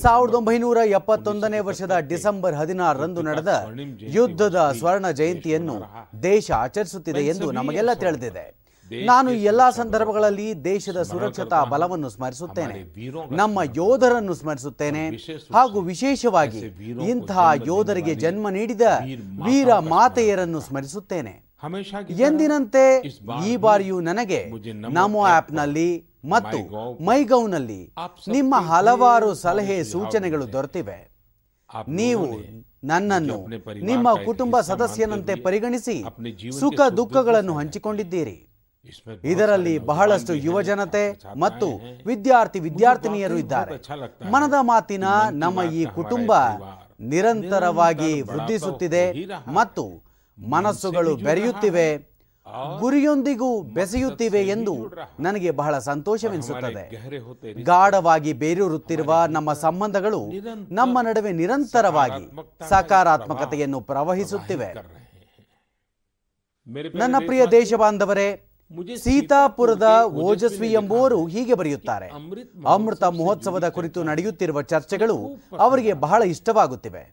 ಸಾವಿರದ 0.02 0.34
ಒಂಬೈನೂರ 0.34 0.76
ಎಪ್ಪತ್ತೊಂದನೇ 0.76 1.58
ವರ್ಷದ 1.58 1.96
ಡಿಸೆಂಬರ್ 1.98 2.54
ಹದಿನಾರರಂದು 2.54 3.22
ನಡೆದ 3.22 3.52
ಯುದ್ಧದ 4.00 4.72
ಸ್ವರ್ಣ 4.78 5.10
ಜಯಂತಿಯನ್ನು 5.10 5.76
ದೇಶ 6.22 6.50
ಆಚರಿಸುತ್ತಿದೆ 6.50 7.22
ಎಂದು 7.26 7.52
ನಮಗೆಲ್ಲ 7.52 7.94
ತಿಳಿದಿದೆ. 7.94 8.62
ನಾನು 9.06 9.32
ಎಲ್ಲಾ 9.32 9.70
ಸಂದರ್ಭಗಳಲ್ಲಿ 9.70 10.64
ದೇಶದ 10.64 11.02
ಸುರಕ್ಷತಾ 11.02 11.64
ಬಲವನ್ನು 11.64 12.08
ಸ್ಮರಿಸುತ್ತೇನೆ, 12.08 12.78
ನಮ್ಮ 13.36 13.60
ಯೋಧರನ್ನು 13.76 14.34
ಸ್ಮರಿಸುತ್ತೇನೆ 14.34 15.04
ಹಾಗೂ 15.52 15.80
ವಿಶೇಷವಾಗಿ 15.80 16.60
ಇಂತಹ 17.08 17.50
ಯೋಧರಿಗೆ 17.66 18.14
ಜನ್ಮ 18.14 18.48
ನೀಡಿದ 18.48 18.82
ವೀರ 19.44 19.78
ಮಾತೆಯರನ್ನು 19.78 20.60
ಸ್ಮರಿಸುತ್ತೇನೆ. 20.60 21.51
ಎಂದಿನಂತೆ 22.26 22.84
ಈ 23.48 23.50
ಬಾರಿಯೂ 23.64 23.98
ನನಗೆ 24.08 24.40
ನಮೋ 24.96 25.22
ಆಪ್ನಲ್ಲಿ 25.36 25.88
ಮತ್ತು 26.32 26.58
ಮೈಗೌನಲ್ಲಿ 27.08 27.80
ನಿಮ್ಮ 28.34 28.54
ಹಲವಾರು 28.70 29.30
ಸಲಹೆ 29.44 29.78
ಸೂಚನೆಗಳು 29.92 30.46
ದೊರೆತಿವೆ. 30.54 30.98
ನೀವು 32.00 32.26
ನನ್ನನ್ನು 32.90 33.38
ನಿಮ್ಮ 33.90 34.08
ಕುಟುಂಬ 34.28 34.54
ಸದಸ್ಯನಂತೆ 34.70 35.34
ಪರಿಗಣಿಸಿ 35.46 35.96
ಸುಖ 36.60 36.80
ದುಃಖಗಳನ್ನು 37.00 37.54
ಹಂಚಿಕೊಂಡಿದ್ದೀರಿ. 37.60 38.38
ಇದರಲ್ಲಿ 39.32 39.74
ಬಹಳಷ್ಟು 39.90 40.34
ಯುವಜನತೆ 40.46 41.04
ಮತ್ತು 41.44 41.68
ವಿದ್ಯಾರ್ಥಿ 42.10 42.60
ವಿದ್ಯಾರ್ಥಿನಿಯರು 42.68 43.36
ಇದ್ದಾರೆ. 43.44 43.74
ಮನದ 44.34 44.56
ಮಾತಿನ 44.70 45.04
ನಮ್ಮ 45.42 45.58
ಈ 45.80 45.84
ಕುಟುಂಬ 45.98 46.32
ನಿರಂತರವಾಗಿ 47.12 48.12
ವೃದ್ಧಿಸುತ್ತಿದೆ 48.30 49.04
ಮತ್ತು 49.58 49.84
ಮನಸ್ಸುಗಳು 50.38 51.16
ಬೆರೆಯುತ್ತಿವೆ 51.16 52.12
ಗುರಿಯೊಂದಿಗೂ 52.78 53.62
ಬೆಸೆಯುತ್ತಿವೆ 53.62 54.48
ಎಂದು 54.48 54.90
ನನಗೆ 55.20 55.50
ಬಹಳ 55.50 55.78
ಸಂತೋಷವೆನಿಸುತ್ತದೆ. 55.78 56.84
ಗಾಢವಾಗಿ 57.62 58.32
ಬೇರೂರುತ್ತಿರುವ 58.32 59.24
ನಮ್ಮ 59.28 59.52
ಸಂಬಂಧಗಳು 59.52 60.32
ನಮ್ಮ 60.74 61.00
ನಡುವೆ 61.00 61.32
ನಿರಂತರವಾಗಿ 61.32 62.30
ಸಕಾರಾತ್ಮಕತೆಯನ್ನು 62.68 63.80
ಪ್ರವಹಿಸುತ್ತಿವೆ. 63.80 64.74
ನನ್ನ 66.94 67.16
ಪ್ರಿಯ 67.26 67.46
ದೇಶ 67.46 67.74
ಬಾಂಧವರೇ 67.74 68.51
ಸೀತಾಪುರದ 68.96 69.88
ಓಜಸ್ವಿ 70.04 70.72
ಎಂಬುವರು 70.72 71.26
ಹೀಗೆ 71.26 71.54
ಬರೆಯುತ್ತಾರೆ. 71.54 72.08
ಅಮೃತ 72.66 73.04
ಮಹೋತ್ಸವದ 73.04 73.68
ಕುರಿತು 73.68 74.02
ನಡೆಯುತ್ತಿರುವ 74.02 74.62
ಚರ್ಚೆಗಳು 74.62 75.16
ಅವರಿಗೆ 75.58 75.92
ಬಹಳ 75.92 76.22
ಇಷ್ಟವಾಗುತ್ತಿವೆ. 76.22 77.12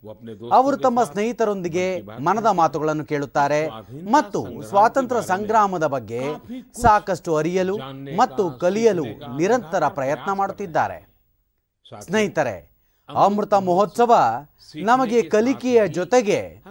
ಅವರು 0.52 0.78
ತಮ್ಮ 0.78 1.04
ಸ್ನೇಹಿತರೊಂದಿಗೆ 1.04 2.02
ಮನದ 2.02 2.46
ಮಾತುಗಳನ್ನು 2.46 3.06
ಕೇಳುತ್ತಾರೆ 3.06 3.70
ಮತ್ತು 4.12 4.62
ಸ್ವಾತಂತ್ರ್ಯ 4.70 5.22
ಸಂಗ್ರಾಮದ 5.22 5.88
ಬಗ್ಗೆ 5.88 6.22
ಸಾಕಷ್ಟು 6.82 7.36
ಅರಿಯಲು 7.36 7.78
ಮತ್ತು 8.18 8.52
ಕಲಿಯಲು 8.52 9.06
ನಿರಂತರ 9.38 9.88
ಪ್ರಯತ್ನ 9.88 10.32
ಮಾಡುತ್ತಿದ್ದಾರೆ. 10.32 11.10
ಸ್ನೇಹಿತರೆ 12.02 12.69
ಅಮೃತ 13.16 13.54
ಮಹೋತ್ಸವ 13.54 14.14
ನಮಗೆ 14.76 15.22
ಕಲಿಕೆಯ 15.22 15.88
ಜೊತೆಗೆ 15.88 16.62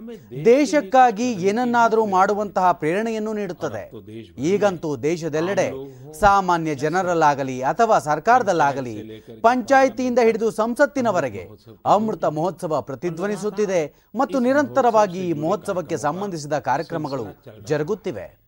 ದೇಶಕ್ಕಾಗಿ 0.45 1.33
ಏನನ್ನಾದರೂ 1.33 2.07
ಮಾಡುವಂತಹ 2.07 2.73
ಪ್ರೇರಣೆಯನ್ನು 2.73 3.33
ನೀಡುತ್ತದೆ. 3.33 3.91
ಈಗಂತೂ 4.39 4.97
ದೇಶದೆಲ್ಲೆಡೆ 4.97 5.73
ಸಾಮಾನ್ಯ 6.21 6.75
ಜನರಲ್ಲಾಗಲಿ 6.75 7.63
ಅಥವಾ 7.63 7.99
ಸರ್ಕಾರದಲ್ಲಾಗಲಿ 7.99 9.23
ಪಂಚಾಯಿತಿಯಿಂದ 9.43 10.19
ಹಿಡಿದು 10.19 10.51
ಸಂಸತ್ತಿನವರೆಗೆ 10.51 11.49
ಅಮೃತ 11.87 12.25
ಮಹೋತ್ಸವ 12.25 12.81
ಪ್ರತಿಧ್ವನಿಸುತ್ತಿದೆ 12.81 13.95
ಮತ್ತು 14.15 14.39
ನಿರಂತರವಾಗಿ 14.39 15.31
ಈ 15.31 15.33
ಮಹೋತ್ಸವಕ್ಕೆ 15.33 15.97
ಸಂಬಂಧಿಸಿದ 15.97 16.59
ಕಾರ್ಯಕ್ರಮಗಳು 16.59 17.27
ಜರುಗುತ್ತಿವೆ. 17.69 18.48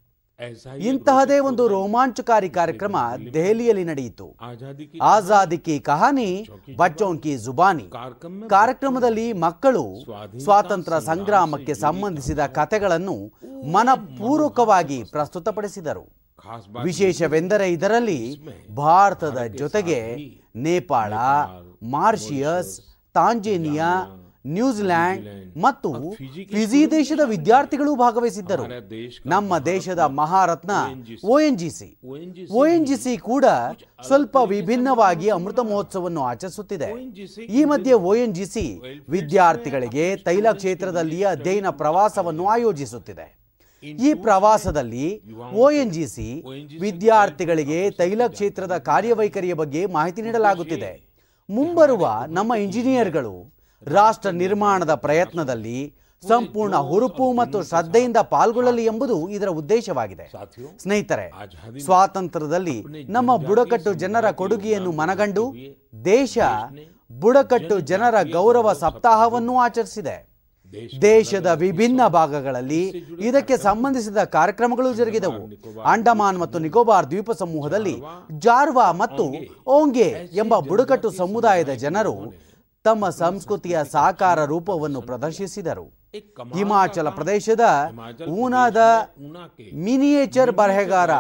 ಇಂತಹದೇ 0.81 1.39
ಒಂದು 1.39 1.69
ರೋಮಾಂಚಕಾರಿ 1.69 2.51
ಕಾರ್ಯಕ್ರಮ 2.51 2.97
ದೆಹಲಿಯಲ್ಲಿ 3.35 3.85
ನಡೆಯಿತು. 3.85 4.27
ಆಜಾದಿ 5.03 5.59
ಕಿ 5.59 5.81
ಕಹಾನಿ 5.81 6.49
ಬಚ್ಚೋ 6.77 7.09
ಕಿ 7.25 7.37
ಜುಬಾನಿ. 7.37 7.87
ಕಾರ್ಯಕ್ರಮದಲ್ಲಿ 8.49 9.33
ಮಕ್ಕಳು 9.33 9.85
ಸ್ವಾತಂತ್ರ್ಯ 10.45 11.01
ಸಂಗ್ರಾಮಕ್ಕೆ 11.07 11.75
ಸಂಬಂಧಿಸಿದ 11.75 12.47
ಕಥೆಗಳನ್ನು 12.47 13.17
ಮನಪೂರ್ವಕವಾಗಿ 13.73 15.05
ಪ್ರಸ್ತುತಪಡಿಸಿದರು. 15.05 16.07
ವಿಶೇಷವೆಂದರೆ 16.83 17.69
ಇದರಲ್ಲಿ 17.73 18.21
ಭಾರತದ 18.75 19.41
ಜೊತೆಗೆ 19.57 20.01
Nepal 20.57 21.13
Mauritius 21.91 22.73
Tanzania 23.15 23.91
New Zealand 24.45 25.25
ಮತ್ತು 25.65 25.91
ಫಿಜಿ 26.53 26.91
ದೇಶದ 26.91 27.23
ವಿದ್ಯಾರ್ಥಿಗಳು 27.25 27.95
ಭಾಗವಹಿಸಿದ್ದರು. 27.95 28.65
ನಮ್ಮ 29.27 29.59
ದೇಶದ 29.59 29.99
ಮಹಾರತ್ನ 29.99 30.71
ಒಎನ್ಜಿಸಿ 31.25 31.89
ಒಎನ್ಜಿಸಿ 32.51 33.17
ಕೂಡ 33.17 33.45
ಸ್ವಲ್ಪ 34.07 34.37
ವಿಭಿನ್ನವಾಗಿ 34.37 35.29
ಅಮೃತ 35.29 35.61
ಮಹೋತ್ಸವವನ್ನು 35.61 36.23
ಆಚರಿಸುತ್ತಿದೆ. 36.23 36.91
ಈ 37.49 37.65
ಮಧ್ಯೆ 37.65 37.93
ಒಎನ್ಜಿಸಿ 37.93 38.67
ವಿದ್ಯಾರ್ಥಿಗಳಿಗೆ 39.09 40.17
ತೈಲ 40.17 40.47
ಕ್ಷೇತ್ರದಲ್ಲಿ 40.53 41.21
ಅಧ್ಯಯನ 41.25 41.71
ಪ್ರವಾಸವನ್ನು 41.83 42.47
ಆಯೋಜಿಸುತ್ತಿದೆ. 42.47 43.29
ಈ 44.07 44.15
ಪ್ರವಾಸದಲ್ಲಿ 44.15 45.07
ಒಎನ್ಜಿಸಿ 45.53 46.29
ವಿದ್ಯಾರ್ಥಿಗಳಿಗೆ 46.81 47.91
ತೈಲ 47.91 48.27
ಕ್ಷೇತ್ರದ 48.27 48.77
ಕಾರ್ಯವೈಖರಿಯ 48.79 49.55
ಬಗ್ಗೆ 49.55 49.87
ಮಾಹಿತಿ 49.87 50.23
ನೀಡಲಾಗುತ್ತಿದೆ. 50.23 50.93
ಮುಂಬರುವ 51.49 52.07
ನಮ್ಮ 52.29 52.53
ಇಂಜಿನಿಯರ್ಗಳು 52.55 53.60
ರಾಷ್ಟ್ರ 53.87 54.31
ನಿರ್ಮಾಣದ 54.31 54.95
ಪ್ರಯತ್ನದಲ್ಲಿ 54.95 55.95
ಸಂಪೂರ್ಣ 56.29 56.77
ಹುರುಪು 56.77 57.33
ಮತ್ತು 57.33 57.63
ಶ್ರದ್ಧೆಯಿಂದ 57.63 58.17
ಪಾಲ್ಗೊಳ್ಳಲಿ 58.17 58.85
ಎಂಬುದು 58.85 59.29
ಇದರ 59.29 59.49
ಉದ್ದೇಶವಾಗಿದೆ. 59.49 60.33
ಸ್ನೇಹಿತರೆ 60.83 61.33
ಸ್ವಾತಂತ್ರ್ಯದಲ್ಲಿ 61.85 62.85
ನಮ್ಮ 63.09 63.37
ಬುಡಕಟ್ಟು 63.37 63.95
ಜನರ 63.95 64.31
ಕೊಡುಗೆಯನ್ನು 64.31 64.93
ಮನಗಂಡು 64.93 65.55
ದೇಶ 66.05 66.39
ಬುಡಕಟ್ಟು 67.13 67.81
ಜನರ 67.81 68.15
ಗೌರವ 68.33 68.73
ಸಪ್ತಾಹವನ್ನು 68.73 69.57
ಆಚರಿಸಿದೆ. 69.59 70.31
ದೇಶದ 71.03 71.47
ವಿಭಿನ್ನ 71.47 72.01
ಭಾಗಗಳಲ್ಲಿ 72.09 72.83
ಇದಕ್ಕೆ 73.21 73.57
ಸಂಬಂಧಿಸಿದ 73.57 74.17
ಕಾರ್ಯಕ್ರಮಗಳು 74.17 74.95
ಜರುಗಿದವು. 74.95 75.41
ಅಂಡಮಾನ್ 75.83 76.39
ಮತ್ತು 76.39 76.59
ನಿಕೋಬಾರ್ 76.59 77.11
ದ್ವೀಪ 77.11 77.31
ಸಮೂಹದಲ್ಲಿ 77.31 77.97
ಜಾರ್ವಾ 78.39 78.93
ಮತ್ತು 78.93 79.27
ಓಂಗೆ 79.67 80.09
ಎಂಬ 80.33 80.59
ಬುಡಕಟ್ಟು 80.59 81.11
ಸಮುದಾಯದ 81.11 81.69
ಜನರು 81.69 82.15
ತಮ್ಮ 82.87 83.09
ಸಂಸ್ಕೃತಿಯ 83.23 83.79
ಸಾಕಾರ 83.95 84.39
ರೂಪವನ್ನು 84.53 85.01
ಪ್ರದರ್ಶಿಸಿದರು. 85.09 85.87
ಹಿಮಾಚಲ 86.57 87.09
ಪ್ರದೇಶದ 87.19 87.65
ಊನಾದ 88.43 88.81
ಮಿನಿಯೇಚರ್ 89.87 90.53
ಬರಹಗಾರ 90.61 91.11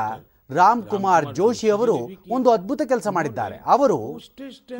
ರಾಮ್ 0.58 0.82
ಕುಮಾರ್ 0.92 1.24
ಜೋಶಿ 1.38 1.68
ಅವರು 1.74 1.96
ಒಂದು 2.36 2.48
ಅದ್ಭುತ 2.54 2.82
ಕೆಲಸ 2.92 3.08
ಮಾಡಿದ್ದಾರೆ. 3.16 3.56
ಅವರು 3.74 3.98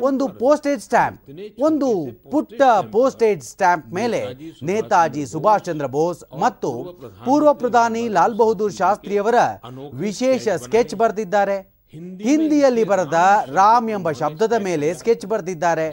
ಒಂದು 0.07 0.25
ಪೋಸ್ಟೇಜ್ 0.41 0.81
ಸ್ಟ್ಯಾಂಪ್, 0.87 1.19
ಒಂದು 1.67 1.89
ಪುಟ್ಟ 2.31 2.61
ಪೋಸ್ಟೇಜ್ 2.95 3.43
ಸ್ಟ್ಯಾಂಪ್ 3.51 3.87
ಮೇಲೆ 3.99 4.21
ನೇತಾಜಿ 4.69 5.23
ಸುಭಾಷ್ 5.33 5.65
ಚಂದ್ರ 5.67 5.87
ಬೋಸ್ 5.95 6.23
ಮತ್ತು 6.43 6.71
ಪೂರ್ವ 7.27 7.53
ಪ್ರಧಾನಿ 7.61 8.03
ಲಾಲ್ 8.17 8.37
ಬಹದ್ದೂರ್ 8.41 8.75
ಶಾಸ್ತ್ರಿಯವರ 8.81 9.35
ವಿಶೇಷ 10.05 10.47
ಸ್ಕೆಚ್ 10.65 10.95
ಬರೆದಿದ್ದಾರೆ. 11.03 11.57
ಹಿಂದಿಯಲ್ಲಿ 11.93 12.83
ಬರೆದ 12.83 13.19
ರಾಮ್ 13.53 13.89
ಎಂಬ 13.89 14.11
ಶಬ್ದದ 14.11 14.53
ಮೇಲೆ 14.63 14.93
ಸ್ಕೆಚ್ 14.93 15.25
ಬರೆದಿದ್ದಾರೆ. 15.25 15.87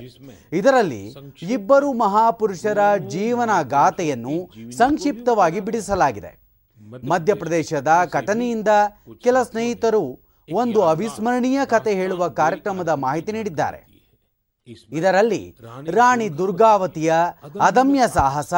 ಇದರಲ್ಲಿ 0.52 1.02
ಇಬ್ಬರು 1.42 1.92
ಮಹಾಪುರುಷರ 1.92 2.78
ಜೀವನ 3.08 3.50
ಗಾಥೆಯನ್ನು 3.62 4.36
ಸಂಕ್ಷಿಪ್ತವಾಗಿ 4.76 5.60
ಬಿಡಿಸಲಾಗಿದೆ. 5.60 6.32
ಮಧ್ಯಪ್ರದೇಶದ 7.08 7.88
ಕಟನಿಯಿಂದ 8.10 8.68
ಕೆಲ 9.22 9.42
ಸ್ನೇಹಿತರು 9.42 10.04
ಒಂದು 10.52 10.82
ಅವಿಸ್ಮರಣೀಯ 10.82 11.60
ಕತೆ 11.64 11.94
ಹೇಳುವ 11.94 12.28
ಕಾರ್ಯಕ್ರಮದ 12.28 12.88
ಮಾಹಿತಿ 12.88 13.32
ನೀಡಿದ್ದಾರೆ. 13.32 13.80
ಇದರಲ್ಲಿ 14.92 15.42
ರಾಣಿ 15.90 16.38
ದುರ್ಗಾವತಿಯ 16.38 17.12
ಅದಮ್ಯ 17.60 18.02
ಸಾಹಸ 18.14 18.54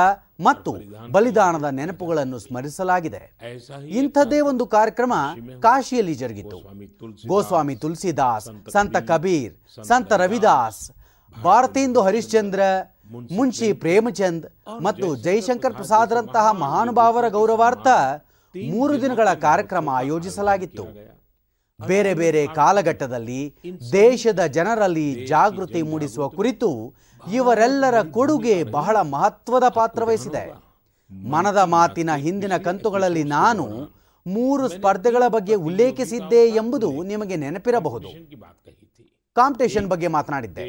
ಮತ್ತು 0.46 0.72
ಬಲಿದಾನದ 1.14 1.68
ನೆನಪುಗಳನ್ನು 1.78 2.38
ಸ್ಮರಿಸಲಾಗಿದೆ. 2.38 3.22
ಇಂಥದ್ದೇ 4.00 4.40
ಒಂದು 4.50 4.66
ಕಾರ್ಯಕ್ರಮ 4.76 5.14
ಕಾಶಿಯಲ್ಲಿ 5.66 6.14
ಜರುಗಿತು. 6.22 6.58
ಗೋಸ್ವಾಮಿ 7.32 7.76
ತುಳಸಿದಾಸ್ 7.82 8.48
ಸಂತ 8.76 8.96
ಕಬೀರ್ 9.10 9.52
ಸಂತ 9.90 10.12
ರವಿದಾಸ್ 10.22 10.82
ಭಾರತೀಂದು 11.34 12.02
ಹರಿಶ್ಚಂದ್ರ 12.02 12.60
ಮುನ್ಷಿ 13.36 13.68
ಪ್ರೇಮಚಂದ್ 13.82 14.46
ಮತ್ತು 14.86 15.06
ಜೈಶಂಕರ್ 15.26 15.74
ಪ್ರಸಾದ್ರಂತಹ 15.74 16.46
ಮಹಾನುಭಾವರ 16.64 17.28
ಗೌರವಾರ್ಥ 17.28 17.88
ಮೂರು 18.54 18.94
ದಿನಗಳ 19.02 19.28
ಕಾರ್ಯಕ್ರಮ 19.46 19.88
ಆಯೋಜಿಸಲಾಗಿತ್ತು. 20.00 20.84
ಬೇರೆ 21.80 22.12
ಬೇರೆ 22.14 22.40
ಕಾಲಘಟ್ಟದಲ್ಲಿ 22.54 23.42
ದೇಶದ 23.92 24.42
ಜನರಲ್ಲಿ 24.56 25.06
ಜಾಗೃತಿ 25.26 25.82
ಮೂಡಿಸುವ 25.82 26.24
ಕುರಿತು 26.28 26.70
ಇವರೆಲ್ಲರ 27.32 28.02
ಕೊಡುಗೆ 28.02 28.64
ಬಹಳ 28.64 28.96
ಮಹತ್ವದ 29.00 29.68
ಪಾತ್ರ 29.68 30.04
ವಹಿಸಿದೆ 30.04 30.70
ಮನದ 31.30 31.56
ಮಾತಿನ 31.56 32.14
ಹಿಂದಿನ 32.14 32.56
ಕಂತುಗಳಲ್ಲಿ 32.56 33.24
ನಾನು 33.24 33.66
ಮೂರು 34.26 34.68
ಸ್ಪರ್ಧೆಗಳ 34.68 35.22
ಬಗ್ಗೆ 35.28 35.54
ಉಲ್ಲೇಖಿಸಿದ್ದೆ 35.54 36.48
ಎಂಬುದು 36.48 37.02
ನಿಮಗೆ 37.02 37.36
ನೆನಪಿರಬಹುದು. 37.36 38.08
ಕಾಂಪಿಟೇಷನ್ 39.36 39.86
ಬಗ್ಗೆ 39.86 40.06
ಮಾತನಾಡಿದ್ದೆ. 40.06 40.64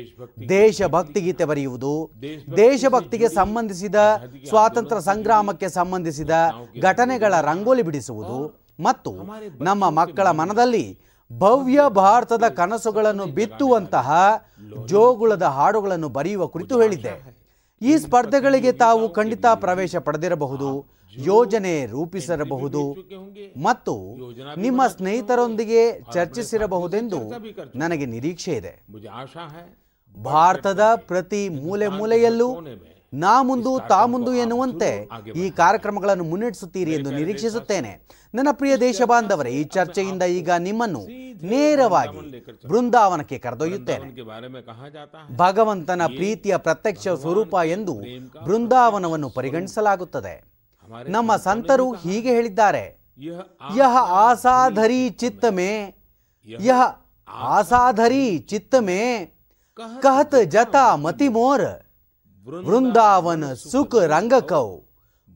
ದೇಶಭಕ್ತಿ 0.50 1.22
ಗೀತೆ 1.22 1.46
ಬರೆಯುವುದು, 1.46 2.12
ದೇಶಭಕ್ತಿಗೆ 2.58 3.30
ಸಂಬಂಧಿಸಿದ, 3.30 3.96
ಸ್ವಾತಂತ್ರ್ಯ 4.50 5.02
ಸಂಗ್ರಾಮಕ್ಕೆ 5.02 5.70
ಸಂಬಂಧಿಸಿದ 5.70 6.30
ಘಟನೆಗಳ 6.82 7.42
ರಂಗೋಲಿ 7.42 7.82
ಬಿಡಿಸುವುದು 7.82 8.62
ಮತ್ತು 8.80 9.14
ನಮ್ಮ 9.64 9.90
ಮಕ್ಕಳ 9.90 10.32
ಮನದಲ್ಲಿ 10.32 11.00
ಭವ್ಯ 11.40 11.80
ಭಾರತದ 11.90 12.44
ಕನಸುಗಳನ್ನು 12.56 13.26
ಬಿತ್ತುವಂತಹ 13.26 14.12
ಜೋಗುಳದ 14.86 15.44
ಹಾಡುಗಳನ್ನು 15.44 16.10
ಬರೆಯುವ 16.10 16.48
ಕುರಿತು 16.48 16.82
ಹೇಳಿದ್ದೆ. 16.82 17.14
ಈ 17.82 17.98
ಸ್ಪರ್ಧೆಗಳಿಗೆ 17.98 18.72
ತಾವು 18.72 19.10
ಖಂಡಿತ 19.10 19.46
ಪ್ರವೇಶ 19.56 19.96
ಪಡೆದಿರಬಹುದು, 19.96 20.86
ಯೋಜನೆ 21.16 21.86
ರೂಪಿಸಿರಬಹುದು 21.86 22.98
ಮತ್ತು 23.62 23.96
ನಿಮ್ಮ 24.58 24.88
ಸ್ನೇಹಿತರೊಂದಿಗೆ 24.88 26.02
ಚರ್ಚಿಸಿರಬಹುದೆಂದು 26.14 27.20
ನನಗೆ 27.76 28.06
ನಿರೀಕ್ಷೆ 28.06 28.54
ಇದೆ. 28.54 28.84
ಭಾರತದ 30.24 30.82
ಪ್ರತಿ 30.96 31.50
ಮೂಲೆ 31.50 31.88
ಮೂಲೆಯಲ್ಲೂ 31.88 32.58
ನಾ 33.14 33.42
ಮುಂದು 33.44 33.80
ತಾ 33.88 34.06
ಮುಂದು 34.06 34.34
ಎನ್ನುವಂತೆ 34.34 35.10
ಈ 35.36 35.50
ಕಾರ್ಯಕ್ರಮಗಳನ್ನು 35.50 36.24
ಮುನ್ನಡೆಸುತ್ತೀರಿ 36.24 36.92
ಎಂದು 36.94 37.12
ನಿರೀಕ್ಷಿಸುತ್ತೇನೆ. 37.12 37.92
ನನ್ನ 38.36 38.48
ಪ್ರಿಯ 38.52 38.78
ದೇಶ 38.78 39.02
ಬಾಂಧವರೇ 39.02 39.52
ಈ 39.52 39.64
ಚರ್ಚೆಯಿಂದ 39.64 40.24
ಈಗ 40.24 40.50
ನಿಮ್ಮನ್ನು 40.52 41.02
ನೇರವಾಗಿ 41.48 42.46
ಬೃಂದಾವನಕ್ಕೆ 42.68 43.40
ಕರೆದೊಯ್ಯುತ್ತೇನೆ. 43.40 44.08
ಭಗವಂತನ 45.36 46.02
ಪ್ರೀತಿಯ 46.06 46.58
ಪ್ರತ್ಯಕ್ಷ 46.58 47.08
ಸ್ವರೂಪ 47.08 47.54
ಎಂದು 47.66 47.96
ಬೃಂದಾವನವನ್ನು 48.46 49.30
ಪರಿಗಣಿಸಲಾಗುತ್ತದೆ. 49.30 50.36
ನಮ್ಮ 51.08 51.36
ಸಂತರು 51.36 51.92
ಹೀಗೆ 51.92 52.30
ಹೇಳಿದ್ದಾರೆ. 52.30 52.86
ಯಹ 53.78 53.98
ಆಸಾಧರಿ 53.98 55.10
ಚಿತ್ತಮೇ 55.10 55.72
ಯಹ 56.60 56.82
ಆಸಾಧರಿ 57.28 58.38
ಚಿತ್ತಮೇ 58.40 59.02
ಕಹತ್ 60.02 60.46
ಜತ 60.46 60.76
ಮತಿಮೋರ್ 60.96 61.91
ವೃಂದಾವನ 62.48 63.54
ಸುಖ 63.54 63.96
ರಂಗ 63.96 64.34
ಕೌ 64.34 64.78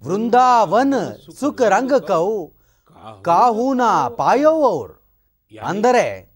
ವೃಂದಾವನ 0.03 0.93
ಸುಖ 1.39 1.61
ರಂಗ 1.61 1.93
ಕೌ 1.93 2.47
ಕಾಹುನ 3.21 3.81
ಪಾಯೋವರ್ 4.17 4.93
ಅಂದರೆ 5.63 6.33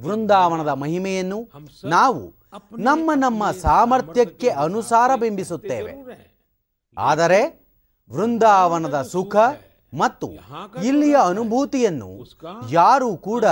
ವೃಂದಾವನದ 0.00 0.68
ಮಹಿಮೆಯನ್ನು 0.68 1.50
ನಾವು 1.84 2.44
ನಮ್ಮ 2.78 3.10
ನಮ್ಮ 3.14 3.50
ಸಾಮರ್ಥ್ಯಕ್ಕೆ 3.50 4.48
ಅನುಸಾರ 4.48 5.10
ಬಿಂಬಿಸುತ್ತೇವೆ. 5.16 5.92
ಆದರೆ 6.98 7.70
ವೃಂದಾವನದ 8.10 9.02
ಸುಖ 9.02 9.36
ಮತ್ತು 9.92 10.28
ಇಲ್ಲಿಯ 10.84 11.16
ಅನುಭೂತಿಯನ್ನು 11.16 12.10
ಯಾರೂ 12.70 13.16
ಕೂಡ 13.16 13.44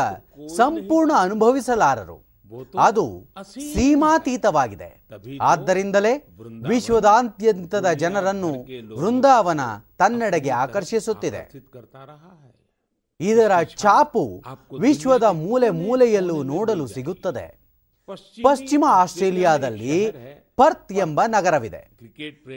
ಸಂಪೂರ್ಣ 0.57 1.13
ಅನುಭವಿಸಲಾರರು. 1.19 2.22
ಅದು 2.79 3.27
ಸೀಮಾತೀತವಾಗಿದೆ. 3.75 5.09
ಆದ್ದರಿಂದಲೇ 5.41 6.29
ವಿಶ್ವದಾದ್ಯಂತದ 6.69 7.93
ಜನರನ್ನು 7.93 8.53
ವೃಂದಾವನ 8.97 9.61
ತನ್ನೆಡೆಗೆ 9.99 10.51
ಆಕರ್ಷಿಸುತ್ತಿದೆ. 10.51 11.43
ಇದರ 13.21 13.63
ಛಾಪು 13.63 14.43
ವಿಶ್ವದ 14.81 15.23
ಮೂಲೆ 15.23 15.71
ಮೂಲೆಯಲ್ಲೂ 15.71 16.43
ನೋಡಲು 16.43 16.87
ಸಿಗುತ್ತದೆ. 16.87 17.63
ಪಶ್ಚಿಮ 18.43 18.85
ಆಸ್ಟ್ರೇಲಿಯಾದಲ್ಲಿ 18.89 20.11
ಪರ್ತ್ 20.57 20.93
ಎಂಬ 20.93 21.21
ನಗರವಿದೆ. 21.27 21.91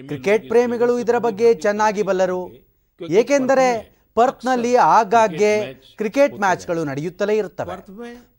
ಕ್ರಿಕೆಟ್ 0.08 0.48
ಪ್ರೇಮಿಗಳು 0.48 1.00
ಇದರ 1.00 1.18
ಬಗ್ಗೆ 1.18 1.54
ಚೆನ್ನಾಗಿ 1.54 2.02
ಬಲ್ಲರು. 2.02 2.42
ಏಕೆಂದರೆ 3.10 3.96
ಪರ್ತ್ನಲ್ಲಿ 4.14 4.76
ಆಗಾಗ್ಗೆ 4.76 5.74
ಕ್ರಿಕೆಟ್ 5.74 6.40
ಮ್ಯಾಚ್ಗಳು 6.40 6.84
ನಡೆಯುತ್ತಲೇ 6.84 7.38
ಇರುತ್ತವೆ. 7.38 7.76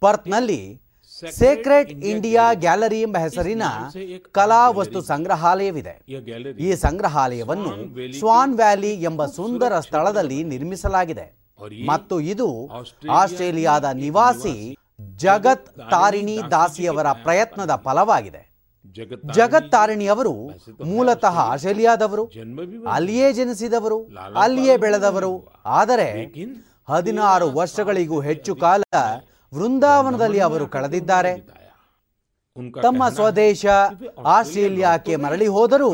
ಪರ್ತ್ನಲ್ಲಿ 0.00 0.82
ಸೇಕ್ರೆಟ್ 1.24 1.90
ಇಂಡಿಯಾ 1.90 2.44
ಗ್ಯಾಲರಿ 2.54 3.00
ಎಂಬ 3.00 3.16
ಹೆಸರಿನ 3.16 3.62
ಕಲಾ 4.32 4.62
ವಸ್ತು 4.70 5.00
ಸಂಗ್ರಹಾಲಯವಿದೆ. 5.02 5.94
ಈ 6.58 6.74
ಸಂಗ್ರಹಾಲಯವನ್ನು 6.74 7.72
ಸ್ವಾನ್ 8.18 8.54
ವ್ಯಾಲಿ 8.54 8.92
ಎಂಬ 9.02 9.26
ಸುಂದರ 9.26 9.78
ಸ್ಥಳದಲ್ಲಿ 9.80 10.44
ನಿರ್ಮಿಸಲಾಗಿದೆ. 10.44 11.26
ಮತ್ತು 11.86 12.16
ಇದು 12.20 12.48
ಆಸ್ಟ್ರೇಲಿಯಾದ 13.10 13.84
ನಿವಾಸಿ 13.84 14.76
ಜಗತ್ 15.16 15.68
ತಾರಿಣಿ 15.90 16.36
ದಾಸಿಯವರ 16.50 17.12
ಪ್ರಯತ್ನದ 17.12 17.72
ಫಲವಾಗಿದೆ. 17.84 18.42
ಜಗತ್ 19.34 19.70
ತಾರಿಣಿ 19.72 20.06
ಅವರು 20.06 20.34
ಮೂಲತಃ 20.84 21.38
ಆಸ್ಟ್ರೇಲಿಯಾದವರು 21.38 22.24
ಅಲ್ಲಿಯೇ 22.88 23.32
ಜನಿಸಿದವರು 23.32 23.98
ಅಲ್ಲಿಯೇ 24.42 24.76
ಬೆಳೆದವರು. 24.76 25.32
ಆದರೆ 25.66 26.08
ಹದಿನಾರು 26.88 27.46
ವರ್ಷಗಳಿಗೂ 27.50 28.20
ಹೆಚ್ಚು 28.20 28.54
ಕಾಲ 28.54 28.82
ವೃಂದಾವನದಲ್ಲಿ 29.56 30.40
ಅವರು 30.40 30.66
ಕಳೆದಿದ್ದಾರೆ. 30.66 31.34
ತಮ್ಮ 32.82 33.08
ಸ್ವದೇಶ 33.08 33.66
ಆಸ್ಟ್ರೇಲಿಯಾಕ್ಕೆ 34.26 35.14
ಮರಳಿ 35.16 35.46
ಹೋದರೂ 35.46 35.90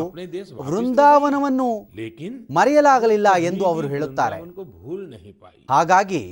ವೃಂದಾವನವನ್ನು 0.69 1.67
ಮರೆಯಲಾಗಲಿಲ್ಲ 2.55 3.29
ಎಂದು 3.39 3.65
ಅವರು 3.65 3.89
ಹೇಳುತ್ತಾರೆ. 3.89 4.39
ಹಾಗಾಗಿ 5.71 6.23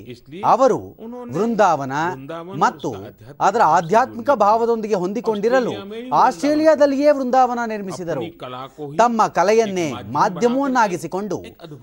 ಅವರು 0.44 0.78
ವೃಂದಾವನ 1.32 1.93
ಮತ್ತು 2.65 2.93
ಅದರ 3.40 3.61
ಆಧ್ಯಾತ್ಮಿಕ 3.66 4.31
ಭಾವದೊಂದಿಗೆ 4.31 4.94
ಹೊಂದಿಕೊಂಡಿರಲು 4.94 5.74
ಆಸ್ಟ್ರೇಲಿಯಾದಲ್ಲಿಯೇ 6.15 7.11
ವೃಂದಾವನ 7.11 7.59
ನಿರ್ಮಿಸಿದರು. 7.66 8.24
ತಮ್ಮ 8.98 9.27
ಕಲೆಯನ್ನೇ 9.27 9.93
ಮಾಧ್ಯಮವನ್ನಾಗಿಸಿಕೊಂಡು 10.12 11.40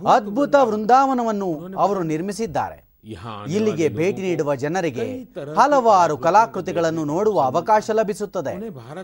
ಅದ್ಭುತ 0.08 0.56
ವೃಂದಾವನವನ್ನು 0.56 1.52
ಅವರು 1.78 2.04
ನಿರ್ಮಿಸಿದ್ದಾರೆ. 2.04 2.87
ಇಲ್ಲಿಗೆ 3.48 3.90
ಭೇಟಿ 3.90 4.22
ನೀಡುವ 4.22 4.56
ಜನರಿಗೆ 4.56 5.06
ಹಲವಾರು 5.58 6.16
ಕಲಾಕೃತಿಗಳನ್ನು 6.18 7.06
ನೋಡುವ 7.06 7.38
ಅವಕಾಶ 7.42 7.90
ಲಭಿಸುತ್ತದೆ. 7.94 8.54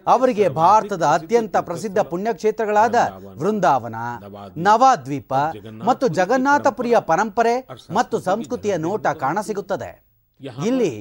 ಅವರಿಗೆ 0.08 0.50
ಭಾರತದ 0.50 1.06
ಅತ್ಯಂತ 1.06 1.58
ಪ್ರಸಿದ್ಧ 1.58 2.00
ಪುಣ್ಯಕ್ಷೇತ್ರಗಳಾದ 2.12 2.96
ವೃಂದಾವನ 3.38 3.96
ನವಾದ್ವೀಪ 4.58 5.34
ಮತ್ತು 5.86 6.08
ಜಗನ್ನಾಥಪುರಿಯ 6.08 6.96
ಪರಂಪರೆ 7.00 7.56
ಮತ್ತು 7.92 8.20
ಸಂಸ್ಕೃತಿಯ 8.20 8.78
ನೋಟ 8.78 9.08
ಕಾಣಸಿಗುತ್ತದೆ. 9.08 9.92
ಇಲ್ಲಿ 10.66 10.94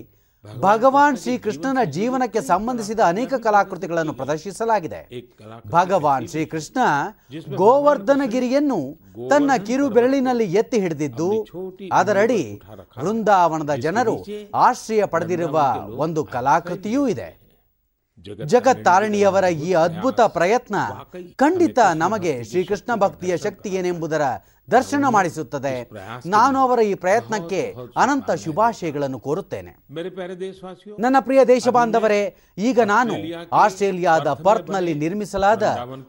ಭಗವಾನ್ 0.45 1.17
ಶ್ರೀಕೃಷ್ಣನ 1.17 1.79
ಜೀವನಕ್ಕೆ 1.85 2.41
ಸಂಬಂಧಿಸಿದ 2.41 3.01
ಅನೇಕ 3.07 3.35
ಕಲಾಕೃತಿಗಳನ್ನು 3.35 4.13
ಪ್ರದರ್ಶಿಸಲಾಗಿದೆ. 4.13 5.01
ಭಗವಾನ್ 5.69 6.29
ಶ್ರೀಕೃಷ್ಣ 6.29 6.79
ಗೋವರ್ಧನಗಿರಿಯನ್ನು 7.55 8.79
ತನ್ನ 9.31 9.51
ಕಿರು 9.67 9.89
ಬೆರಳಿನಲ್ಲಿ 9.89 10.45
ಎತ್ತಿ 10.53 10.81
ಹಿಡಿದಿದ್ದು 10.81 11.29
ಅದರಡಿ 11.93 12.63
ವೃಂದಾವನದ 12.99 13.75
ಜನರು 13.75 14.17
ಆಶ್ರಯ 14.55 15.05
ಪಡೆದಿರುವ 15.05 15.59
ಒಂದು 15.97 16.25
ಕಲಾಕೃತಿಯೂ 16.25 17.09
ಇದೆ. 17.09 17.29
ಜಗತ್ತಾರಣಿಯವರ 18.45 19.45
ಈ 19.45 19.73
ಅದ್ಭುತ 19.75 20.21
ಪ್ರಯತ್ನ 20.21 20.77
ಖಂಡಿತ 21.37 21.79
ನಮಗೆ 21.95 22.45
ಶ್ರೀಕೃಷ್ಣ 22.45 22.95
ಭಕ್ತಿಯ 22.95 23.37
ಶಕ್ತಿ 23.37 23.69
ಏನೆಂಬುದರ 23.69 24.23
ದರ್ಶನ 24.71 25.05
ಮಾಡಿಸುತ್ತದೆ. 25.09 25.91
ನಾನು 26.27 26.59
ಅವರ 26.59 26.81
ಈ 26.81 26.95
ಪ್ರಯತ್ನಕ್ಕೆ 26.95 27.75
ಅನಂತ 27.97 28.31
ಶುಭಾಶಯಗಳನ್ನು 28.31 29.19
ಕೋರುತ್ತೇನೆ. 29.21 29.73
ನನ್ನ 30.99 31.17
ಪ್ರಿಯ 31.21 31.45
ದೇಶ 31.45 31.69
ಬಾಂಧವರೇ 31.69 32.37
ಈಗ 32.59 32.81
ನಾನು 32.81 33.15
ಆಸ್ಟ್ರೇಲಿಯಾದ 33.53 34.33
ಪರ್ತ್ನಲ್ಲಿ 34.33 34.95
ನಿರ್ಮಿಸಲಾದ 34.95 35.63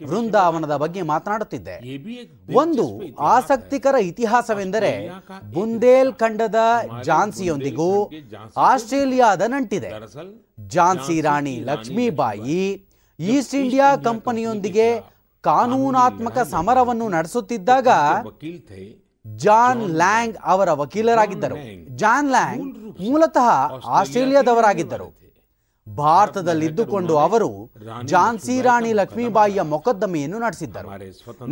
ವೃಂದಾವನದ 0.05 0.77
ಬಗ್ಗೆ 0.77 1.01
ಮಾತನಾಡುತ್ತಿದ್ದೆ. 1.01 1.77
ಒಂದು 2.53 3.01
ಆಸಕ್ತಿಕರ 3.19 3.95
ಇತಿಹಾಸವೆಂದರೆ 3.95 5.09
ಬುಂದೇಲ್ 5.53 6.13
ಖಂಡದ 6.13 6.61
ಜಾನ್ಸಿಯೊಂದಿಗೂ 7.03 7.91
ಆಸ್ಟ್ರೇಲಿಯಾದ 8.57 9.41
ನಂಟಿದೆ. 9.41 9.91
ಜಾನ್ಸಿ 10.67 11.21
ರಾಣಿ 11.21 11.55
ಲಕ್ಷ್ಮೀಬಾಯಿ 11.59 12.61
ಈಸ್ಟ್ 13.19 13.55
ಇಂಡಿಯಾ 13.55 13.95
ಕಂಪನಿಯೊಂದಿಗೆ 13.95 15.12
ಕಾನೂನಾತ್ಮಕ 15.47 16.37
ಸಮರವನ್ನು 16.53 17.07
ನಡೆಸುತ್ತಿದ್ದಾಗ 17.15 17.87
ಜಾನ್ 19.25 19.83
ಲ್ಯಾಂಗ್ 20.01 20.37
ಅವರ 20.53 20.69
ವಕೀಲರಾಗಿದ್ದರು. 20.81 21.57
ಜಾನ್ 22.01 22.29
ಲ್ಯಾಂಗ್ 22.35 22.63
ಮೂಲತಃ 23.01 23.49
ಆಸ್ಟ್ರೇಲಿಯಾದವರಾಗಿದ್ದರು. 23.97 25.09
ಭಾರತದಲ್ಲಿದ್ದುಕೊಂಡು 25.87 27.13
ಅವರು 27.17 27.49
ಝಾನ್ಸಿ 28.11 28.55
ರಾಣಿ 28.67 28.91
ಲಕ್ಷ್ಮೀಬಾಯಿಯ 28.99 29.61
ಮೊಕದ್ದಮೆಯನ್ನು 29.71 30.37
ನಡೆಸಿದ್ದರು. 30.39 30.89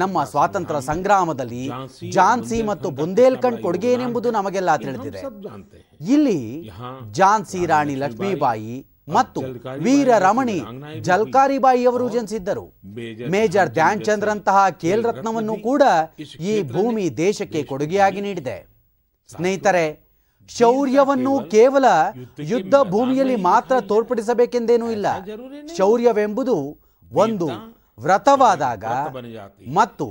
ನಮ್ಮ 0.02 0.24
ಸ್ವಾತಂತ್ರ್ಯ 0.32 0.82
ಸಂಗ್ರಾಮದಲ್ಲಿ 0.82 1.64
ಝಾನ್ಸಿ 2.16 2.60
ಮತ್ತು 2.70 2.90
ಬುಂದೇಲ್ಖಂಡ್ 3.00 3.60
ಕೊಡುಗೆ 3.66 3.90
ಏನೆಂಬುದು 3.94 4.32
ನಮಗೆಲ್ಲ 4.32 4.76
ತಿಳಿದಿದೆ. 4.86 5.22
ಇಲ್ಲಿ 6.16 6.40
ಝಾನ್ಸಿ 7.20 7.62
ರಾಣಿ 7.66 7.96
ಲಕ್ಷ್ಮೀಬಾಯಿ 7.96 8.76
ಮತ್ತು 9.08 9.42
ವೀರ 9.86 10.10
ರಮಣಿ 10.18 10.60
ಜಲ್ಕಾರಿಬಾಯಿಯವರು 11.02 12.10
ಜನಿಸಿದ್ದರು. 12.10 12.66
ಮೇಜರ್ 13.30 13.70
ಧ್ಯಾನ್ 13.70 14.04
ಚಂದ್ರಂತಹ 14.06 14.58
ಖೇಲ್ 14.82 15.04
ರತ್ನವನ್ನು 15.04 15.56
ಕೂಡ 15.56 15.84
ಈ 16.40 16.62
ಭೂಮಿ 16.74 17.18
ದೇಶಕ್ಕೆ 17.18 17.64
ಕೊಡುಗೆಯಾಗಿ 17.64 18.22
ನೀಡಿದೆ. 18.22 18.58
ಸ್ನೇಹಿತರೆ 19.30 19.86
ಶೌರ್ಯವನ್ನು 20.50 21.34
ಕೇವಲ 21.50 21.86
ಯುದ್ಧ 22.40 22.76
ಭೂಮಿಯಲ್ಲಿ 22.76 23.36
ಮಾತ್ರ 23.36 23.76
ತೋರ್ಪಡಿಸಬೇಕೆಂದೇನೂ 23.80 24.90
ಇಲ್ಲ. 24.92 25.08
ಶೌರ್ಯವೆಂಬುದು 25.78 26.56
ಒಂದು 27.12 27.50
ವ್ರತವಾದಾಗ 28.00 28.86
ಮತ್ತು 29.74 30.08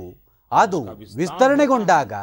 ಅದು 0.51 0.79
ವಿಸ್ತರಣೆಗೊಂಡಾಗ 1.15 2.13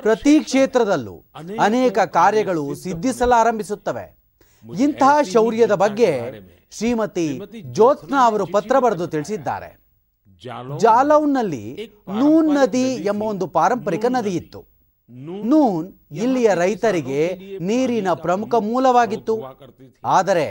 ಪ್ರತಿ 0.00 0.40
ಕ್ಷೇತ್ರದಲ್ಲೂ 0.40 1.14
ಅನೇಕ 1.60 1.98
ಕಾರ್ಯಗಳು 1.98 2.74
ಸಿದ್ಧಿಸಲಾರಂಭಿಸುತ್ತವೆ. 2.74 4.21
ಇಂತಹ 4.64 5.22
ಶೌರ್ಯದ 5.22 5.72
ಬಗ್ಗೆ 5.72 6.10
ಶ್ರೀಮತಿ 6.70 7.40
ಜ್ಯೋತ್ನಾ 7.62 8.26
ಅವರು 8.26 8.46
ಪತ್ರ 8.46 8.78
ಬರೆದು 8.78 9.06
ತಿಳಿಸಿದ್ದಾರೆ. 9.06 9.70
ಜಾಲೌನ್ನಲ್ಲಿ 10.78 11.90
ನೂನ್ 12.08 12.54
ನದಿ 12.54 12.86
ಎಂಬ 13.04 13.22
ಒಂದು 13.22 13.46
ಪಾರಂಪರಿಕ 13.46 14.04
ನದಿ 14.08 14.30
ಇತ್ತು. 14.30 14.60
ನೂನ್ 15.42 15.92
ಇಲ್ಲಿಯ 16.12 16.50
ರೈತರಿಗೆ 16.54 17.20
ನೀರಿನ 17.58 18.08
ಪ್ರಮುಖ 18.12 18.54
ಮೂಲವಾಗಿತ್ತು. 18.54 19.36
ಆದರೆ 20.04 20.46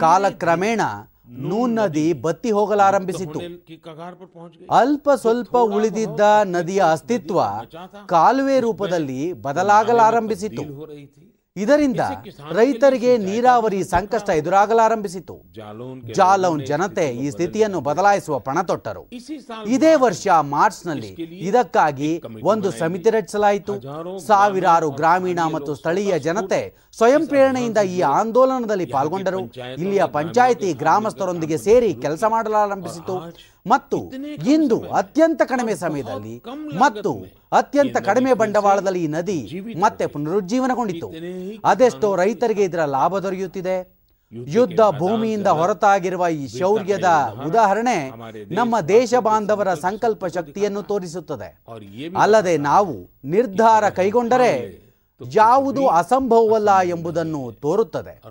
ಕಾಲಕ್ರಮೇಣ 0.00 0.80
ನೂನ್ 1.28 1.74
ನದಿ 1.74 2.12
ಬತ್ತಿ 2.12 2.50
ಹೋಗಲಾರಂಭಿಸಿತ್ತು. 2.50 3.40
ಅಲ್ಪ 4.70 5.10
ಸ್ವಲ್ಪ 5.16 5.56
ಉಳಿದಿದ್ದ 5.56 6.20
ನದಿಯ 6.44 6.82
ಅಸ್ತಿತ್ವ 6.90 7.40
ಕಾಲುವೆ 8.06 8.60
ರೂಪದಲ್ಲಿ 8.60 9.32
ಬದಲಾಗಲಾರಂಭಿಸಿತು 9.32 10.64
ಇದರಿಂದ 11.62 12.02
ರೈತರಿಗೆ 12.58 13.10
ನೀರಾವರಿ 13.26 13.80
ಸಂಕಷ್ಟ 13.90 14.28
ಎದುರಾಗಲಾರಂಭಿಸಿತು. 14.38 15.34
ಜಾಲೌನ್ 16.18 16.62
ಜನತೆ 16.70 17.04
ಈ 17.24 17.26
ಸ್ಥಿತಿಯನ್ನು 17.34 17.80
ಬದಲಾಯಿಸುವ 17.88 18.36
ಪಣ 18.46 18.62
ತೊಟ್ಟರು 18.70 19.02
ಇದೇ 19.74 19.92
ವರ್ಷ 20.04 20.26
ಮಾರ್ಚ್ನಲ್ಲಿ 20.54 21.10
ಇದಕ್ಕಾಗಿ 21.50 22.10
ಒಂದು 22.52 22.70
ಸಮಿತಿ 22.80 23.10
ರಚಿಸಲಾಯಿತು. 23.16 23.74
ಸಾವಿರಾರು 24.30 24.88
ಗ್ರಾಮೀಣ 25.00 25.40
ಮತ್ತು 25.54 25.74
ಸ್ಥಳೀಯ 25.80 26.18
ಜನತೆ 26.26 26.60
ಸ್ವಯಂ 26.96 27.22
ಪ್ರೇರಣೆಯಿಂದ 27.26 27.80
ಈ 27.94 28.00
ಆಂದೋಲನದಲ್ಲಿ 28.18 28.86
ಪಾಲ್ಗೊಂಡರು. 28.86 29.40
ಇಲ್ಲಿಯ 29.82 30.02
ಪಂಚಾಯಿತಿ 30.16 30.68
ಗ್ರಾಮಸ್ಥರೊಂದಿಗೆ 30.82 31.56
ಸೇರಿ 31.66 31.90
ಕೆಲಸ 32.04 32.24
ಮಾಡಲಾರಂಭಿಸಿತು. 32.34 33.16
ಮತ್ತು 33.72 33.98
ಇಂದು 34.54 34.78
ಅತ್ಯಂತ 35.00 35.42
ಕಡಿಮೆ 35.52 35.74
ಸಮಯದಲ್ಲಿ 35.74 36.34
ಮತ್ತು 36.82 37.12
ಅತ್ಯಂತ 37.60 37.96
ಕಡಿಮೆ 38.08 38.32
ಬಂಡವಾಳದಲ್ಲಿ 38.42 39.02
ಈ 39.04 39.10
ನದಿ 39.16 39.40
ಮತ್ತೆ 39.80 40.06
ಪುನರುಜ್ಜೀವನಗೊಂಡಿತು. 40.14 41.08
ಅದೆಷ್ಟೋ 41.64 42.10
ರೈತರಿಗೆ 42.16 42.64
ಇದರ 42.64 42.84
ಲಾಭ 42.96 43.18
ದೊರೆಯುತ್ತಿದೆ. 43.18 43.76
ಯುದ್ಧ 44.54 44.80
ಭೂಮಿಯಿಂದ 44.98 45.48
ಹೊರತಾಗಿರುವ 45.58 46.26
ಈ 46.42 46.44
ಶೌರ್ಯದ 46.58 47.08
ಉದಾಹರಣೆ 47.46 47.98
ನಮ್ಮ 48.58 48.80
ದೇಶ 48.94 49.14
ಬಾಂಧವರ 49.26 49.70
ಸಂಕಲ್ಪ 49.86 50.26
ಶಕ್ತಿಯನ್ನು 50.36 50.82
ತೋರಿಸುತ್ತದೆ. 50.82 51.48
ಅಲ್ಲದೆ 52.22 52.54
ನಾವು 52.70 52.94
ನಿರ್ಧಾರ 53.24 53.88
ಕೈಗೊಂಡರೆ 53.88 54.50
ಯಾವುದು 55.32 55.86
ಅಸಂಭವವಲ್ಲ 55.86 56.80
ಎಂಬುದನ್ನು 56.82 57.52
ತೋರುತ್ತದೆ. 57.52 58.22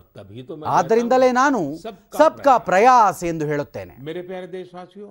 ಆದ್ದರಿಂದಲೇ 0.65 1.31
ನಾನು 1.31 1.77
ಸಬ್ಕಾ 2.17 2.57
ಪ್ರಯಾಸ 2.57 3.23
ಎಂದು 3.23 3.45
ಹೇಳುತ್ತೇನೆ. 3.45 3.93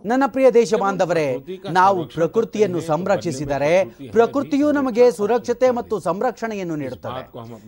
ನನ್ನ 0.04 0.22
ಪ್ರಿಯ 0.26 0.50
ದೇಶ 0.50 0.74
ಬಾಂಧವರೇ 0.74 1.38
ನಾವು 1.70 2.08
ಪ್ರಕೃತಿಯನ್ನು 2.08 2.80
ಸಂರಕ್ಷಿಸಿದರೆ 2.80 3.84
ಪ್ರಕೃತಿಯು 4.12 4.72
ನಮಗೆ 4.72 5.12
ಸುರಕ್ಷತೆ 5.12 5.70
ಮತ್ತು 5.70 6.00
ಸಂರಕ್ಷಣೆಯನ್ನು 6.00 6.76
ನೀಡುತ್ತದೆ. 6.76 7.22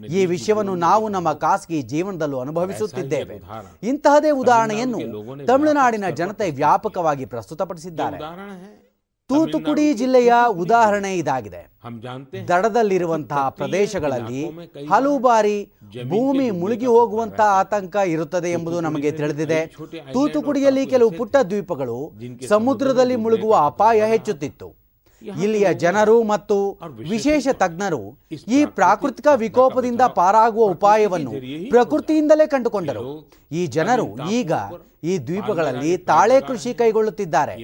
ಈ 0.06 0.26
ವಿಷಯವನ್ನು 0.26 0.74
ನಾವು 0.74 1.08
ನಮ್ಮ 1.08 1.32
ಖಾಸಗಿ 1.32 1.82
ಜೀವನದಲ್ಲೂ 1.82 2.40
ಅನುಭವಿಸುತ್ತಿದ್ದೇವೆ. 2.40 3.42
ಇಂತಹದೇ 3.82 4.30
ಉದಾಹರಣೆಯನ್ನು 4.30 4.98
ತಮಿಳುನಾಡಿನ 5.46 6.08
ಜನತೆ 6.08 6.50
ವ್ಯಾಪಕವಾಗಿ 6.50 7.24
ಪ್ರಸ್ತುತಪಡಿಸಿದ್ದಾರೆ. 7.24 8.18
ತೂತುಕುಡಿ 9.30 9.84
ಜಿಲ್ಲೆಯ 9.98 10.32
ಉದಾಹರಣೆ 10.62 11.10
ಇದಾಗಿದೆ. 11.16 11.60
ದಡದಲ್ಲಿರುವಂತಹ 12.48 13.42
ಪ್ರದೇಶಗಳಲ್ಲಿ 13.58 14.42
ಹಲವು 14.90 15.16
ಬಾರಿ 15.18 15.56
ಭೂಮಿ 16.10 16.46
ಮುಳುಗಿ 16.60 16.88
ಹೋಗುವಂತಹ 16.94 17.48
ಆತಂಕ 17.60 17.96
ಇರುತ್ತದೆ 18.14 18.50
ಎಂಬುದು 18.58 18.78
ನಮಗೆ 18.80 19.10
ತಿಳಿದಿದೆ. 19.20 19.60
ತೂತುಕುಡಿಯಲ್ಲಿ 20.12 20.84
ಕೆಲವು 20.86 21.10
ಪುಟ್ಟ 21.18 21.36
ದ್ವೀಪಗಳು 21.50 21.98
ಸಮುದ್ರದಲ್ಲಿ 22.48 23.16
ಮುಳುಗುವ 23.24 23.54
ಅಪಾಯ 23.70 24.00
ಹೆಚ್ಚುತ್ತಿತ್ತು. 24.14 24.70
ಇಲ್ಲಿಯ 25.22 25.66
ಜನರು 25.82 26.16
ಮತ್ತು 26.32 26.56
ವಿಶೇಷ 27.10 27.46
ತಜ್ಞರು 27.62 28.02
ಈ 28.56 28.58
ಪ್ರಾಕೃತಿಕ 28.78 29.28
ವಿಕೋಪದಿಂದ 29.42 30.02
ಪಾರಾಗುವ 30.18 30.64
ಉಪಾಯವನ್ನು 30.74 31.32
ಪ್ರಕೃತಿಯಿಂದಲೇ 31.70 32.46
ಕಂಡುಕೊಂಡರು. 32.46 33.04
ಈ 33.52 33.62
ಜನರು 33.76 34.06
ಈಗ 34.40 34.52
ಈ 35.10 35.14
ದ್ವೀಪಗಳಲ್ಲಿ 35.18 35.92
ತಾಳೆ 36.10 36.40
ಕೃಷಿ 36.40 36.74
ಕೈಗೊಳ್ಳುತ್ತಿದ್ದಾರೆ. 36.74 37.54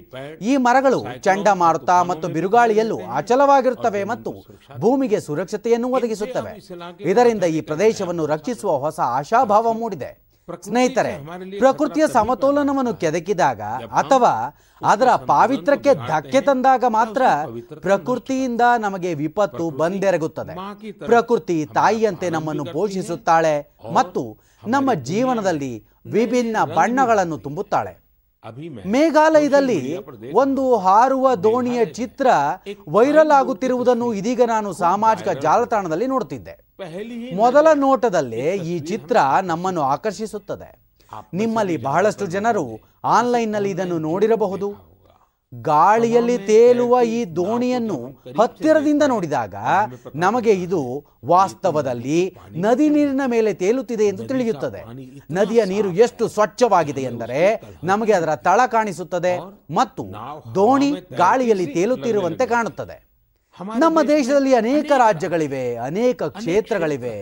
ಈ 0.51 0.57
ಮರಗಳು 0.67 1.01
ಚಂಡಮಾರುತ 1.21 1.91
ಮತ್ತು 2.11 2.29
ಬಿರುಗಾಳಿಯಲ್ಲೂ 2.29 2.99
ಅಚಲವಾಗಿರುತ್ತವೆ 3.21 4.05
ಮತ್ತು 4.05 4.33
ಭೂಮಿಗೆ 4.79 5.21
ಸುರಕ್ಷತೆಯನ್ನು 5.21 5.89
ಒದಗಿಸುತ್ತವೆ. 5.89 6.53
ಇದರಿಂದ 7.11 7.45
ಈ 7.45 7.61
ಪ್ರದೇಶವನ್ನು 7.61 8.27
ರಕ್ಷಿಸುವ 8.27 8.73
ಹೊಸ 8.87 9.01
ಆಶಾಭಾವ 9.19 9.73
ಮೂಡಿದೆ. 9.73 10.11
ಸ್ನೇಹಿತರೆ 10.65 11.13
ಪ್ರಕೃತಿಯ 11.59 12.05
ಸಮತೋಲನವನ್ನು 12.13 12.95
ಕೆದಕಿದಾಗ 12.95 13.61
ಅಥವಾ 14.03 14.33
ಅದರ 14.83 15.11
ಪಾವಿತ್ರಕ್ಕೆ 15.27 15.93
ಧಕ್ಕೆ 15.95 16.41
ತಂದಾಗ 16.41 16.85
ಮಾತ್ರ 16.89 17.23
ಪ್ರಕೃತಿಯಿಂದ 17.81 18.61
ನಮಗೆ 18.79 19.11
ವಿಪತ್ತು 19.15 19.71
ಬಂದೆರಗುತ್ತದೆ. 19.71 20.55
ಪ್ರಕೃತಿ 21.07 21.59
ತಾಯಿಯಂತೆ 21.75 22.31
ನಮ್ಮನ್ನು 22.31 22.65
ಪೋಷಿಸುತ್ತಾಳೆ 22.65 23.55
ಮತ್ತು 23.93 24.23
ನಮ್ಮ 24.67 24.95
ಜೀವನದಲ್ಲಿ 24.95 25.85
ವಿಭಿನ್ನ 26.07 26.57
ಬಣ್ಣಗಳನ್ನು 26.65 27.39
ತುಂಬುತ್ತಾಳೆ. 27.39 28.01
ಮೇಘಾಲಯದಲ್ಲಿ 28.87 29.97
ಒಂದು 30.33 30.77
ಹಾರುವ 30.77 31.35
ದೋಣಿಯ 31.35 31.85
ಚಿತ್ರ 31.85 32.27
ವೈರಲ್ 32.89 33.31
ಆಗುತ್ತಿರುವುದನ್ನು 33.31 34.15
ಇದೀಗ 34.15 34.41
ನಾನು 34.47 34.73
ಸಾಮಾಜಿಕ 34.73 35.29
ಜಾಲತಾಣದಲ್ಲಿ 35.29 36.07
ನೋಡುತ್ತಿದ್ದೆ 36.07 36.55
ಮೊದಲ 37.37 37.67
ನೋಟದಲ್ಲಿ 37.75 38.41
ಈ 38.57 38.79
ಚಿತ್ರ 38.79 39.17
ನಮ್ಮನ್ನು 39.43 39.81
ಆಕರ್ಷಿಸುತ್ತದೆ. 39.81 40.71
ನಿಮ್ಮಲ್ಲಿ 41.35 41.77
ಬಹಳಷ್ಟು 41.77 42.27
ಜನರು 42.27 42.81
ಆನ್ಲೈನ್ನಲ್ಲಿ 43.05 43.71
ಇದನ್ನು 43.71 43.99
ನೋಡಿರಬಹುದು. 43.99 44.90
ಗಾಳಿಯಲ್ಲಿ 45.55 46.39
ತೇಲುವ 46.39 47.03
ಈ 47.03 47.25
ದೋಣಿಯನ್ನು 47.25 47.97
ಹತ್ತಿರದಿಂದ 48.41 49.03
ನೋಡಿದಾಗ 49.07 49.55
ನಮಗೆ 50.15 50.51
ಇದು 50.51 51.05
ವಾಸ್ತವದಲ್ಲಿ 51.25 52.37
ನದಿ 52.51 52.89
ನೀರಿನ 52.89 53.21
ಮೇಲೆ 53.27 53.55
ತೇಲುತ್ತಿದೆ 53.55 54.05
ಎಂದು 54.05 54.25
ತಿಳಿಯುತ್ತದೆ. 54.27 54.85
ನದಿಯ 55.31 55.65
ನೀರು 55.65 55.93
ಎಷ್ಟು 55.93 56.29
ಸ್ವಚ್ಛವಾಗಿದೆ 56.29 57.03
ಎಂದರೆ 57.03 57.41
ನಮಗೆ 57.85 58.13
ಅದರ 58.13 58.35
ತಳ 58.35 58.61
ಕಾಣಿಸುತ್ತದೆ 58.67 59.39
ಮತ್ತು 59.75 60.05
ದೋಣಿ 60.55 60.91
ಗಾಳಿಯಲ್ಲಿ 61.17 61.67
ತೇಲುತ್ತಿರುವಂತೆ 61.67 62.47
ಕಾಣುತ್ತದೆ. 62.47 62.97
ನಮ್ಮ 63.79 64.03
ದೇಶದಲ್ಲಿ 64.03 64.55
ಅನೇಕ 64.55 64.93
ರಾಜ್ಯಗಳಿವೆ 64.97 65.77
ಅನೇಕ 65.77 66.23
ಕ್ಷೇತ್ರಗಳಿವೆ. 66.23 67.17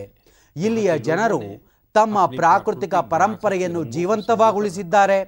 ಇಲ್ಲಿಯ 0.55 0.97
ಜನರು 0.97 1.41
ತಮ್ಮ 1.93 2.25
ಪ್ರಾಕೃತಿಕ 2.25 2.95
ಪರಂಪರೆಯನ್ನು 2.95 3.83
ಜೀವಂತವಾಗುಳಿಸಿದ್ದಾರೆ. 3.83 5.19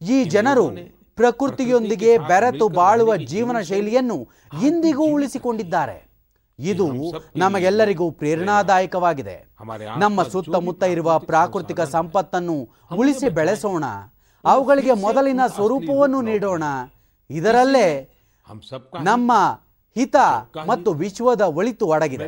ಈ 0.00 0.24
ಜನರು 0.24 0.95
ಪ್ರಕೃತಿಯೊಂದಿಗೆ 1.16 2.18
ಬೆರೆತು 2.18 2.68
ಬಾಳುವ 2.68 3.16
ಜೀವನ 3.16 3.60
ಶೈಲಿಯನ್ನು 3.60 4.18
ಇಂದಿಗೂ 4.62 5.04
ಉಳಿಸಿಕೊಂಡಿದ್ದಾರೆ. 5.04 5.96
ಇದು 6.58 6.86
ನಮಗೆಲ್ಲರಿಗೂ 7.36 8.10
ಪ್ರೇರಣಾದಾಯಕವಾಗಿದೆ. 8.10 9.36
ನಮ್ಮ 9.98 10.22
ಸುತ್ತಮುತ್ತ 10.22 10.82
ಇರುವ 10.82 11.18
ಪ್ರಾಕೃತಿಕ 11.18 11.80
ಸಂಪತ್ತನ್ನು 11.80 12.68
ಉಳಿಸಿ 12.96 13.28
ಬೆಳೆಸೋಣ. 13.28 13.84
ಅವುಗಳಿಗೆ 14.44 14.92
ಮೊದಲಿನ 14.92 15.40
ಸ್ವರೂಪವನ್ನು 15.54 16.20
ನೀಡೋಣ. 16.22 16.62
ಇದರಲ್ಲೇ 17.30 17.86
ನಮ್ಮ 19.02 19.32
ಹಿತ 19.96 20.16
ಮತ್ತು 20.66 20.92
ವಿಶ್ವದ 20.92 21.40
ಒಳಿತು 21.58 21.86
ಅಡಗಿದೆ. 21.90 22.26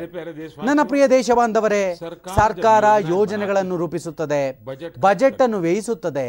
ನನ್ನ 0.63 0.79
ಪ್ರಿಯ 0.83 1.07
ದೇಶ 1.07 1.29
ಬಾಂಧವರೇ 1.31 1.81
ಸರ್ಕಾರ 2.35 2.85
ಯೋಜನೆಗಳನ್ನು 3.09 3.77
ರೂಪಿಸುತ್ತದೆ 3.77 4.41
ಬಜೆಟ್ 4.99 5.41
ಅನ್ನು 5.41 5.59
ವ್ಯಯಿಸುತ್ತದೆ 5.59 6.27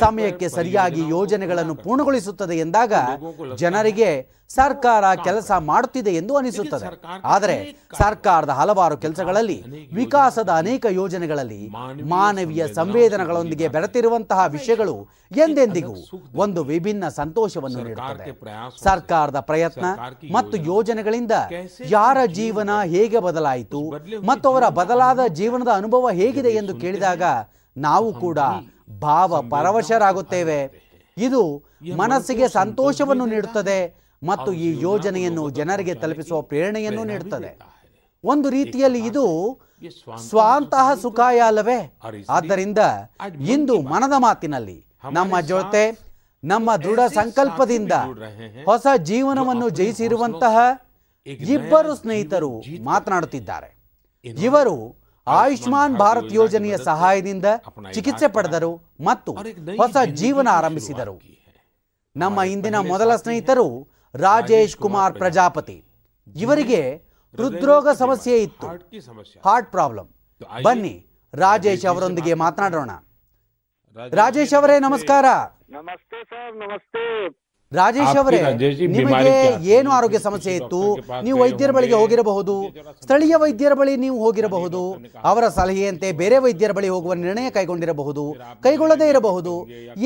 ಸಮಯಕ್ಕೆ 0.00 0.48
ಸರಿಯಾಗಿ 0.48 1.04
ಯೋಜನೆಗಳನ್ನು 1.08 1.74
ಪೂರ್ಣಗೊಳಿಸುತ್ತದೆ 1.74 2.58
ಎಂದಾಗ 2.58 2.92
ಜನರಿಗೆ 3.56 4.10
ಸರ್ಕಾರ 4.56 5.04
ಕೆಲಸ 5.26 5.50
ಮಾಡುತ್ತಿದೆ 5.70 6.12
ಎಂದು 6.20 6.32
ಅನಿಸುತ್ತದೆ. 6.36 6.86
ಆದರೆ 7.24 7.56
ಸರ್ಕಾರದ 7.98 8.52
ಹಲವಾರು 8.60 8.96
ಕೆಲಸಗಳಲ್ಲಿ 8.96 9.58
ವಿಕಾಸದ 9.92 10.50
ಅನೇಕ 10.62 10.86
ಯೋಜನೆಗಳಲ್ಲಿ 10.90 11.60
ಮಾನವೀಯ 12.14 12.62
ಸಂವೇದನೆಗಳೊಂದಿಗೆ 12.78 13.68
ಬೆರೆತಿರುವಂತಹ 13.68 14.46
ವಿಷಯಗಳು 14.46 14.96
ಎಂದೆಂದಿಗೂ 15.44 15.94
ಒಂದು 16.34 16.62
ವಿಭಿನ್ನ 16.64 17.04
ಸಂತೋಷವನ್ನು 17.20 17.84
ನೀಡುತ್ತದೆ. 17.84 18.26
ಸರ್ಕಾರದ 18.84 19.40
ಪ್ರಯತ್ನ 19.40 19.84
ಮತ್ತು 20.32 20.56
ಯೋಜನೆಗಳಿಂದ 20.72 21.36
ಯಾರ 21.96 22.18
ಜೀವನ 22.40 22.70
ಹೇಗೆ 22.94 23.20
ಬದಲಾಯಿತು 23.28 23.82
ಮತ್ತು 24.30 24.46
ಅವರ 24.48 24.68
ಬದಲಾದ 24.80 25.20
ಜೀವನದ 25.40 25.72
ಅನುಭವ 25.74 26.10
ಹೇಗಿದೆ 26.20 26.52
ಎಂದು 26.62 26.74
ಕೇಳಿದಾಗ 26.76 27.22
ನಾವು 27.76 28.10
ಕೂಡ 28.24 28.38
ಭಾವ 29.06 29.40
ಪರವಶರಾಗುತ್ತೇವೆ 29.54 30.60
ಇದು 31.16 31.42
ಮನಸ್ಸಿಗೆ 32.02 32.46
ಸಂತೋಷವನ್ನು 32.48 33.26
ನೀಡುತ್ತದೆ. 33.26 33.80
ಮತ್ತು 34.22 34.52
ಈ 34.52 34.68
ಯೋಜನೆಯನ್ನು 34.80 35.50
ಜನರಿಗೆ 35.58 35.94
ತಲುಪಿಸುವ 35.94 36.38
ಪ್ರೇರಣೆಯನ್ನು 36.42 37.04
ನೀಡುತ್ತದೆ. 37.04 37.50
ಒಂದು 38.24 38.48
ರೀತಿಯಲ್ಲಿ 38.50 39.00
ಇದು 39.06 39.24
ಸ್ವಾಂತಹ 40.28 40.86
ಸುಖಾಯ 41.02 41.38
ಅಲ್ಲವೇ 41.40 41.78
ಆದ್ದರಿಂದ 42.30 42.78
ಇಂದು 43.54 43.76
ಮನದ 43.92 44.14
ಮಾತಿನಲ್ಲಿ 44.18 44.78
ನಮ್ಮ 45.12 45.40
ಜೊತೆ 45.52 45.82
ನಮ್ಮ 46.44 46.70
ದೃಢ 46.76 47.00
ಸಂಕಲ್ಪದಿಂದ 47.14 47.94
ಹೊಸ 48.64 48.86
ಜೀವನವನ್ನು 49.10 49.66
ಜಯಿಸಿರುವಂತಹ 49.78 50.56
ಇಬ್ಬರು 51.54 51.94
ಸ್ನೇಹಿತರು 51.96 52.52
ಮಾತನಾಡುತ್ತಿದ್ದಾರೆ. 52.82 53.68
ಇವರು 54.48 54.76
ಆಯುಷ್ಮಾನ್ 55.26 55.96
ಭಾರತ್ 55.96 56.32
ಯೋಜನೆಯ 56.32 56.76
ಸಹಾಯದಿಂದ 56.84 57.46
ಚಿಕಿತ್ಸೆ 57.92 58.28
ಪಡೆದರು 58.36 58.72
ಮತ್ತು 59.00 59.32
ಹೊಸ 59.80 59.96
ಜೀವನ 60.20 60.48
ಆರಂಭಿಸಿದರು. 60.52 61.16
ನಮ್ಮ 62.16 62.38
ಇಂದಿನ 62.54 62.76
ಮೊದಲ 62.92 63.16
ಸ್ನೇಹಿತರು 63.16 63.66
ರಾಜೇಶ್ 64.14 64.74
ಕುಮಾರ್ 64.76 65.14
ಪ್ರಜಾಪತಿ 65.14 65.78
ಇವರಿಗೆ 66.36 66.80
ಹೃದ್ರೋಗ 67.34 67.88
ಸಮಸ್ಯೆ 67.94 68.36
ಇತ್ತು 68.42 68.68
ಹಾರ್ಟ್ 69.44 69.70
ಪ್ರಾಬ್ಲಮ್ 69.70 70.08
ಬನ್ನಿ 70.62 70.94
ರಾಜೇಶ್ 71.34 71.86
ಅವರೊಂದಿಗೆ 71.86 72.34
ಮಾತನಾಡೋಣ 72.36 72.92
ರಾಜೇಶ್ 74.12 74.54
ಅವರೇ 74.54 74.76
ನಮಸ್ಕಾರ 74.80 75.26
ನಮಸ್ತೆ 75.70 76.20
ಸರ್ 76.24 76.54
ನಮಸ್ತೆ 76.56 77.04
ರಾಜೇಶ್ 77.71 78.03
आपकी 78.03 78.19
ಅವರೇ 78.21 78.39
राजेश 78.41 78.73
जी 78.79 78.85
ನಿಮಗೆ 78.87 78.99
बीमारी 78.99 79.29
क्या 79.29 79.45
थी? 79.53 79.69
ಏನು 79.75 79.89
ಆರೋಗ್ಯ 79.95 80.17
किसी 80.17 80.27
ಸಮಸ್ಯೆ 80.27 80.51
डॉक्टर 80.51 80.59
ಇತ್ತು 80.59 80.81
के 80.89 81.01
पास 81.03 81.21
ನೀವು 81.25 81.37
गए 81.37 81.41
ವೈದ್ಯರ 81.43 81.71
ಬಳಿಗೆ 81.77 81.93
होंगे। 81.93 82.03
ಹೋಗಿರಬಹುದು 82.03 82.55
ಸ್ಥಳೀಯ 83.03 83.35
ವೈದ್ಯರ 83.43 83.73
ಬಳಿ 83.79 83.93
ನೀವು 84.03 84.17
ಹೋಗಿರಬಹುದು 84.23 84.81
ಅವರ 85.31 85.45
ಸಲಹೆಯಂತೆ 85.57 86.07
ಬೇರೆ 86.21 86.37
ವೈದ್ಯರ 86.45 86.73
ಬಳಿ 86.77 86.89
ಹೋಗುವ 86.93 87.13
ನಿರ್ಣಯ 87.21 87.49
ಕೈಗೊಂಡಿರಬಹುದು 87.57 88.23
ಕೈಗೊಳ್ಳದೇ 88.65 89.07
ಇರಬಹುದು 89.13 89.53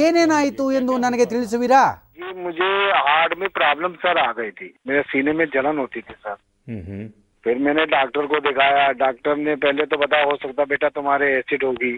ಏನೇನಾಯಿತು 0.04 0.68
ಎಂದು 0.80 0.96
ನನಗೆ 1.06 1.28
ತಿಳಿಸುವಿರಾ 1.34 1.82
जी 2.20 2.30
मुझे 2.40 2.70
हार्ट 3.04 3.32
में 3.38 3.50
प्रॉब्लम 3.52 3.92
सर 4.02 4.16
आ 4.20 4.32
गई 4.34 4.52
थी 4.54 4.68
मेरे 4.86 5.02
सीने 5.10 5.32
में 5.34 5.46
जलन 5.54 5.78
होती 5.80 6.02
थी 6.02 6.16
सर 6.16 6.36
हम्म, 6.68 6.82
हम्म, 6.88 7.06
फिर 7.44 7.56
मैंने 7.66 7.84
डॉक्टर 7.94 8.24
को 8.28 8.40
दिखाया 8.42 8.82
डॉक्टर 9.00 9.36
ने 9.40 9.54
पहले 9.62 9.84
तो 9.88 9.98
बताया 10.00 10.26
हो 10.26 10.36
सकता 10.42 10.66
बेटा 10.72 10.90
तुम्हारे 10.98 11.28
एसिड 11.38 11.64
होगी 11.66 11.94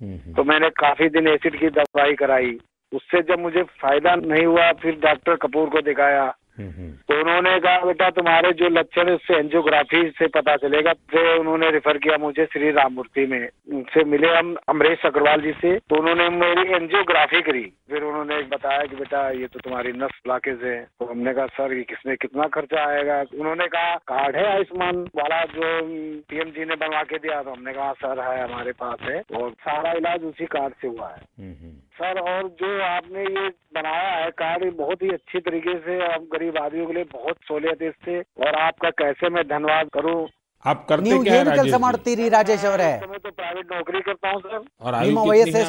हम्म, 0.00 0.16
हम्म। 0.16 0.34
तो 0.34 0.44
मैंने 0.44 0.68
काफी 0.78 1.08
दिन 1.16 1.26
एसिड 1.30 1.54
की 1.60 1.70
दवाई 1.76 2.14
कराई 2.22 2.52
उससे 2.93 3.21
जब 3.21 3.39
मुझे 3.39 3.63
फ़ायदा 3.63 4.15
नहीं 4.15 4.45
हुआ 4.45 4.71
फिर 4.71 4.95
डॉक्टर 4.95 5.35
कपूर 5.35 5.69
को 5.69 5.81
दिखाया। 5.81 6.35
हम्म, 6.59 6.69
हम्म। 6.69 6.91
तो 6.91 7.19
उन्होंने 7.19 7.59
कहा 7.59 7.79
बेटा 7.79 8.09
तुम्हारे 8.09 8.51
जो 8.51 8.69
लक्षण 8.69 9.07
है 9.07 9.15
उससे 9.15 9.33
एंजियोग्राफी 9.33 10.09
से 10.09 10.27
पता 10.27 10.55
चलेगा। 10.55 10.93
फिर 10.93 11.37
उन्होंने 11.37 11.71
रेफर 11.71 11.97
किया 11.97 12.17
मुझे 12.17 12.45
श्री 12.45 12.71
राममूर्ति 12.71 13.25
में। 13.25 13.49
उनसे 13.73 14.03
मिले 14.03 14.27
हम 14.35 14.57
अमरीश 14.69 15.05
अग्रवाल 15.05 15.41
जी 15.41 15.51
से। 15.51 15.77
तो 15.77 15.95
उन्होंने 15.95 16.29
मेरी 16.29 16.73
एंजियोग्राफी 16.73 17.41
करी। 17.41 17.73
फिर 17.89 18.03
उन्होंने 18.03 18.41
बताया 18.41 18.85
कि 18.85 18.95
बेटा 18.95 19.29
ये 19.29 19.47
तो 19.47 19.59
तुम्हारी 19.59 19.91
नस 19.91 20.11
ब्लॉकेज 20.23 20.59
है। 20.63 20.87
तो 20.99 21.05
हमने 21.05 21.33
कहा 21.33 21.45
सर 21.45 21.73
ये 21.73 21.83
किसमें 21.83 22.17
कितना 22.17 22.43
खर्चा 22.43 22.85
आएगा? 22.85 23.23
उन्होंने 23.39 23.67
कहा 23.67 23.95
कार्ड 23.95 24.35
है 24.35 24.45
आयुष्मान 24.45 24.95
वाला 24.95 25.45
जो 25.45 25.81
पीएम 26.29 26.49
जी 26.49 26.65
ने 26.65 26.75
बनवा 26.75 27.03
के 27.03 27.17
दिया। 27.17 27.43
तो 27.43 27.51
हमने 27.51 27.73
कहा 27.73 27.93
सर 27.93 28.19
है 28.19 28.43
हमारे 28.43 28.71
पास 28.71 28.97
है। 29.01 29.23
और 29.35 29.49
सारा 29.49 29.91
इलाज 29.91 30.23
उसी 30.23 30.45
कार्ड 30.45 30.73
से 30.73 30.87
हुआ 30.87 31.07
है। 31.07 31.21
हम्म। 31.45 31.73
सर 31.98 32.18
और 32.22 32.48
जो 32.60 32.70
आपने 32.84 33.22
ये 33.22 33.48
बनाया 33.74 34.08
है 34.14 34.30
कार्ड 34.38 34.64
ये 34.64 34.70
बहुत 34.78 35.02
ही 35.02 35.10
अच्छी 35.10 35.40
तरीके 35.40 35.74
से 35.80 35.98
आप 36.06 36.22
गरीब 36.32 36.56
आदमियों 36.58 36.86
के 36.86 36.94
लिए 36.94 37.04
बहुत 37.12 37.36
सहूलियत 37.42 37.82
है 37.82 37.88
इससे 37.88 38.18
और 38.40 38.58
आपका 38.60 38.90
कैसे 38.98 39.30
मैं 39.30 39.44
धन्यवाद 39.48 39.90
करूं 39.94 40.16
आप 40.64 40.84
करते 40.88 41.04
ನೀವು 41.04 41.22
क्या 41.22 41.32
है 41.32 41.40
ಏನು 41.40 41.50
राजेश 41.50 41.62
ಕೆಲಸ 41.62 41.76
जी? 41.76 41.82
ಮಾಡ್ತೀರಿ 41.82 42.26
ರಾಜೇಶ್ 42.30 42.66
ಅವರೇ 42.66 42.90
इस 42.90 43.00
समय 43.00 43.18
तो 43.18 43.30
प्राइवेट 43.32 43.66
नौकरी 43.72 44.00
करता 44.02 44.30
हूँ 44.30 44.40
सर 44.42 44.60
और 44.80 44.94
आयु 44.94 45.10
ನಿಮ್ಮ 45.10 45.24
कितनी 45.32 45.62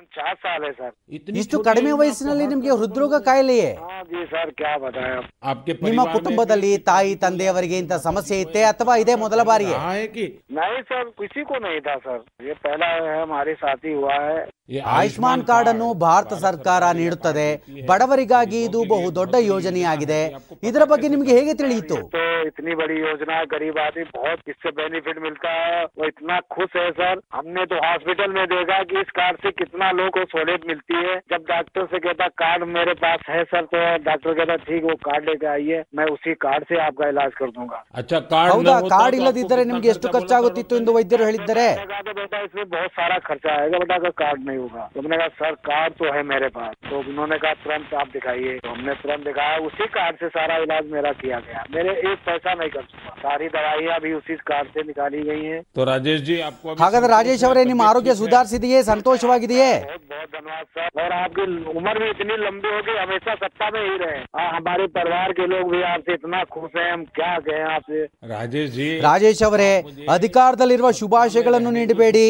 उनचास 0.00 0.36
साल 0.38 0.62
है 0.64 0.72
सर 0.72 0.90
इतनी 1.10 1.38
ಇಷ್ಟು 1.40 1.52
छोटी 1.52 1.66
ಕಡಿಮೆ 1.68 1.90
उम्र 1.90 1.96
में 1.96 2.00
ವಯಸ್ಸಿನಲ್ಲಿ 2.02 2.44
आपको 2.44 2.52
ನಿಮಗೆ 2.52 2.68
heart 2.68 2.80
ಹೃದ್ರೋಗ 2.80 3.14
ಕಾಯಿಲೆಯೇ 3.28 3.70
हाँ 3.82 4.02
जी 4.10 4.20
सर 4.26 4.50
क्या 4.52 4.72
बताएं 4.78 5.12
अब 5.12 5.24
आपके 5.50 5.72
ನಿಮ್ಮ 5.78 5.84
परिवार 5.84 6.06
में 6.06 6.14
ಕುಟುಂಬದಲ್ಲಿ 6.16 6.72
ತಾಯಿ 6.90 7.12
ತಂದೆಯವರಿಗೆ 7.24 7.78
ಇಂಥ 7.82 7.94
ಸಮಸ್ಯೆ 8.08 8.36
ಇತ್ತೆ 8.44 8.62
ಅಥವಾ 8.72 8.94
ಇದೇ 9.04 9.16
ಮೊದಲ 9.24 9.40
ಬಾರಿಯೇ 9.50 9.76
रहा 9.76 9.92
है 9.92 10.06
कि 10.08 10.26
नहीं 10.52 10.78
सर 10.90 11.04
किसी 11.20 11.42
को 11.44 11.56
नहीं 11.60 11.80
था 11.82 11.96
सर 12.06 12.18
ये 12.42 12.54
पहला 12.66 12.90
है 12.98 13.16
हमारे 13.18 13.54
साथ 13.56 13.80
ही 13.86 13.94
हुआ 13.94 14.18
है 14.26 14.38
ये 14.68 14.80
ಆಯುಷ್ಮಾನ್ 14.92 15.42
ಕಾರ್ಡ್ 15.48 15.68
ಅನ್ನು 15.70 15.88
ಭಾರತ 16.04 16.32
ಸರ್ಕಾರ 16.44 16.84
ನೀಡುತ್ತದೆ 17.00 17.48
ಬಡವರಿಗಾಗಿ 17.90 18.60
ಇದು 18.68 18.80
ಬಹು 18.92 19.08
ದೊಡ್ಡ 19.18 19.34
ಯೋಜನೆಯಾಗಿದೆ 19.50 20.22
ಇದರ 20.68 20.84
ಬಗ್ಗೆ 20.92 21.08
ನಿಮಗೆ 21.12 21.34
ಹೇಗೆ 21.38 21.54
ತಿಳಿಯಿತು 21.60 21.98
तो 22.16 22.22
इतनी 22.48 22.72
बड़ी 22.74 22.96
योजना 22.98 23.34
है 23.36 23.44
गरीब 23.48 23.76
आदमी 23.80 24.04
बहुत 24.16 24.40
इससे 24.48 24.70
बेनिफिट 24.72 25.18
मिलता 25.20 25.52
है 25.60 25.70
वो 25.98 26.04
इतना 26.06 26.36
खुश 26.54 26.72
है 26.76 26.88
सर 26.98 27.14
हमने 27.32 27.64
तो 27.66 27.76
हॉस्पिटल 27.84 28.30
में 28.32 28.44
देखा 28.48 28.78
कि 28.90 28.96
इस 29.00 29.10
कार्ड 29.16 29.38
से 29.44 29.50
कितना 29.60 29.86
लोगों 29.90 30.10
को 30.10 30.24
सहूलियत 30.26 30.66
मिलती 30.66 30.94
है 30.98 31.14
जब 31.30 31.44
डॉक्टर 31.48 31.84
से 31.86 31.98
कहता 32.00 32.26
कार्ड 32.36 32.64
मेरे 32.70 32.94
पास 32.96 33.20
है 33.28 33.42
सर 33.46 33.64
तो 33.66 33.78
डॉक्टर 34.04 34.34
कहता 34.34 34.56
ठीक 34.64 34.84
वो 34.84 34.94
कार्ड 35.04 35.28
लेके 35.28 35.46
आइए 35.48 35.82
मैं 35.96 36.04
उसी 36.10 36.34
कार्ड 36.40 36.64
से 36.64 36.78
आपका 36.80 37.08
इलाज 37.08 37.32
कर 37.36 37.50
दूंगा 37.50 37.78
अच्छा 37.94 38.20
कार्ड 38.26 38.52
ಹೌದಾ 38.52 38.72
न 38.72 38.82
होता 38.82 38.96
ಕಾರ್ಡ್ 38.96 39.14
तो 39.14 39.20
ಇಲ್ಲದಿದ್ದರೆ 39.20 39.60
आपको 39.60 39.70
ನಿಮ್ಗೆ 39.70 39.82
कितना 39.82 39.94
ಎಷ್ಟು 39.94 40.08
खर्चा 40.08 40.18
ಖರ್ಚಾಗುತ್ತಿತ್ತು 40.18 40.74
ಎಂದು 40.76 40.92
ವೈದ್ಯರು 40.96 41.24
ಹೇಳಿದ್ದಾರೆ 41.28 41.66
मैंने 41.68 41.86
कहा 41.86 42.02
तो 42.02 42.14
बेटा 42.14 42.38
इसमें 42.40 42.64
बहुत 42.70 42.90
सारा 42.92 43.18
खर्चा 43.28 43.50
आएगा 43.56 43.78
बेटा 43.78 43.94
अगर 43.94 44.12
कार्ड 44.16 44.40
नहीं 44.46 44.58
होगा 44.58 44.84
तो 44.94 45.02
मैंने 45.02 45.16
कहा 45.18 45.28
सर 45.40 45.54
कार्ड 45.70 45.92
तो 45.94 46.12
है 46.12 46.22
मेरे 46.26 46.48
पास 46.50 46.74
तो 46.90 46.98
उन्होंने 47.04 47.38
कहा 47.38 47.54
तुरंत 47.62 47.94
आप 47.96 48.08
दिखाइए 48.12 48.54
तो 48.60 48.70
हमने 48.70 48.94
तुरंत 49.02 49.24
दिखाया 49.24 49.56
उसी 49.66 49.86
कार्ड 49.92 50.16
से 50.16 50.28
सारा 50.30 50.56
इलाज 50.64 50.90
मेरा 50.92 51.12
किया 51.20 51.40
गया 51.46 51.64
मेरे 51.76 51.92
एक 52.04 52.18
पैसा 52.26 52.54
नहीं 52.54 52.70
खर्च 52.70 52.90
हुआ 52.98 53.14
सारी 53.22 53.48
दवाइयाँ 53.50 53.98
भी 54.00 54.12
उसी 54.14 54.36
कार्ड 54.46 54.68
से 54.70 54.86
निकाली 54.86 55.22
गई 55.24 55.44
हैं 55.46 55.60
तो 55.74 55.84
राजेश 55.86 56.20
जी 56.22 56.38
आपको 56.42 56.70
अभी 56.70 56.82
ಹಾಗಾದ್ರೆ 56.82 57.04
संतोष 57.06 57.16
ರಾಜೇಶ್ 57.16 57.42
है, 57.42 57.48
ಅವರೇ 57.48 57.62
ನಿಮ್ಮ 57.64 57.78
तबीयत 57.78 57.90
ಆರೋಗ್ಯ 57.90 58.10
ठीक 58.10 58.16
है? 58.16 58.22
ಸುಧಾರಿಸಿದೆಯೇ 58.22 58.78
ಸಂತೋಷವಾಗಿದೆಯೇ 58.90 59.70
बहुत 59.80 60.00
बहुत 60.10 60.28
धन्यवाद 60.30 60.66
सर 60.68 61.02
और 61.02 61.12
आपकी 61.14 61.44
उम्र 61.72 61.94
भी 61.98 62.08
इतनी 62.10 62.36
लंबी 62.38 62.68
होगी 62.70 62.96
हमेशा 62.98 63.34
सत्ता 63.36 63.70
में 63.70 63.80
ही 63.80 63.96
रहे 63.98 64.18
हाँ, 64.36 64.48
हमारे 64.50 64.86
परिवार 64.90 65.32
के 65.32 65.46
लोग 65.48 65.70
भी 65.70 65.82
आपसे 65.84 66.14
इतना 66.14 66.42
खुश 66.50 66.70
हैं 66.76 66.90
हम 66.92 67.04
क्या 67.16 67.32
कहें 67.40 67.64
आपसे 67.70 68.00
राजेश 68.30 68.70
जी 68.70 68.88
ರಾಜೇಶ್ 69.06 69.42
ಅವರೇ 69.42 69.70
ಅಧಿಕಾರದಲ್ಲಿರುವ 70.16 70.88
ಶುಭಾಶಯಗಳನ್ನು 71.00 71.70
ನೀಡಬೇಡಿ 71.70 72.26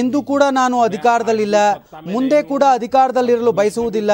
ಇಂದು 0.00 0.20
ಕೂಡ 0.22 0.42
ನಾನು 0.52 0.76
ಅಧಿಕಾರದಲ್ಲಿಲ್ಲ 0.82 1.56
ಮುಂದೆ 2.08 2.40
ಕೂಡ 2.44 2.64
ಅಧಿಕಾರದಲ್ಲಿರಲು 2.78 3.52
ಬಯಸುವುದಿಲ್ಲ 3.52 4.12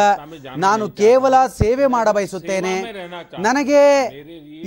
ನಾನು 0.66 0.84
ಕೇವಲ 1.00 1.34
ಸೇವೆ 1.56 1.86
ಮಾಡ 1.88 2.08
ಬಯಸುತ್ತೇನೆ 2.18 2.74
ನನಗೆ 3.46 3.82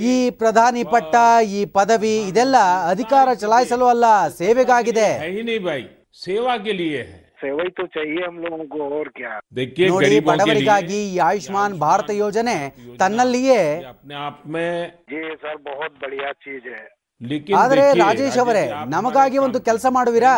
ಈ 0.08 0.14
ಪ್ರಧಾನಿ 0.40 0.84
ಪಟ್ಟ 0.92 1.14
ಈ 1.58 1.62
ಪದವಿ 1.76 2.16
ಇದೆಲ್ಲ 2.30 2.56
ಅಧಿಕಾರ 2.92 3.28
ಚಲಾಯಿಸಲು 3.44 3.88
ಅಲ್ಲ 3.94 4.04
ಸೇವೆಗಾಗಿದೆ 4.40 5.08
है 5.20 5.30
ही 5.30 5.42
नहीं 5.42 5.60
भाई 5.62 5.82
सेवा 6.18 6.54
के 6.58 6.72
लिए 6.74 7.00
है 7.02 7.16
सेवा 7.42 7.62
ही 7.62 7.70
तो 7.72 7.84
चाहिए 7.88 8.20
हम 8.22 8.36
लोगों 8.40 8.64
को 8.66 8.78
और 8.92 9.08
क्या 9.12 9.32
देखिए 9.52 9.88
ನೋಡಿ 9.88 10.04
गरीबों 10.04 10.24
के 10.24 10.30
ಬಡವರಿಗಾಗಿ 10.30 10.94
लिए 10.94 11.08
ಈ 11.08 11.18
ಆಯುಷ್ಮಾನ್ 11.26 11.74
ಭಾರತ 11.82 12.10
ಯೋಜನೆ 12.22 12.56
ತನ್ನಲ್ಲಿಯೇ 13.02 13.58
ये 13.58 13.84
अपने 13.92 14.14
आप 14.22 14.38
में 14.46 14.70
जी 15.10 15.20
सर 15.42 15.54
बहुत 15.68 15.92
बढ़िया 16.02 16.30
चीज 16.44 16.62
है 16.72 16.82
लेकिन 17.20 17.54
ಆದರೆ 17.58 17.84
देखिए, 17.86 18.02
ರಾಜೇಶ್ 18.02 18.38
ಅವರೇ 18.38 18.64
जी, 18.64 18.74
आप 18.74 18.90
ನಮಗಾಗಿ 18.96 19.36
हमारे 19.36 19.46
ಒಂದು 19.46 19.58
काम 19.58 19.66
ಕೆಲಸ 19.68 19.86
ಮಾಡುವಿರಾ 19.96 20.34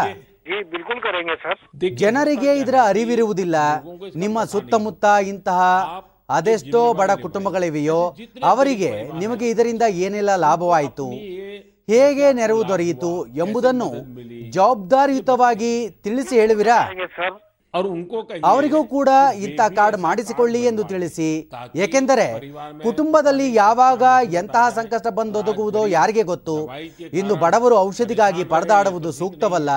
जी 0.49 0.59
बिल्कुल 0.75 0.99
करेंगे 1.07 1.35
सर 1.43 1.57
देखिए, 1.77 1.99
ಜನರಿಗೆ 2.03 2.53
ಇದರ 2.63 2.77
ಅರಿವಿರುವುದಿಲ್ಲ 2.91 3.57
ನಿಮ್ಮ 4.23 4.45
ಸುತ್ತಮುತ್ತ 4.53 5.05
ಇಂತಹ 5.33 5.61
ಅದೆಷ್ಟೋ 6.31 6.81
ಬಡ 6.99 7.11
ಕುಟುಂಬಗಳಿವೆಯೋ 7.23 8.01
ಅವರಿಗೆ 8.51 8.91
ನಿಮಗೆ 9.23 9.47
ಇದರಿಂದ 9.53 9.85
ಏನೆಲ್ಲ 10.05 10.33
ಲಾಭವಾಯಿತು 10.45 11.07
ಹೇಗೆ 11.90 12.34
ನೆರವು 12.34 12.68
ದೊರೆಯಿತು 12.70 13.10
ಎಂಬುದನ್ನು 13.38 13.90
ಜವಾಬ್ದಾರಿಯುತವಾಗಿ 14.52 15.72
ತಿಳಿಸಿ 16.04 16.40
ಹೇಳುವಿರಾ? 16.40 16.78
ಸರ್? 17.16 17.36
ಅವರಿಗೂ 18.50 18.82
ಕೂಡ 18.96 19.10
ಇಂಥ 19.46 19.62
ಕಾರ್ಡ್ 19.78 19.98
ಮಾಡಿಸಿಕೊಳ್ಳಿ 20.06 20.62
ಎಂದು 20.70 20.84
ತಿಳಿಸಿ. 20.92 21.30
ಏಕೆಂದರೆ 21.86 22.28
ಕುಟುಂಬದಲ್ಲಿ 22.86 23.48
ಯಾವಾಗ 23.64 24.04
ಎಂತಹ 24.42 24.66
ಸಂಕಷ್ಟ 24.80 25.08
ಬಂದೊದಗುವುದೋ 25.20 25.84
ಯಾರಿಗೆ 25.98 26.24
ಗೊತ್ತು? 26.32 26.58
ಇನ್ನು 27.20 27.36
ಬಡವರು 27.44 27.78
ಔಷಧಿಗಾಗಿ 27.88 28.44
ಪರದಾಡುವುದು 28.56 29.12
ಸೂಕ್ತವಲ್ಲ. 29.20 29.70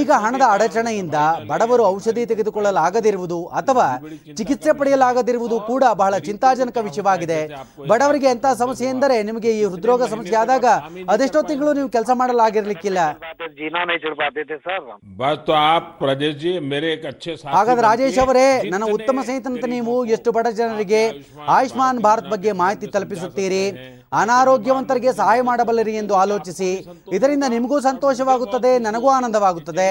ಈಗ 0.00 0.10
ಹಣದ 0.24 0.44
ಅಡಚಣೆಯಿಂದ 0.54 1.16
ಬಡವರು 1.50 1.82
ಔಷಧಿ 1.94 2.22
ತೆಗೆದುಕೊಳ್ಳಲಾಗದಿರುವುದು 2.30 3.38
ಅಥವಾ 3.60 3.86
ಚಿಕಿತ್ಸೆ 4.38 4.72
ಪಡೆಯಲಾಗದಿರುವುದು 4.78 5.56
ಕೂಡ 5.70 5.84
ಬಹಳ 6.02 6.14
ಚಿಂತಾಜನಕ 6.28 6.78
ವಿಷಯವಾಗಿದೆ. 6.88 7.40
ಬಡವರಿಗೆ 7.90 8.28
ಎಂತಹ 8.34 8.52
ಸಮಸ್ಯೆ 8.62 8.88
ಎಂದರೆ 8.94 9.16
ನಿಮಗೆ 9.28 9.50
ಈ 9.60 9.64
ಹೃದ್ರೋಗ 9.72 10.02
ಸಮಸ್ಯೆ 10.14 10.36
ಆದಾಗ 10.42 10.66
ಅದೆಷ್ಟೋ 11.14 11.42
ತಿಂಗಳು 11.50 11.72
ನೀವು 11.78 11.90
ಕೆಲಸ 11.96 12.10
ಮಾಡಲಾಗಿರ್ಲಿಕ್ಕಿಲ್ಲ. 12.20 12.98
ಜೀನಾ 13.60 13.80
ನೈಚರ್ 13.84 14.16
ಬಾಧ್ಯತೆ 14.18 14.56
ಸರ್ 14.66 14.84
ಬಸ್ 15.18 15.50
ಆಪ್ 15.60 16.02
ರಾಜೇಶ್ 16.02 16.38
ಜಿ 16.38 16.52
ಮೇರೆ 16.70 16.88
ಏಕ್ 16.92 17.06
ಅಚ್ಚೆ 17.06 17.32
ಸಾಥಿ 17.36 17.54
ಹಾಗಾದ್ರೆ 17.56 17.84
ರಾಜೇಶ್ 17.86 18.18
ಅವರೇ 18.18 18.46
ನನ್ನ 18.72 18.88
ಉತ್ತಮ 18.92 19.18
ಸ್ನೇಹಿತನಂತ 19.22 19.68
ನೀವು 19.68 19.94
ಎಷ್ಟು 20.16 20.32
ಬಡ 20.32 20.46
ಜನರಿಗೆ 20.56 21.02
ಆಯುಷ್ಮಾನ್ 21.50 22.00
ಭಾರತ್ 22.02 22.30
ಬಗ್ಗೆ 22.30 22.52
ಮಾಹಿತಿ 22.60 22.88
ತಲುಪಿಸುತ್ತೀರಿ 22.88 23.64
ಅನಾರೋಗ್ಯವಂತರಿಗೆ 24.21 25.11
ಸಹಾಯ 25.19 25.39
ಮಾಡಬಲ್ಲರಿ 25.41 25.93
ಎಂದು 26.01 26.13
ಆಲೋಚಿಸಿ 26.15 26.69
ಇದರಿಂದ 27.15 27.45
ನಿಮಗೂ 27.55 27.77
ಸಂತೋಷವಾಗುತ್ತದೆ 27.87 28.71
ನನಗೂ 28.85 29.09
ಆನಂದವಾಗುತ್ತದೆ 29.15 29.87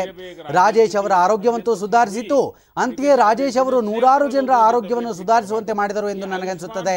ರಾಜೇಶ್ 0.56 0.96
ಅವರ 1.00 1.14
ಆರೋಗ್ಯವಂತೂ 1.24 1.74
ಸುಧಾರಿಸಿತು 1.82 2.40
ಅಂತೆಯೇ 2.78 3.14
ರಾಜೇಶ್ 3.16 3.58
ಅವರು 3.62 3.80
ನೂರಾರು 3.88 4.28
ಜನರ 4.30 4.54
ಆರೋಗ್ಯವನ್ನು 4.68 5.12
ಸುಧಾರಿಸುವಂತೆ 5.14 5.74
ಮಾಡಿದರು 5.80 6.08
ಎಂದು 6.10 6.28
ನನಗನ್ಸುತ್ತದೆ 6.32 6.96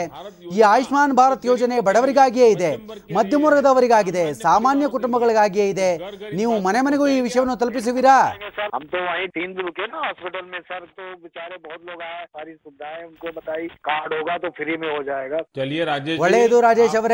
ಈ 0.55 0.61
ಆಯುಷ್ಮಾನ್ 0.71 1.15
ಭಾರತ್ 1.19 1.47
ಯೋಜನೆ 1.51 1.77
ಬಡವರಿಗಾಗಿಯೇ 1.87 2.49
ಇದೆ 2.55 2.71
ಮಧ್ಯಮ 3.17 3.43
ವರ್ಗದವರಿಗಾಗಿದೆ 3.47 4.25
ಸಾಮಾನ್ಯ 4.43 4.87
ಕುಟುಂಬಗಳಿಗಾಗಿಯೇ 4.95 5.67
ಇದೆ 5.73 5.91
ನೀವು 6.33 6.53
ಮನೆ 6.67 6.81
ಮನೆಗೂ 6.87 7.07
ಈ 7.09 7.19
ವಿಷಯವನ್ನು 7.27 7.57
ತಲುಪಿಸುವಿರಾ 7.63 8.17
सर 8.57 8.69
हम 8.73 8.83
तो 8.85 8.99
वहीं 9.01 9.27
तीन 9.29 9.49
दिन 9.49 9.65
रुके 9.65 9.85
ना 9.85 9.97
हॉस्पिटल 9.99 10.45
में 10.45 10.59
सर 10.61 10.79
तो 10.91 11.03
बेचारे 11.17 11.57
बहुत 11.59 11.81
लोग 11.83 12.01
आए 12.03 12.23
सारी 12.27 12.53
सुविधाएं 12.55 13.03
उनको 13.03 13.31
बताई 13.31 13.67
कार्ड 13.81 14.13
होगा 14.13 14.37
तो 14.37 14.49
फ्री 14.51 14.77
में 14.77 14.87
हो 14.87 15.01
जाएगा 15.03 15.39
चलिए 15.53 15.83
राजेश 15.85 16.07
जी, 16.09 16.21
ಒಳ್ಳೆಯದು 16.23 16.57
ರಾಜೇಶ್ 16.61 16.89
आप 16.91 16.99
ಅವರೇ 17.01 17.10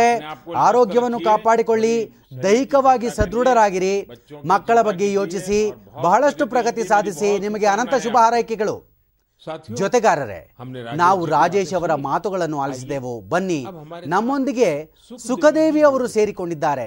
ಆರೋಗ್ಯವನ್ನು 0.56 1.20
ಕಾಪಾಡಿಕೊಳ್ಳಿ, 1.20 1.94
ದೈಹಿಕವಾಗಿ 2.42 3.10
ಸದೃಢರಾಗಿರಿ. 3.16 3.94
ಮಕ್ಕಳ 4.44 4.78
ಬಗ್ಗೆ 4.88 5.08
ಯೋಚಿಸಿ, 5.12 5.60
ಬಹಳಷ್ಟು 6.02 6.46
ಪ್ರಗತಿ 6.46 6.84
ಸಾಧಿಸಿ. 6.92 7.30
ನಿಮಗೆ 7.38 7.66
ಅನಂತ 7.66 7.94
ಶುಭ 8.06 8.16
ಹಾರೈಕೆಗಳು. 8.20 8.76
ಜೊತೆಗಾರರೇ, 9.80 10.38
ನಾವು 11.00 11.20
ರಾಜೇಶ್ 11.26 11.74
ಅವರ 11.74 11.92
ಮಾತುಗಳನ್ನು 12.06 12.58
ಆಲಿಸಿದೆವು. 12.60 13.12
ಬನ್ನಿ, 13.32 13.58
ನಮ್ಮೊಂದಿಗೆ 14.06 14.70
ಸುಖದೇವಿ 15.26 15.82
ಅವರು 15.82 16.06
ಸೇರಿಕೊಂಡಿದ್ದಾರೆ. 16.06 16.86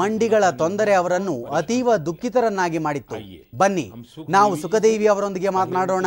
ಮಂಡಿಗಳ 0.00 0.44
ತೊಂದರೆ 0.60 0.92
ಅವರನ್ನು 0.94 1.34
ಅತೀವ 1.58 1.96
ದುಃಖಿತರನ್ನಾಗಿ 2.06 2.78
ಮಾಡಿತ್ತು. 2.78 3.16
ಬನ್ನಿ, 3.56 3.86
ನಾವು 4.28 4.52
ಸುಖದೇವಿ 4.56 5.06
ಅವರೊಂದಿಗೆ 5.06 5.48
ಮಾತನಾಡೋಣ. 5.58 6.06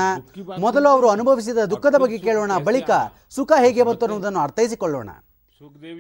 ಮೊದಲು 0.60 0.90
ಅವರು 0.90 1.10
ಅನುಭವಿಸಿದ 1.10 1.66
ದುಃಖದ 1.74 1.96
ಬಗ್ಗೆ 2.04 2.18
ಕೇಳೋಣ, 2.18 2.52
ಬಳಿಕ 2.70 2.92
ಸುಖ 3.38 3.52
ಹೇಗೆ 3.60 3.84
ಬಂತು 3.84 4.06
ಅನ್ನುವುದನ್ನು 4.06 4.40
ಅರ್ಥೈಸಿಕೊಳ್ಳೋಣ. 4.40 5.10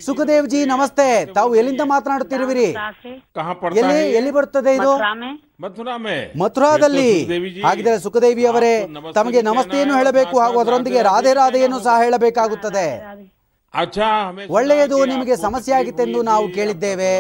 ಸುಖದೇವ್ 0.06 0.48
ಜಿ 0.52 0.66
ನಮಸ್ತೆ. 0.66 1.06
ತಾವು 1.34 1.52
ಎಲ್ಲಿಂದ 1.60 1.82
ಮಾತನಾಡುತ್ತಿರುವಿರಿ 1.92 2.66
ಎಲ್ಲಿ 3.82 3.94
ಎಲ್ಲಿ 4.18 4.32
ಬರುತ್ತದೆ 4.38 4.72
ಇದು? 4.76 4.92
ಮಥುರಾದಲ್ಲಿ. 6.42 7.10
ಹಾಗಿದ್ರೆ 7.68 8.00
ಸುಖದೇವಿ 8.06 8.46
ಅವರೇ 8.52 8.74
ತಮಗೆ 9.14 9.42
ಏನು 9.82 9.94
ಹೇಳಬೇಕು 10.00 10.40
ಹಾಗೂ 10.40 10.60
ಅದರೊಂದಿಗೆ 10.64 11.02
ರಾಧೆ 11.12 11.34
ರಾಧೆಯನ್ನು 11.42 11.80
ಸಹ 11.88 11.96
ಹೇಳಬೇಕಾಗುತ್ತದೆ. 12.04 12.88
ಒಳ್ಳೆಯದು 14.58 14.98
ನಿಮಗೆ 15.14 15.36
ಸಮಸ್ಯೆ 15.46 15.74
ಆಗಿತ್ತೆಂದು 15.80 16.20
ನಾವು 16.32 16.46
ಕೇಳಿದ್ದೇವೆ. 16.58 17.12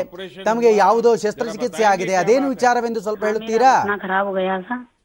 ತಮಗೆ 0.43 0.75
ಯಾವುದೋ 0.83 1.11
ಶಸ್ತ್ರಚಿಕಿತ್ಸೆ 1.23 1.83
ಆಗಿದೆ. 1.93 2.15
ಅದೇನು 2.23 2.49
ವಿಚಾರವೆಂದು 2.55 3.01
ಸ್ವಲ್ಪ 3.01 3.23
ಹೇಳುತ್ತೀರಾ? 3.31 3.73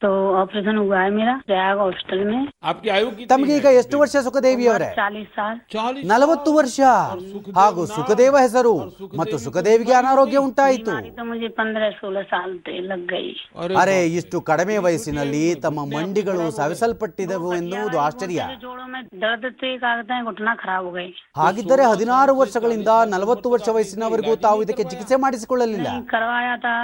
तो 0.00 0.08
ऑपरेशन 0.36 0.76
हुआ 0.78 0.98
है 1.00 1.10
मेरा 1.10 1.34
प्रयाग 1.46 1.78
हॉस्पिटल 1.78 2.24
में 2.26 2.40
आपकी 2.62 2.88
आयु 2.90 3.06
कितनी 3.10 3.26
ತಮಗೆ 3.28 3.52
ಈಗ 3.56 3.66
है? 3.66 3.78
ಎಷ್ಟು 3.78 3.96
ವರ್ಷ 3.98 4.16
ಸುಖದೇವಿ 4.26 4.66
ಅವರೇ 4.70 4.88
चालीस 4.96 5.28
साल 5.36 5.54
चालीस 5.74 6.04
ನಲವತ್ತು 6.10 6.50
ವರ್ಷ 6.56 6.78
ಹಾಗೂ 7.56 7.82
ಸುಖದೇವ 7.92 8.34
ಹೆಸರು 8.44 8.72
ಮತ್ತು 9.20 9.36
ಸುಖದೇವಿಗೆ 9.44 9.94
ಅನಾರೋಗ್ಯ 10.00 10.38
ಉಂಟಾಯಿತು 10.46 10.90
बीमारी 10.90 11.10
तो 11.12 11.24
मुझे 11.24 11.48
पंद्रह 11.60 11.88
सोलह 12.00 12.24
साल 12.32 12.50
से 12.66 12.74
लग 12.90 13.02
गई 13.06 13.30
ಅರೆ 13.76 13.96
ಇಷ್ಟು 14.18 14.36
ಕಡಿಮೆ 14.50 14.76
ವಯಸ್ಸಿನಲ್ಲಿ 14.86 15.42
ತಮ್ಮ 15.64 15.78
ಮಂಡಿಗಳು 15.94 16.44
ಸವಿಸಲ್ಪಟ್ಟಿದವು 16.58 17.50
ಎನ್ನುವುದು 17.60 17.98
ಆಶ್ಚರ್ಯ 18.06 18.40
मेरे 18.42 18.60
जोड़ों 18.60 18.86
में 18.88 19.00
दर्द 19.24 19.46
थे 19.56 19.70
कहते 19.78 20.12
हैं 20.12 20.22
घुटना 20.26 20.54
खराब 20.56 20.82
हो 20.82 20.92
गई 20.92 21.10
ಹಾಗಿದ್ದರೆ 21.40 21.82
ಹದಿನಾರು 21.86 22.34
ವರ್ಷಗಳಿಂದ 22.42 22.90
ನಲವತ್ತು 23.14 23.48
ವರ್ಷ 23.54 23.68
ವಯಸ್ಸಿನವರೆಗೂ 23.76 24.34
ತಾವು 24.46 24.60
ಇದಕ್ಕೆ 24.66 24.86
ಚಿಕಿತ್ಸೆ 24.92 25.18
ಮಾಡಿಸಿಕೊಳ್ಳಲಿಲ್ಲ 25.24 25.88
नहीं 25.88 26.06
करवाया 26.12 26.54
था 26.60 26.76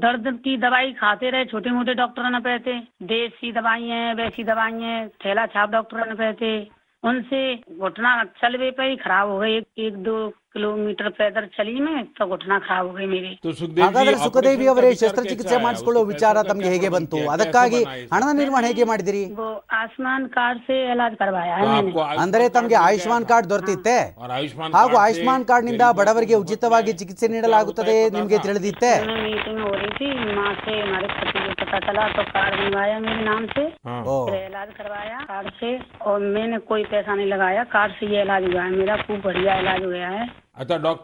दर्द 0.00 0.26
की 0.44 0.52
दवाई 0.58 0.92
खाते 0.96 1.26
रहे 1.30 1.44
छोटे 1.46 1.70
मोटे 1.72 1.94
डॉक्टर 1.96 2.24
न 2.28 2.38
पे 2.44 2.52
थे 2.61 2.79
देसी 3.05 3.51
दवाई 3.51 3.83
है, 3.83 4.13
वैसी 4.13 4.43
दवाई 4.43 4.73
है, 4.73 5.07
थैला 5.07 5.45
छाप 5.45 5.69
डॉक्टर 5.69 6.09
ने 6.09 6.15
कहते, 6.15 6.67
उनसे 7.03 7.55
घुटना 7.79 8.23
चल 8.23 8.57
भी 8.57 8.71
पाई 8.71 8.95
खराब 8.95 9.29
हो 9.29 9.39
गई 9.39 9.57
एक, 9.77 9.93
दो 9.95 10.33
किलोमीटर 10.54 11.08
पैदल 11.16 11.44
चली 11.56 11.74
मैं 11.80 11.96
तो 12.18 12.26
घुटना 12.26 12.56
खराब 12.66 12.84
हो 12.86 12.92
गई 12.92 13.06
मेरी 13.06 13.30
तो 13.44 13.52
सुखदेव 13.58 13.84
ಹಾಗಾದ್ರೆ 13.86 14.14
जी 14.14 14.22
ಸುಖದೇವಿ 14.26 14.66
ऑपरेशन 14.66 14.72
ಅವರೇ 14.72 14.86
का 14.86 14.92
विचार 14.92 15.02
ಶಸ್ತ್ರಚಿಕಿತ್ಸೆ 15.02 15.44
कैसे 15.46 15.56
आया? 15.56 15.64
ಮಾಡಿಸಿಕೊಳ್ಳುವ 15.66 16.02
उसको 16.02 16.12
ವಿಚಾರ 16.12 16.34
कैसे 16.36 16.48
ತಮಗೆ 16.50 16.68
ಹೇಗೆ 16.74 16.80
संचालन 16.80 16.96
ಬಂತು 16.96 17.16
किया? 17.18 17.32
ಅದಕ್ಕಾಗಿ 17.34 17.80
कैसे 17.80 17.88
बनाया 17.88 18.12
ಹಣದ 18.14 18.32
ನಿರ್ವಹಣೆ 18.40 18.68
ಹೇಗೆ 18.72 18.84
ಮಾಡಿದಿರಿ 18.92 19.22
वो 19.40 19.48
आयुष्मान 19.78 20.22
कार्ड 20.36 20.58
से 20.68 20.76
इलाज 20.94 21.12
करवाया 21.20 21.54
है 21.56 21.62
तो 21.62 21.68
मैंने 21.68 21.82
आपको 21.82 22.00
आयुष्मान 22.02 22.22
ಅಂದರೆ 22.24 22.44
ತಮಗೆ 22.56 22.76
कार्ड 22.76 22.84
मिल 22.84 22.88
ಆಯುಷ್ಮಾನ್ 22.90 23.24
गया 23.24 23.30
ಕಾರ್ಡ್ 23.32 23.48
ದೊರೆತಿತ್ತೆ 23.52 23.96
था। 23.98 24.22
और 24.22 24.30
आयुष्मान 24.38 24.68
ಹಾಗೂ 24.76 24.88
कार्ड 24.88 24.98
से 24.98 25.02
ಆಯುಷ್ಮಾನ್ 25.04 25.44
ಕಾರ್ಡ್ 25.50 25.66
ನಿಂದ 25.68 25.82
गरीबों 25.82 25.98
ಬಡವರಿಗೆ 26.00 26.34
को 26.34 26.40
ಉಚಿತವಾಗಿ 26.44 26.92
ಚಿಕಿತ್ಸೆ 27.02 27.26
ನೀಡಲಾಗುತ್ತದೆ 27.34 27.96
ನಿಮಗೆ 28.16 28.38
ತಿಳಿದಿತ್ತೆ 28.46 28.92
में 29.02 29.20
मीटिंग 29.26 29.60
हो 29.66 29.72
रही 29.74 29.92
थी 29.98 30.08
माँ 30.38 30.52
से 30.64 30.72
हमारे 30.80 31.08
पति 31.16 31.38
को 31.38 31.52
पता 31.62 31.78
चला 31.86 32.04
तो 32.16 32.24
कार्ड 32.34 32.54
बनवाया 32.62 32.96
मेरे 33.06 33.22
नाम 33.30 33.42
से 33.54 33.64
हाँ। 33.88 34.00
ಓ 34.06 34.16
फिर 34.30 34.40
इलाज 34.48 34.70
करवाया 34.80 35.18
कार्ड 35.32 35.50
से 35.60 35.70
और 36.08 36.18
मैंने 36.34 36.58
कोई 36.70 36.82
पैसा 36.94 37.12
नहीं 37.14 37.30
लगाया 37.34 37.62
कार्ड 37.76 37.92
से 37.98 38.04
ये 38.06 38.20
इलाज 38.22 38.42
हुआ 38.50 38.62
है 38.62 38.72
मेरा 38.80 38.96
खूब 39.04 39.20
बढ़िया 39.28 39.52
इलाज 39.62 39.82
हुआ 39.84 40.08
है 40.08 40.24
अच्छा 40.24 40.32
डॉक्टर 40.32 40.34
ने 40.34 40.39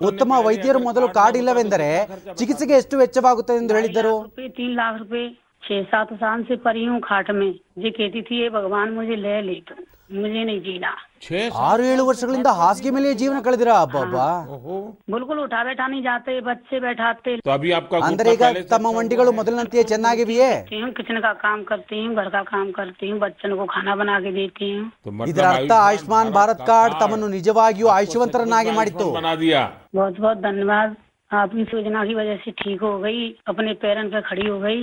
ಉತ್ತಮ 0.09 0.31
पहले 0.31 0.45
ವೈದ್ಯರು 0.47 0.79
अगर 0.79 0.87
ಮೊದಲು 0.89 1.07
कार्ड 1.09 1.17
ಕಾರ್ಡ್ 1.19 1.37
ना 1.37 1.41
ಇಲ್ಲವೆಂದರೆ 1.41 1.89
होता 1.93 1.99
तो 1.99 2.15
कितना 2.15 2.15
खर्चा 2.17 2.39
ಚಿಕಿತ್ಸೆಗೆ 2.41 2.75
ಎಷ್ಟು 2.81 2.95
ವೆಚ್ಚವಾಗುತ್ತದೆ 2.99 3.59
ಎಂದು 3.63 3.75
ಹೇಳಿದ್ದರು 3.79 4.13
लाख 4.15 4.29
रुपए 4.29 4.49
तीन 4.59 4.71
लाख 4.75 4.95
रुपए 5.03 5.25
छह 5.63 5.83
सात 5.91 6.09
साल 6.23 6.39
से 6.45 6.57
परी 6.65 6.85
हूँ 6.85 7.01
खाट 7.03 7.29
में 7.33 7.51
ये 7.79 7.91
कहती 7.93 8.23
थी 8.23 8.37
ये 8.37 8.49
भगवान 8.51 8.89
मुझे 8.93 9.17
ले 9.19 9.35
ले 9.43 9.57
तो 9.69 9.75
मुझे 10.15 10.41
नहीं 10.43 10.61
जीना 10.63 10.91
छह 11.25 11.59
ಆರು 11.67 11.83
ಏಳು 11.91 12.03
ವರ್ಷಗಳಿಂದ 12.07 12.51
ಹಾಸಿಗೆ 12.59 12.91
ಮೇಲೆ 12.95 13.11
ಜೀವನ 13.21 13.39
ಕಳೆದಿರ 13.45 13.71
ಅಬ್ಬಬ್ಬಾ 13.83 14.25
ओहो 14.55 14.77
बिल्कुल 15.13 15.39
उठा 15.43 15.61
बैठा 15.67 15.85
नहीं 15.87 16.03
जाते 16.07 16.33
बच्चे 16.43 16.77
बैठाते 16.85 17.33
तो 17.41 17.53
अभी 17.55 17.71
आपका 17.73 17.97
ಅಂದರೆ 18.09 18.27
घुटना 18.27 18.35
ಈಗ 18.35 18.43
पहले 18.45 18.63
से 18.63 18.69
ತಮ್ಮ 18.73 18.87
अच्छा 18.87 18.99
ಮಂಡಿಗಳು 18.99 19.25
हुआ 19.25 19.33
है? 19.33 19.39
ಮೊದಲಿನಂತೆಯೇ 19.41 19.85
ಚೆನ್ನಾಗಿವೆಯೇ 19.93 20.51
करती 20.57 20.81
हूँ 20.83 20.91
किचन 20.99 21.19
का 21.21 21.33
काम 21.45 21.61
करती 21.71 21.99
हूँ 22.03 22.11
घर 22.17 22.29
का 22.31 22.43
काम 22.51 22.67
करती 22.73 23.07
हूँ 23.11 23.19
बच्चन 23.21 23.55
को 23.55 23.67
खाना 23.75 23.95
बना 23.97 24.17
के 24.21 24.33
देती 24.33 24.69
हूँ 24.75 24.85
तो 24.99 25.11
मतलब 25.13 25.31
ಇದರ 25.33 25.47
ಅರ್ಥ 25.53 25.73
ಆಯುಷ್ಮಾನ್ 25.87 26.33
ಭಾರತ್ 26.39 26.63
ಕಾರ್ಡ್ 26.71 26.97
ತಮ್ಮನ್ನು 27.03 27.31
ನಿಜವಾಗಿಯೂ 27.37 27.89
ಆಯುಷ್ಯವಂತರನ್ನಾಗಿ 27.97 28.73
ಮಾಡಿತ್ತು 28.79 29.09
बना 29.19 29.35
दिया 29.37 29.63
बहुत 29.95 30.17
बहुत 30.21 30.39
धन्यवाद 30.43 30.91
आपकी 31.31 31.65
योजना 31.73 32.03
की 32.05 32.15
वजह 32.15 32.39
से 32.45 32.53
ठीक 32.61 32.81
हो 32.85 32.95
गई 33.01 33.21
अपने 33.47 33.73
पैरन 33.83 34.09
पे 34.13 34.23
खड़ी 34.31 34.47
हो 34.49 34.59
गई 34.61 34.81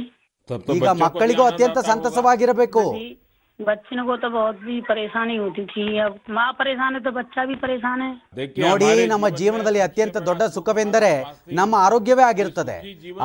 तब 0.50 0.60
तो 0.62 0.72
ಈಗ 0.74 0.82
बच्चों 0.82 0.94
को 0.94 0.98
भी 0.98 1.04
ಮಕ್ಕಳಿಗೂ 1.06 1.44
आनंद 1.44 1.54
ಅತ್ಯಂತ 1.54 1.72
आता 1.74 1.82
होगा। 1.82 1.92
ಸಂತಸವಾಗಿರಬೇಕು 1.92 2.84
अभी 3.64 3.66
बच्चन 3.66 4.04
को 4.06 4.16
तो 4.18 4.30
बहुत 4.32 4.56
भी 4.58 4.80
परेशानी 4.84 5.36
होती 5.38 5.64
थी 5.68 5.98
अब 6.00 6.14
माँ 6.32 6.52
परेशान 6.54 6.94
है 6.94 7.00
तो 7.02 7.12
बच्चा 7.12 7.44
भी 7.46 7.56
परेशान 7.58 8.02
है 8.02 8.12
देखिए 8.36 8.64
ನೋಡಿ 8.64 8.86
हमारे 8.86 9.08
ನಮ್ಮ 9.08 9.26
जीवन 9.30 9.42
ಜೀವನದಲ್ಲಿ 9.42 9.80
में 9.80 9.86
ಅತ್ಯಂತ 9.86 10.14
सबसे 10.14 10.26
ದೊಡ್ಡ 10.26 10.42
बड़ा 10.42 10.54
ಸುಖವೆಂದರೆ 10.56 11.10
ನಮ್ಮ 11.60 11.74
ಆರೋಗ್ಯವೇ 11.88 12.24
ಆಗಿರುತ್ತದೆ 12.24 12.78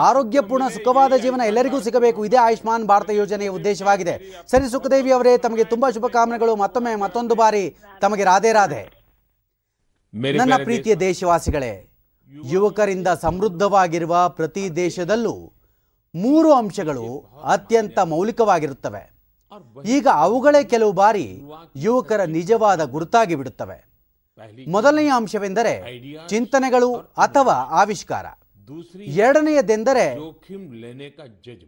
ಆರೋಗ್ಯಪೂರ್ಣ 0.06 0.66
ಸುಖವಾದ 0.76 1.12
ಜೀವನ 1.24 1.46
ಎಲ್ಲರಿಗೂ 1.52 1.80
ಸಿಗಬೇಕು 1.80 2.20
ಇದೇ 2.28 2.38
ಆಯುಷ್ಮಾನ್ 2.46 2.88
ಭಾರತ 2.90 3.10
ಯೋಜನೆಯ 3.20 3.54
ಉದ್ದೇಶವಾಗಿದೆ 3.58 4.14
ಸರಿ 4.52 4.68
ಸುಖದೇವಿ 4.74 5.10
ಅವರೇ 5.10 5.34
ತಮಗೆ 5.38 5.64
ತುಂಬಾ 5.66 5.90
ಶುಭಕಾಮನೆಗಳು 5.96 6.56
ಮತ್ತೊಮ್ಮೆ 6.56 6.94
ಮತ್ತೊಂದು 7.04 7.36
ಬಾರಿ 7.42 7.64
ತಮಗೆ 8.02 8.26
ರಾಧೆ 8.32 8.52
ರಾಧೆ 8.58 8.82
मेरे 10.14 10.36
ನನ್ನ 10.38 10.50
प्यारे 10.50 10.64
ಪ್ರೀತಿಯ 10.66 10.94
ದೇಶವಾಸಿಗಳೇ 11.00 11.72
ಯುವಕರಿಂದ 12.50 13.08
ಸಮೃದ್ಧವಾಗಿರುವ 13.22 14.14
ಪ್ರತಿ 14.36 14.66
ದೇಶದಲ್ಲೂ 14.76 15.36
ಮೂರು 16.14 16.50
ಅಂಶಗಳು 16.54 17.06
ಅತ್ಯಂತ 17.54 17.98
ಮೌಲಿಕವಾಗಿರುತ್ತವೆ 18.10 19.02
ಈಗ 19.85 20.07
ಅವುಗಳೇ 20.07 20.63
ಕೆಲವು 20.63 20.91
ಬಾರಿ 20.91 21.41
ಯುವಕರ 21.75 22.23
ನಿಜವಾದ 22.23 22.83
ಗುರುತಾಗಿ 22.83 23.35
ಬಿಡುತ್ತವೆ. 23.35 23.89
ಮೊದಲನೆಯ 24.67 25.11
ಅಂಶವೆಂದರೆ 25.15 25.73
ಚಿಂತನೆಗಳು 26.27 26.95
ಅಥವಾ 26.95 27.53
ಆವಿಷ್ಕಾರ. 27.53 28.25
ಎರಡನೆಯದೆಂದರೆ 28.97 30.05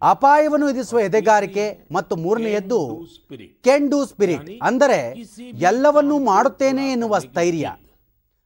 ಅಪಾಯವನ್ನು 0.01 0.65
ವಿಧಿಸುವ 0.65 0.99
ಎದೆಗಾರಿಕೆ 0.99 1.87
ಮತ್ತು 1.91 2.15
ಮೂರನೆಯದ್ದು 2.15 3.07
ಕೆನ್ 3.63 3.89
ಡೂ 3.89 4.05
ಸ್ಪಿರಿಟ್. 4.05 4.49
ಅಂದರೆ 4.63 4.99
ಎಲ್ಲವನ್ನೂ 5.59 6.19
ಮಾಡುತ್ತೇನೆ 6.19 6.91
ಎನ್ನುವ 6.91 7.19
ಸ್ಥೈರ್ಯ. 7.19 7.71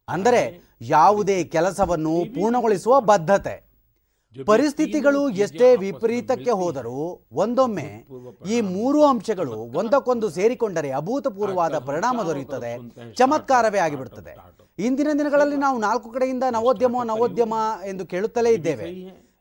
ಅಂದರೆ 0.09 0.61
ಯಾವುದೇ 0.81 1.43
ಕೆಲಸವನ್ನು 1.43 2.15
ಪೂರ್ಣಗೊಳಿಸುವ 2.35 3.01
ಬದ್ಧತೆ. 3.01 3.64
ಪರಿಸ್ಥಿತಿಗಳು 4.43 5.29
ಎಷ್ಟೇ 5.29 5.75
ವಿಪರೀತಕ್ಕೆ 5.75 6.51
ಹೋದರೂ 6.51 7.25
ಒಂದೊಮ್ಮೆ 7.31 8.05
ಈ 8.49 8.61
ಮೂರು 8.61 9.05
ಅಂಶಗಳು 9.05 9.51
ಒಂದಕ್ಕೊಂದು 9.51 10.29
ಸೇರಿಕೊಂಡರೆ 10.29 10.91
ಅಭೂತಪೂರ್ವವಾದ 10.91 11.77
ಪರಿಣಾಮ 11.77 12.23
ದೊರೆಯುತ್ತದೆ 12.23 12.77
ಚಮತ್ಕಾರವೇ 13.13 13.77
ಆಗಿಬಿಡುತ್ತದೆ 13.79 14.33
ಇಂದಿನ 14.79 15.07
ದಿನಗಳಲ್ಲಿ 15.13 15.57
ನಾವು 15.57 15.79
ನಾಲ್ಕು 15.79 16.09
ಕಡೆಯಿಂದ 16.09 16.43
ನವೋದ್ಯಮ 16.51 17.03
ನವೋದ್ಯಮ 17.03 17.53
ಎಂದು 17.85 18.05
ಕೇಳುತ್ತಲೇ 18.05 18.51
ಇದ್ದೇವೆ. 18.51 18.87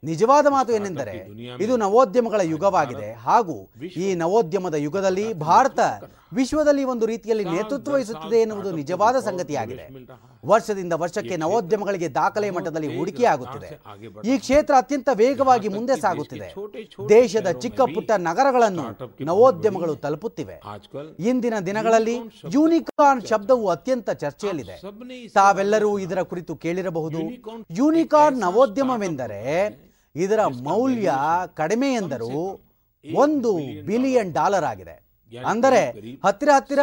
ನಿಜವಾದ 0.02 0.46
ಮಾತು 0.46 0.72
ಏನೆಂದರೆ 0.72 1.14
ಇದು 1.60 1.76
ನವೋದ್ಯಮಗಳ 1.76 2.40
ಯುಗವಾಗಿದೆ 2.40 3.12
ಹಾಗೂ 3.12 3.70
ಈ 3.96 4.14
ನವೋದ್ಯಮದ 4.14 4.74
ಯುಗದಲ್ಲಿ 4.74 5.32
ಭಾರತ 5.34 5.80
ವಿಶ್ವದಲ್ಲಿ 6.39 6.85
ಒಂದು 6.85 7.06
ರೀತಿಯಲ್ಲಿ 7.06 7.44
ನೇತೃತ್ವ 7.44 7.93
ವಹಿಸುತ್ತಿದೆ 7.93 8.36
ಎನ್ನುವುದು 8.36 8.70
ನಿಜವಾದ 8.70 9.16
ಸಂಗತಿಯಾಗಿದೆ. 9.19 9.85
ವರ್ಷದಿಂದ 10.47 10.93
ವರ್ಷಕ್ಕೆ 10.93 11.36
ನವೋದ್ಯಮಗಳಿಗೆ 11.36 12.09
ದಾಖಲೆ 12.09 12.51
ಮಟ್ಟದಲ್ಲಿ 12.51 12.97
ಹೂಡಿಕೆಯಾಗುತ್ತಿದೆ 12.97 13.70
ಈ 14.24 14.39
ಕ್ಷೇತ್ರ 14.39 14.74
ಅತ್ಯಂತ 14.77 15.09
ವೇಗವಾಗಿ 15.12 15.69
ಮುಂದೆ 15.69 16.01
ಸಾಗುತ್ತಿದೆ. 16.01 16.55
ದೇಶದ 17.09 17.51
ಚಿಕ್ಕ 17.51 17.81
ಪುಟ್ಟ 17.94 18.11
ನಗರಗಳನ್ನು 18.16 18.86
ನವೋದ್ಯಮಗಳು 19.24 19.97
ತಲುಪುತ್ತಿವೆ. 19.97 20.61
ಇಂದಿನ 21.19 21.55
ದಿನಗಳಲ್ಲಿ 21.66 22.16
ಯೂನಿಕಾರ್ನ್ 22.55 23.27
ಶಬ್ದವು 23.27 23.69
ಅತ್ಯಂತ 23.69 24.11
ಚರ್ಚೆಯಲ್ಲಿದೆ. 24.11 24.77
ತಾವೆಲ್ಲರೂ 25.28 25.98
ಇದರ 25.98 26.23
ಕುರಿತು 26.23 26.56
ಕೇಳಿರಬಹುದು. 26.56 27.23
ಯೂನಿಕಾರ್ನ್ 27.70 28.40
ನವೋದ್ಯಮವೆಂದರೆ 28.40 29.43
ಇದರ 30.15 30.40
ಮೌಲ್ಯ 30.47 31.12
ಕಡಿಮೆ 31.55 31.94
ಎಂದರೂ 31.94 32.61
ಒಂದು 33.05 33.51
ಬಿಲಿಯನ್ 33.86 34.32
ಡಾಲರ್ 34.32 34.65
ಆಗಿದೆ. 34.65 35.03
ಅಂದರೆ 35.52 35.82
ಹತ್ತಿರ 36.27 36.51
ಹತ್ತಿರ 36.56 36.81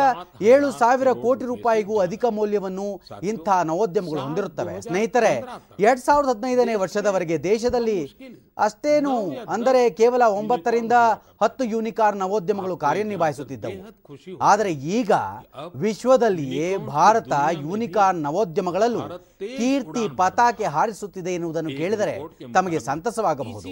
ಏಳು 0.52 0.68
ಸಾವಿರ 0.82 1.10
ಕೋಟಿ 1.26 1.45
ರೂಪಾಯಿಗೂ 1.52 1.95
ಅಧಿಕ 2.06 2.23
ಮೌಲ್ಯವನ್ನು 2.38 2.88
ಇಂಥ 3.32 3.49
ನವೋದ್ಯಮಗಳು 3.72 4.22
ಹೊಂದಿರುತ್ತವೆ. 4.26 4.76
ಸ್ನೇಹಿತರೆ 4.88 5.34
ಎರಡ್ 5.86 6.03
ಸಾವಿರದ 6.07 6.30
ಹದಿನೈದನೇ 6.34 6.76
ವರ್ಷದವರೆಗೆ 6.84 7.38
ದೇಶದಲ್ಲಿ 7.44 7.99
ಅಷ್ಟೇನು 8.68 9.15
ಅಂದರೆ 9.56 9.82
ಕೇವಲ 9.99 10.23
ಒಂಬತ್ತರಿಂದ 10.40 10.95
ಹತ್ತು 11.44 11.64
ಯೂನಿಕಾರ್ 11.73 12.15
ನವೋದ್ಯಮಗಳು 12.23 12.76
ಕಾರ್ಯನಿರ್ವಹಿಸುತ್ತಿದ್ದವು. 12.78 13.78
ಆದರೆ 14.52 14.72
ಈಗ 14.98 15.11
ವಿಶ್ವದಲ್ಲಿಯೇ 15.86 16.68
ಭಾರತ 16.95 17.34
ಯೂನಿಕಾರ್ 17.68 18.18
ನವೋದ್ಯಮಗಳಲ್ಲೂ 18.28 19.03
ಕೀರ್ತಿ 19.41 20.07
ಪತಾಕೆ 20.18 20.63
ಹಾರಿಸುತ್ತಿದೆ 20.63 21.34
ಎನ್ನುವುದನ್ನು 21.34 21.69
ಕೇಳಿದರೆ 21.69 22.13
ತಮಗೆ 22.53 22.80
ಸಂತಸವಾಗಬಹುದು. 22.80 23.69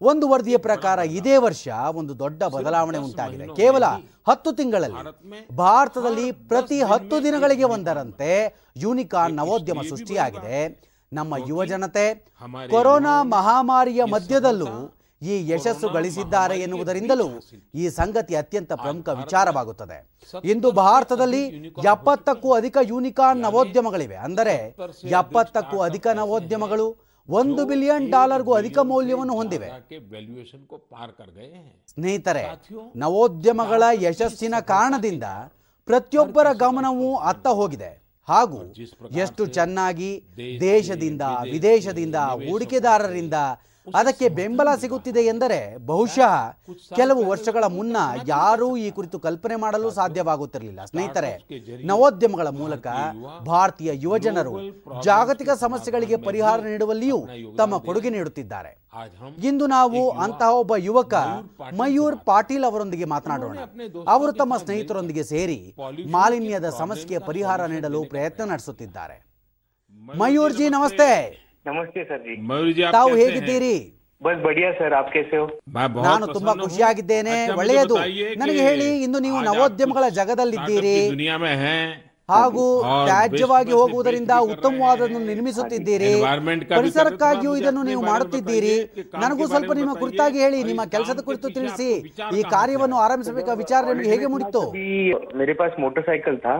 ಒಂದು 0.00 0.28
ವರದಿಯ 0.28 0.56
ಪ್ರಕಾರ 0.56 0.98
ಇದೇ 0.98 1.36
ವರ್ಷ 1.36 1.68
ಒಂದು 1.92 2.18
ದೊಡ್ಡ 2.18 2.42
ಬದಲಾವಣೆ 2.42 2.98
ಉಂಟಾಗಿದೆ. 2.98 3.46
ಕೇವಲ 3.56 3.84
ಹತ್ತು 4.28 4.52
ತಿಂಗಳಲ್ಲಿ 4.52 5.54
ಭಾರತದಲ್ಲಿ 5.56 6.32
ಪ್ರತಿ 6.32 6.82
ಹತ್ತು 6.82 7.24
ದಿನಗಳಿಗೆ 7.24 7.64
ಒಂದರಂತೆ 7.64 8.30
ಯೂನಿಕಾರ್ನ್ 8.76 9.36
ನವೋದ್ಯಮ 9.36 9.82
ಸೃಷ್ಟಿಯಾಗಿದೆ. 9.88 10.88
ನಮ್ಮ 11.12 11.34
ಯುವಜನತೆ 11.48 12.14
ಕೊರೋನಾ 12.70 13.22
ಮಹಾಮಾರಿಯ 13.22 14.04
ಮಧ್ಯದಲ್ಲೂ 14.04 14.97
ಈ 15.22 15.48
ಯಶಸ್ಸು 15.50 15.88
ಗಳಿಸಿದ್ದಾರೆ 15.88 16.56
ಎನ್ನುವುದರಿಂದಲೂ 16.60 17.28
ಈ 17.74 17.88
ಸಂಗತಿ 17.88 18.34
ಅತ್ಯಂತ 18.36 18.72
ಪ್ರಮುಖ 18.72 19.08
ವಿಚಾರವಾಗುತ್ತದೆ. 19.08 19.98
ಇಂದು 20.44 20.70
ಭಾರತದಲ್ಲಿ 20.72 21.42
ಎಪ್ಪತ್ತಕ್ಕೂ 21.92 22.52
ಅಧಿಕ 22.52 22.76
ಯೂನಿಕಾರ್ನ್ 22.82 23.42
ನವೋದ್ಯಮಗಳಿವೆ. 23.42 24.16
ಅಂದರೆ 24.16 24.56
ಎಪ್ಪತ್ತಕ್ಕೂ 25.20 25.78
ಅಧಿಕ 25.80 26.06
ನವೋದ್ಯಮಗಳು 26.06 26.88
ಒಂದು 27.28 27.66
ಬಿಲಿಯನ್ 27.66 28.10
ಡಾಲರ್ಗೂ 28.10 28.52
ಅಧಿಕ 28.52 28.78
ಮೌಲ್ಯವನ್ನು 28.78 29.34
ಹೊಂದಿವೆ. 29.34 29.68
ಸ್ನೇಹಿತರೆ 31.94 32.44
ನವೋದ್ಯಮಗಳ 32.96 33.82
ಯಶಸ್ಸಿನ 34.00 34.54
ಕಾರಣದಿಂದ 34.60 35.24
ಪ್ರತಿಯೊಬ್ಬರ 35.88 36.46
ಗಮನವೂ 36.52 37.16
ಅತ್ತ 37.16 37.46
ಹೋಗಿದೆ. 37.46 37.90
ಹಾಗೂ 38.28 38.58
ಎಷ್ಟು 39.10 39.46
ಚೆನ್ನಾಗಿ 39.46 40.10
ದೇಶದಿಂದ 40.60 41.22
ವಿದೇಶದಿಂದ 41.52 42.14
ಹೂಡಿಕೆದಾರರಿಂದ 42.14 43.34
ಅದಕ್ಕೆ 43.94 44.28
ಬೆಂಬಲ 44.28 44.68
ಸಿಗುತ್ತಿದೆ 44.80 45.20
ಎಂದರೆ 45.20 45.78
ಬಹುಶಃ 45.86 46.32
ಕೆಲವು 46.96 47.22
ವರ್ಷಗಳ 47.26 47.64
ಮುನ್ನ 47.64 47.96
ಯಾರೂ 48.26 48.76
ಈ 48.76 48.90
ಕುರಿತು 48.90 49.18
ಕಲ್ಪನೆ 49.18 49.56
ಮಾಡಲು 49.56 49.90
ಸಾಧ್ಯವಾಗುತ್ತಿರಲಿಲ್ಲ. 49.90 50.84
ಸ್ನೇಹಿತರೆ, 50.84 51.32
ನವೋದ್ಯಮಗಳ 51.90 52.48
ಮೂಲಕ 52.48 52.86
ಭಾರತೀಯ 53.46 53.90
ಯುವಜನರು 53.94 54.54
ಜಾಗತಿಕ 55.02 55.50
ಸಮಸ್ಯೆಗಳಿಗೆ 55.50 56.16
ಪರಿಹಾರ 56.16 56.60
ನೀಡುವಲ್ಲಿಯೂ 56.60 57.20
ತಮ್ಮ 57.56 57.78
ಕೊಡುಗೆ 57.78 58.10
ನೀಡುತ್ತಿದ್ದಾರೆ. 58.10 58.72
ಇಂದು 59.44 59.66
ನಾವು 59.66 60.10
ಅಂತಹ 60.10 60.50
ಒಬ್ಬ 60.54 60.76
ಯುವಕ 60.76 61.14
ಮಯೂರ್ 61.80 62.16
ಪಾಟೀಲ್ 62.24 62.64
ಅವರೊಂದಿಗೆ 62.64 63.04
ಮಾತನಾಡೋಣ. 63.04 63.58
ಅವರು 64.08 64.32
ತಮ್ಮ 64.32 64.56
ಸ್ನೇಹಿತರೊಂದಿಗೆ 64.56 65.24
ಸೇರಿ 65.24 65.74
ಮಾಲಿನ್ಯದ 66.10 66.68
ಸಮಸ್ಯೆಗೆ 66.68 67.18
ಪರಿಹಾರ 67.18 67.66
ನೀಡಲು 67.66 68.04
ಪ್ರಯತ್ನ 68.04 68.44
ನಡೆಸುತ್ತಿದ್ದಾರೆ. 68.52 69.16
ಮಯೂರ್ 70.20 70.52
ಜಿ 70.52 70.66
ನಮಸ್ತೆ 71.68 72.02
ಸರ್ 72.04 72.22
ಜಿ 72.24 72.34
ಮಯೂರ್ 72.50 72.72
ಜಿ 72.72 72.84
ತಾವು 72.92 73.14
ಹೇಗಿದ್ದೀರಿ 73.20 73.76
ಬಸ್ 74.20 74.40
ಬಡಿಯಾ 74.44 74.70
ಸರ್ 74.78 74.94
ಆಪ್ 74.94 75.10
ಕೇಸೆ 75.12 75.38
ನಾನು 76.06 76.26
ತುಂಬಾ 76.32 76.54
ಖುಷಿಯಾಗಿದ್ದೇನೆ 76.62 77.36
ಒಳ್ಳೆಯದು 77.54 77.96
ನನಗೆ 78.36 78.62
ಹೇಳಿ 78.62 78.88
ಇಂದು 79.02 79.18
ನೀವು 79.20 79.40
ನವೋದ್ಯಮಗಳ 79.42 80.06
ಜಗದಲ್ಲಿದ್ದೀರಿ 80.14 80.96
startup 82.27 82.53
की 82.53 82.59
दुनिया 82.59 82.59
में 82.59 82.59
हैं 82.59 82.59
ಹಾಗೂ 82.59 82.65
और 82.89 83.05
ತ್ಯಾಜ್ಯವಾಗಿ 83.07 83.71
waste 83.71 83.75
में 83.75 83.79
ಹೋಗುವುದರಿಂದ 83.81 84.31
waste 84.31 84.43
भी 84.43 84.49
कर 84.49 84.53
ಉತ್ತಮವಾದನ್ನು 84.55 85.17
रहे 85.17 85.23
हैं। 85.23 85.29
ನಿರ್ಮಿಸುತ್ತಿದ್ದೀರಿ 85.31 86.11
Environment 86.13 86.61
का 86.67 86.73
भी 86.73 86.79
ಪರಿಸರಕ್ಕಾಗಿಯೂ 86.79 87.51
कर 87.51 87.55
रहे 87.55 87.57
हैं। 87.57 87.63
ಇದನ್ನು 87.63 87.81
मुझे 87.81 87.89
ನೀವು 87.89 88.01
अपने 88.01 88.07
बारे 88.07 88.07
में 88.07 88.11
ಮಾಡುತ್ತಿದ್ದೀರಿ 88.11 88.75
बताइए 88.75 88.95
कि 88.95 89.03
काम 89.13 89.21
ನನಗೂ 89.23 89.41
के 89.43 89.47
ಸ್ವಲ್ಪ 89.51 89.67
बारे 89.67 89.73
में 89.73 89.81
ನಿಮ್ಮ 89.81 89.93
बताइए 89.93 90.03
ಕುರಿತಾಗಿ 90.03 90.37
ಹೇಳಿ 90.43 90.59
और 90.61 90.67
ನಿಮ್ಮ 90.69 90.83
इस 90.87 90.91
ಕೆಲಸದ 90.93 91.13
काम 91.13 91.21
के 91.21 91.27
ಕುರಿತು 91.29 91.47
पीछे 91.47 91.55
ತಿಳಿಸಿ 91.57 91.89
आपको 91.89 92.05
विचार 92.07 92.29
ಈ 92.37 92.41
कहाँ 92.41 92.49
से 92.49 92.53
ಕಾರ್ಯವನ್ನು 92.55 92.97
आया? 92.97 93.05
ಆರಂಭಿಸಬೇಕಾದ 93.07 93.57
ವಿಚಾರ 93.63 93.81
ನಿಮಗೆ 93.89 94.09
ಹೇಗೆ 94.13 94.27
ಮುಡಿತು 94.33 94.61
अभी 94.69 94.87
मेरे 95.41 95.53
पास 95.61 95.73
मोटरसाइकिल 95.83 96.35
था 96.45 96.55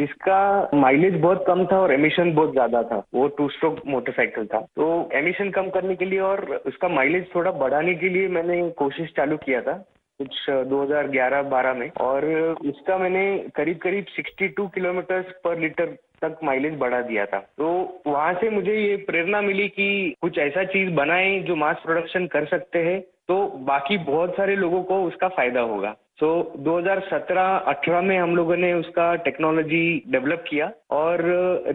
जिसका 0.00 0.38
माइलेज 0.84 1.14
बहुत 1.24 1.40
कम 1.50 1.60
था 1.70 1.78
और 1.84 1.90
एमिशन 1.98 2.28
बहुत 2.38 2.52
ज्यादा 2.58 2.82
था 2.90 2.98
वो 3.18 3.24
टू 3.38 3.46
स्ट्रोक 3.56 3.76
मोटरसाइकिल 3.94 4.44
था 4.52 4.60
तो 4.80 4.84
एमिशन 5.22 5.48
कम 5.58 5.66
करने 5.76 5.96
के 6.02 6.08
लिए 6.12 6.22
और 6.30 6.38
उसका 6.72 6.88
माइलेज 6.98 7.24
थोड़ा 7.34 7.52
बढ़ाने 7.62 7.94
के 8.02 8.10
लिए 8.16 8.28
मैंने 8.36 8.56
कोशिश 8.82 9.08
चालू 9.18 9.38
किया 9.46 9.62
था 9.68 9.76
कुछ 10.19 10.49
2011-12 10.67 11.73
में। 11.73 11.89
और 12.01 12.25
उसका 12.65 12.97
मैंने 12.97 13.25
करीब 13.55 13.77
करीब 13.77 14.05
62 14.11 14.67
किलोमीटर 14.75 15.21
पर 15.43 15.59
लीटर 15.59 15.85
तक 16.21 16.39
माइलेज 16.43 16.77
बढ़ा 16.77 17.01
दिया 17.01 17.25
था। 17.25 17.39
तो 17.57 17.67
वहाँ 18.07 18.33
से 18.33 18.49
मुझे 18.49 18.75
ये 18.75 18.95
प्रेरणा 19.07 19.41
मिली 19.41 19.67
कि 19.69 20.15
कुछ 20.21 20.37
ऐसा 20.37 20.63
चीज़ 20.63 20.93
बनाएँ 20.93 21.39
जो 21.41 21.55
मास 21.55 21.81
प्रोडक्शन 21.85 22.27
कर 22.27 22.45
सकते 22.45 22.79
हैं 22.79 22.99
तो 23.27 23.45
बाकी 23.65 23.97
बहुत 24.05 24.33
सारे 24.33 24.55
लोगों 24.55 24.83
को 24.83 25.03
उसका 25.03 25.27
फ़ायदा 25.27 25.61
होगा। 25.61 25.95
सो 26.19 26.27
2017-18 26.65 28.03
में 28.03 28.17
हम 28.17 28.35
लोगों 28.35 28.55
ने 28.57 28.71
उसका 28.73 29.05
टेक्नोलॉजी 29.23 29.81
डेवलप 30.11 30.43
किया 30.49 30.71
और 30.89 31.21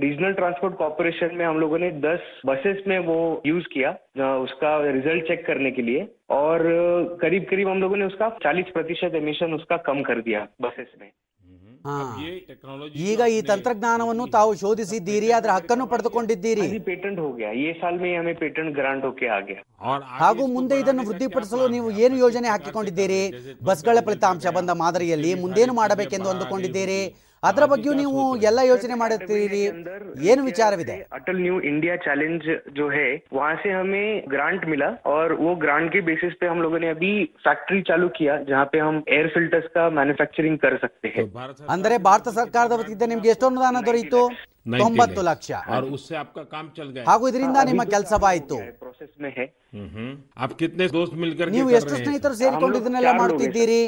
रीजनल 0.01 0.33
ट्रांसपोर्ट 0.33 0.77
कॉरपोरेशन 0.77 1.35
में 1.35 1.45
हम 1.47 1.59
लोगों 1.59 1.79
ने 1.79 1.91
10 2.01 2.31
बसेस 2.47 2.83
में 2.87 2.99
वो 3.09 3.19
यूज़ 3.47 3.67
किया 3.73 3.91
उसका 4.37 4.71
रिज़ल्ट 4.91 5.27
चेक 5.29 5.47
करने 5.47 5.71
के 5.71 5.83
लिए 5.83 6.09
और 6.31 6.65
करीब 7.21 7.47
करीब 7.51 7.69
हम 7.69 7.81
लोगों 7.81 7.97
ने 7.97 8.05
उसका 8.05 8.29
40 8.39 8.71
प्रतिशत 8.73 9.15
एमिशन 9.15 9.55
उसका 9.55 9.77
कम 9.89 10.03
कर 10.03 10.21
दिया 10.21 10.47
बसेस 10.63 10.95
में. 11.01 11.11
ಈಗ 13.11 13.21
ಈ 13.37 13.39
ತಂತ್ರಜ್ಞಾನವನ್ನು 13.43 14.25
ತಾವು 14.37 14.51
ಶೋಧಿಸಿದ್ದೀರಿ 14.55 15.29
ಅದರ 15.39 15.51
ಹಕ್ಕನ್ನು 15.51 15.87
ಪಡೆದುಕೊಂಡಿದ್ದೀರಿ. 15.87 16.67
ಪೇಟೆಂಟ್ 16.91 17.21
ಪೇಟೆಂಟ್ 18.41 18.75
ಗ್ರಾಂಟ್ 18.75 19.07
ಹಾಗೂ. 20.21 20.47
ಮುಂದೆ 20.57 20.79
ಇದನ್ನು 20.79 21.05
ವೃದ್ಧಿಪಡಿಸಲು 21.09 21.69
ನೀವು 21.69 21.91
ಏನು 22.05 22.17
ಯೋಜನೆ 22.17 22.49
ಹಾಕಿಕೊಂಡಿದ್ದೀರಿ? 22.49 23.23
ಬಸ್ಗಳ 23.65 23.99
ಫಲಿತಾಂಶ 24.07 24.47
ಬಂದ 24.59 24.71
ಮಾದರಿಯಲ್ಲಿ 24.85 25.33
ಮುಂದೇನು 25.45 25.75
ಮಾಡಬೇಕೆಂದು 25.75 26.31
ಅಂದುಕೊಂಡಿದ್ದೀರಿ? 26.31 27.03
ಅದರ 27.44 27.64
ಬಗ್ಗೆಯೂ 27.66 27.94
ನೀವು 27.96 28.22
ಎಲ್ಲ 28.50 28.60
ಯೋಚನೆ 28.70 28.96
ಮಾಡುತ್ತೀರಿ 29.02 29.64
ಏನು 30.30 30.42
ವಿಚಾರವಿದೆ 30.44 30.96
अटल 31.18 31.36
न्यू 31.40 31.56
इंडिया 31.64 31.96
चैलेंज 31.98 32.44
जो 32.78 32.86
है 32.90 33.08
वहाँ 33.32 33.56
से 33.58 33.70
हमें 33.72 34.08
ग्रांट 34.28 34.64
मिला 34.66 34.90
और 35.14 35.34
वो 35.36 35.52
ग्रांट 35.56 35.88
के 35.94 36.02
बेसिस 36.04 36.34
पे 36.40 36.48
हम 36.48 36.62
लोगों 36.62 36.80
ने 36.80 36.90
अभी 36.90 37.12
फैक्ट्री 37.46 37.82
चालू 37.90 38.08
किया 38.18 38.34
जहाँ 38.50 38.66
पे 38.72 38.80
हम 38.80 38.98
एयर 39.10 39.28
फिल्टर्स 39.30 39.68
का 39.76 39.84
मैन्युफैक्चरिंग 39.92 40.58
कर 40.60 40.76
सकते 40.78 41.10
हैं 41.10 41.26
ಅಂದರೆ 41.76 41.96
ಭಾರತ 42.06 42.28
ಸರ್ಕಾರದ 42.38 42.76
ವತಿಯಿಂದ 42.76 43.08
ನಿಮ್ಗೆ 43.12 43.32
ಎಷ್ಟು 43.32 43.48
ಅನುದಾನ 43.50 43.84
ದೊರೆಯಿತು 43.86 44.22
ತೊಂಬತ್ತು 44.83 45.21
ಲಕ್ಷ. 45.29 45.51
ಹಾಗೂ 47.09 47.25
ಇದರಿಂದ 47.31 47.59
ನಿಮ್ಮ 47.69 47.83
ಕೆಲಸ 47.95 48.13
ನೀವು 51.57 51.71
ಎಷ್ಟು 51.79 51.95
ಸ್ನೇಹಿತರು 51.99 52.37
ಸೇರಿಕೊಂಡು 52.41 52.79
ಇದನ್ನೆಲ್ಲ 52.81 53.11
ಮಾಡ್ತಿದ್ದೀರಿ? 53.21 53.81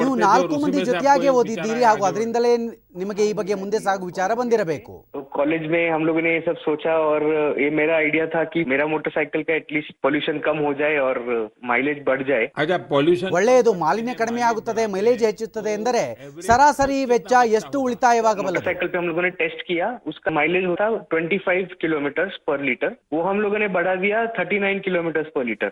ನೀವು 0.00 0.14
ನಾಲ್ಕು 0.26 0.54
ಮಂದಿ 0.64 0.78
ಜೊತೆಯಾಗಿ 0.90 1.28
ಓದಿದ್ದೀರಿ 1.40 1.82
ಹಾಗೂ 1.84 2.04
ಅದರಿಂದಲೇ 2.10 2.52
ನಿಮಗೆ 2.99 3.23
ಈ 3.23 3.33
ಬಗ್ಗೆ 3.33 3.55
ಮುಂದೆ 3.55 3.79
ಸಾಗು 3.85 4.05
ವಿಚಾರ 4.05 4.31
ಬಂದಿರಬೇಕು 4.39 4.93
तो 5.13 5.19
कॉलेज 5.33 5.63
में 5.67 5.83
हम 5.91 6.01
लोगों 6.05 6.21
ने 6.21 6.31
ये 6.31 6.41
सब 6.41 6.57
सोचा 6.59 6.93
और 7.03 7.21
ये 7.59 7.69
मेरा 7.73 7.95
आइडिया 7.97 8.25
था 8.29 8.41
कि 8.51 8.59
मेरा 8.65 8.85
मोटरसाइकिल 8.87 9.43
का 9.43 9.53
एटलीस्ट 9.55 9.91
पोल्यूशन 10.03 10.37
कम 10.47 10.57
हो 10.59 10.71
जाए 10.73 10.97
और 10.99 11.17
माइलेज 11.65 11.99
बढ़ 12.05 12.23
जाए 12.23 12.45
अच्छा 12.55 12.77
पॉल्यूशन 12.91 13.35
ಒಳ್ಳೆಯದು 13.37 13.73
ಮಾಲಿನ್ಯ 13.83 14.15
ಕಡಿಮೆ 14.21 14.41
ಆಗುತ್ತದೆ 14.49 14.85
ಮೈಲೇಜ್ 14.95 15.23
ಹೆಚ್ಚುತ್ತದೆ 15.29 15.73
ಎಂದರೆ 15.79 16.03
ಸರಾಸರಿ 16.49 16.99
ವೆಚ್ಚ 17.13 17.33
ಎಷ್ಟು 17.59 17.77
ಉಳಿತಾಯವಾಗಬಲ್ಲದು 17.87 18.59
मोटरसाइकिल 18.59 18.91
पे 18.91 18.99
हम 18.99 19.07
लोगों 19.09 19.25
ने 19.27 19.31
टेस्ट 19.39 19.61
किया 19.63 19.87
उसका 20.11 20.31
माइलेज 20.33 20.65
होता 20.65 20.87
25 21.13 21.77
किलोमीटर 21.81 22.27
पर 22.49 22.59
लीटर 22.61 22.91
वो 23.13 23.21
हम 23.23 23.39
लोगों 23.41 23.59
ने 23.59 23.69
बढ़ा 23.77 23.95
दिया 24.03 24.17
39 24.37 24.81
किलोमीटर 24.87 25.31
पर 25.35 25.45
लीटर 25.45 25.71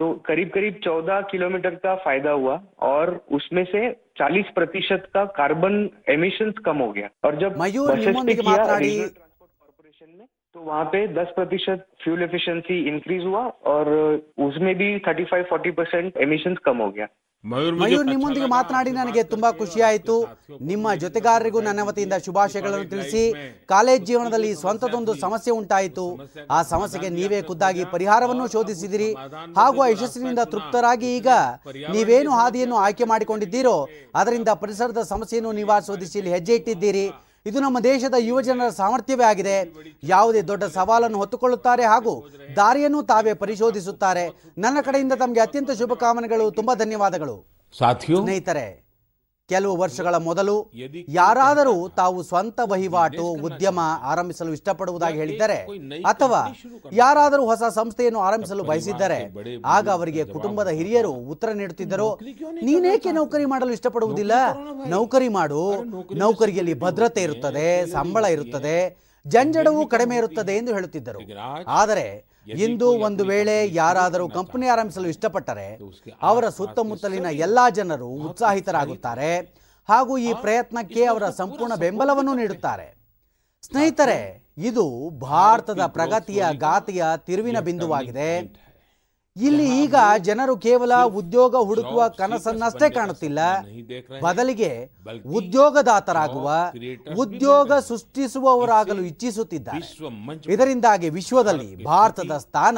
तो 0.00 0.06
करीब 0.24 0.48
करीब 0.50 0.74
14 0.82 1.22
किलोमीटर 1.30 1.74
का 1.78 1.94
फायदा 2.00 2.30
हुआ 2.32 2.56
और 2.84 3.06
उसमें 3.32 3.64
से 3.72 3.80
40 4.17 4.49
प्रतिशत 4.55 5.07
का 5.13 5.23
कार्बन 5.37 5.89
एमिशन 6.09 6.51
कम 6.65 6.77
हो 6.77 6.91
गया। 6.91 7.09
और 7.23 7.39
जब 7.39 7.57
बसेस 7.57 8.15
पे 8.25 8.33
किया 8.35 8.65
ट्रांसपोर्ट 8.65 9.51
कॉर्पोरेशन 9.59 10.17
में 10.17 10.25
तो 10.55 10.59
वहाँ 10.61 10.85
पे 10.85 11.07
10 11.13 11.31
प्रतिशत 11.35 11.85
फ्यूल 12.03 12.23
एफिशिएंसी 12.23 12.77
इंक्रीज 12.87 13.23
हुआ 13.25 13.43
और 13.67 13.89
उसमें 14.39 14.73
भी 14.75 14.97
35-40 14.99 15.71
परसेंट 15.73 16.17
एमिशन 16.17 16.55
कम 16.65 16.77
हो 16.77 16.89
गया। 16.91 17.07
ಮಯೂರ್ 17.51 18.05
ನಿಮ್ಮೊಂದಿಗೆ 18.11 18.47
ಮಾತನಾಡಿ 18.53 18.91
ನನಗೆ 18.97 19.21
ತುಂಬಾ 19.31 19.49
ಖುಷಿಯಾಯಿತು. 19.61 20.15
ನಿಮ್ಮ 20.69 20.93
ಜೊತೆಗಾರರಿಗೂ 21.01 21.59
ನನ್ನ 21.65 21.81
ವತಿಯಿಂದ 21.87 22.15
ಶುಭಾಶಯಗಳನ್ನು 22.25 22.87
ತಿಳಿಸಿ 22.93 23.23
ಕಾಲೇಜ್ 23.73 24.03
ಜೀವನದಲ್ಲಿ 24.09 24.51
ಸ್ವಂತದೊಂದು 24.61 25.13
ಸಮಸ್ಯೆ 25.23 25.53
ಉಂಟಾಯಿತು. 25.59 26.05
ಆ 26.57 26.59
ಸಮಸ್ಯೆಗೆ 26.73 27.09
ನೀವೇ 27.17 27.39
ಖುದ್ದಾಗಿ 27.49 27.83
ಪರಿಹಾರವನ್ನು 27.95 28.45
ಶೋಧಿಸಿದಿರಿ. 28.53 29.09
ಹಾಗೂ 29.59 29.81
ಆ 29.85 29.89
ಯಶಸ್ಸಿನಿಂದ 29.93 30.43
ತೃಪ್ತರಾಗಿ 30.53 31.09
ಈಗ 31.17 31.27
ನೀವೇನು 31.97 32.31
ಹಾದಿಯನ್ನು 32.39 32.79
ಆಯ್ಕೆ 32.85 33.07
ಮಾಡಿಕೊಂಡಿದ್ದೀರೋ 33.13 33.77
ಅದರಿಂದ 34.21 34.49
ಪರಿಸರದ 34.63 35.03
ಸಮಸ್ಯೆಯನ್ನು 35.13 35.53
ನಿವಾರಿಸುವುದಿಸಿ 35.61 36.17
ಇಲ್ಲಿ 36.21 36.33
ಹೆಜ್ಜೆ 36.37 36.55
ಇಟ್ಟಿದ್ದೀರಿ. 36.59 37.05
ಇದು 37.45 37.59
ನಮ್ಮ 37.59 37.79
ದೇಶದ 37.79 38.13
ಯುವಜನರ 38.19 38.69
ಸಾಮರ್ಥ್ಯವೇ 38.69 39.23
ಆಗಿದೆ. 39.23 39.73
ಯಾವುದೇ 40.03 40.41
ದೊಡ್ಡ 40.41 40.63
ಸವಾಲನ್ನು 40.63 41.17
ಹೊತ್ತುಕೊಳ್ಳುತ್ತಾರೆ 41.17 41.83
ಹಾಗೂ 41.83 42.29
ದಾರಿಯನ್ನು 42.55 43.03
ತಾವೇ 43.03 43.33
ಪರಿಶೋಧಿಸುತ್ತಾರೆ. 43.33 44.53
ನನ್ನ 44.57 44.77
ಕಡೆಯಿಂದ 44.81 45.13
ತಮಗೆ 45.13 45.39
ಅತ್ಯಂತ 45.39 45.71
ಶುಭಕಾಮನೆಗಳು 45.71 46.51
ತುಂಬಾ 46.51 46.73
ಧನ್ಯವಾದಗಳು. 46.75 47.35
ಸ್ನೇಹಿತರೆ 48.23 48.82
ಕೆಲವು 49.53 49.75
ವರ್ಷಗಳ 49.83 50.15
ಮೊದಲು 50.27 50.55
ಯಾರಾದರೂ 51.19 51.75
ತಾವು 51.99 52.19
ಸ್ವಂತ 52.29 52.59
ವಹಿವಾಟು 52.71 53.25
ಉದ್ಯಮ 53.47 53.79
ಆರಂಭಿಸಲು 54.11 54.51
ಇಷ್ಟಪಡುವುದಾಗಿ 54.57 55.17
ಹೇಳಿದ್ದರೆ 55.21 55.57
ಅಥವಾ 56.13 56.41
ಯಾರಾದರೂ 57.01 57.43
ಹೊಸ 57.51 57.63
ಸಂಸ್ಥೆಯನ್ನು 57.79 58.21
ಆರಂಭಿಸಲು 58.27 58.63
ಬಯಸಿದ್ದರೆ 58.71 59.19
ಆಗ 59.75 59.87
ಅವರಿಗೆ 59.97 60.23
ಕುಟುಂಬದ 60.35 60.69
ಹಿರಿಯರು 60.79 61.13
ಉತ್ತರ 61.33 61.49
ನೀಡುತ್ತಿದ್ದರು. 61.61 62.09
ನೀನೇಕೆ 62.67 63.11
ನೌಕರಿ 63.19 63.45
ಮಾಡಲು 63.53 63.71
ಇಷ್ಟಪಡುವುದಿಲ್ಲ? 63.77 64.33
ನೌಕರಿ 64.93 65.29
ಮಾಡು. 65.37 65.61
ನೌಕರಿಯಲ್ಲಿ 66.23 66.75
ಭದ್ರತೆ 66.83 67.21
ಇರುತ್ತದೆ 67.27 67.67
ಸಂಬಳ 67.95 68.25
ಇರುತ್ತದೆ. 68.35 68.77
ಜಂಜಡವೂ 69.25 69.81
ಕಡಿಮೆ 69.93 70.15
ಇರುತ್ತದೆ 70.21 70.53
ಎಂದು 70.59 70.71
ಹೇಳುತ್ತಿದ್ದರು. 70.73 71.19
ಆದರೆ 71.81 72.05
ಇಂದು 72.47 72.87
ಒಂದು 72.91 73.25
ವೇಳೆ 73.25 73.73
ಯಾರಾದರೂ 73.73 74.29
ಕಂಪನಿ 74.29 74.67
ಆರಂಭಿಸಲು 74.67 75.07
ಇಷ್ಟಪಟ್ಟರೆ 75.07 75.79
ಅವರ 76.21 76.49
ಸುತ್ತಮುತ್ತಲಿನ 76.49 77.25
ಎಲ್ಲ 77.25 77.59
ಜನರು 77.69 78.07
ಉತ್ಸಾಹಿತರಾಗುತ್ತಾರೆ 78.07 79.63
ಹಾಗೂ 79.89 80.17
ಈ 80.17 80.33
ಪ್ರಯತ್ನಕ್ಕೆ 80.33 81.05
ಅವರ 81.05 81.29
ಸಂಪೂರ್ಣ 81.29 81.75
ಬೆಂಬಲವನ್ನು 81.75 82.33
ನೀಡುತ್ತಾರೆ. 82.33 83.03
ಸ್ನೇಹಿತರೆ 83.71 84.43
ಇದು 84.57 85.09
ಭಾರತದ 85.09 85.85
ಪ್ರಗತಿಯ 85.85 86.45
ಗಾತಿಯ 86.57 87.05
ತಿರುವಿನ 87.17 87.59
ಬಿಂದುವಾಗಿದೆ. 87.59 88.62
ಇಲ್ಲಿ 89.35 89.67
ಈಗ 89.83 89.95
ಜನರು 90.17 90.53
ಕೇವಲ 90.57 90.93
ಉದ್ಯೋಗ 91.13 91.55
ಹುಡುಕುವ 91.63 92.01
ಕನಸನ್ನಷ್ಟೇ 92.17 92.87
ಕಾಣುತ್ತಿಲ್ಲ 92.89 93.39
ಬದಲಿಗೆ 94.21 94.69
ಉದ್ಯೋಗದಾತರಾಗುವ 95.35 96.49
ಉದ್ಯೋಗ 97.17 97.71
ಸೃಷ್ಟಿಸುವವರಾಗಲು 97.87 99.03
ಇಚ್ಛಿಸುತ್ತಿದ್ದಾರೆ 99.03 99.81
ಇದರಿಂದಾಗಿ 100.47 101.09
ವಿಶ್ವದಲ್ಲಿ 101.09 101.69
ಭಾರತದ 101.83 102.35
ಸ್ಥಾನ 102.37 102.77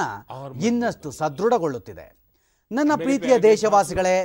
ಇನ್ನಷ್ಟು 0.61 1.11
ಸದೃಢಗೊಳ್ಳುತ್ತಿದೆ 1.11 2.07
ನನ್ನ 2.72 2.91
ಪ್ರೀತಿಯ 2.95 3.36
ದೇಶವಾಸಿಗಳೇ 3.40 4.18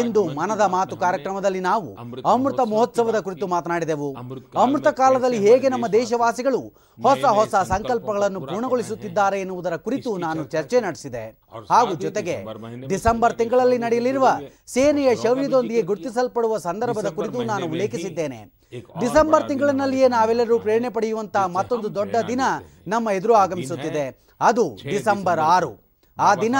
ಇಂದು 0.00 0.24
ಮನದ 0.24 0.60
ಮಾತು 0.60 0.96
ಕಾರ್ಯಕ್ರಮದಲ್ಲಿ 0.96 1.60
ನಾವು 1.60 1.96
ಅಮೃತ 2.24 2.60
ಮಹೋತ್ಸವದ 2.60 3.18
ಕುರಿತು 3.20 3.46
ಮಾತನಾಡಿದೆವು. 3.46 4.16
ಅಮೃತ 4.58 4.88
ಕಾಲದಲ್ಲಿ 4.88 5.38
ಹೇಗೆ 5.38 5.68
ನಮ್ಮ 5.68 5.86
ದೇಶವಾಸಿಗಳು 5.86 6.58
ಹೊಸ 7.02 7.24
ಹೊಸ 7.24 7.54
ಸಂಕಲ್ಪಗಳನ್ನು 7.54 8.40
ಪೂರ್ಣಗೊಳಿಸುತ್ತಿದ್ದಾರೆ 8.40 9.40
ಎನ್ನುವುದರ 9.40 9.76
ಕುರಿತು 9.76 10.16
ನಾನು 10.16 10.44
ಚರ್ಚೆ 10.44 10.80
ನಡೆಸಿದೆ. 10.80 11.38
ಹಾಗೂ 11.70 11.94
ಜೊತೆಗೆ 11.94 12.44
ಡಿಸೆಂಬರ್ 12.88 13.38
ತಿಂಗಳಲ್ಲಿ 13.38 13.78
ನಡೆಯಲಿರುವ 13.78 14.28
ಸೇನೆಯ 14.66 15.16
ಶೌರ್ಯದೊಂದಿಗೆ 15.16 15.82
ಗುರುತಿಸಲ್ಪಡುವ 15.82 16.58
ಸಂದರ್ಭದ 16.58 17.08
ಕುರಿತು 17.08 17.44
ನಾನು 17.44 17.66
ಉಲ್ಲೇಖಿಸಿದ್ದೇನೆ. 17.66 18.52
ಡಿಸೆಂಬರ್ 19.00 19.48
ತಿಂಗಳಿನಲ್ಲಿಯೇ 19.48 20.08
ನಾವೆಲ್ಲರೂ 20.08 20.58
ಪ್ರೇರಣೆ 20.58 20.88
ಪಡೆಯುವಂತಹ 20.88 21.46
ಮತ್ತೊಂದು 21.46 21.94
ದೊಡ್ಡ 21.94 22.16
ದಿನ 22.28 22.40
ನಮ್ಮ 22.86 23.10
ಎದುರು 23.10 23.34
ಆಗಮಿಸುತ್ತಿದೆ. 23.34 24.26
ಅದು 24.40 24.76
ಡಿಸೆಂಬರ್ 24.88 25.40
ಆರು. 25.40 25.85
ಆ 26.18 26.34
ದಿನ 26.34 26.56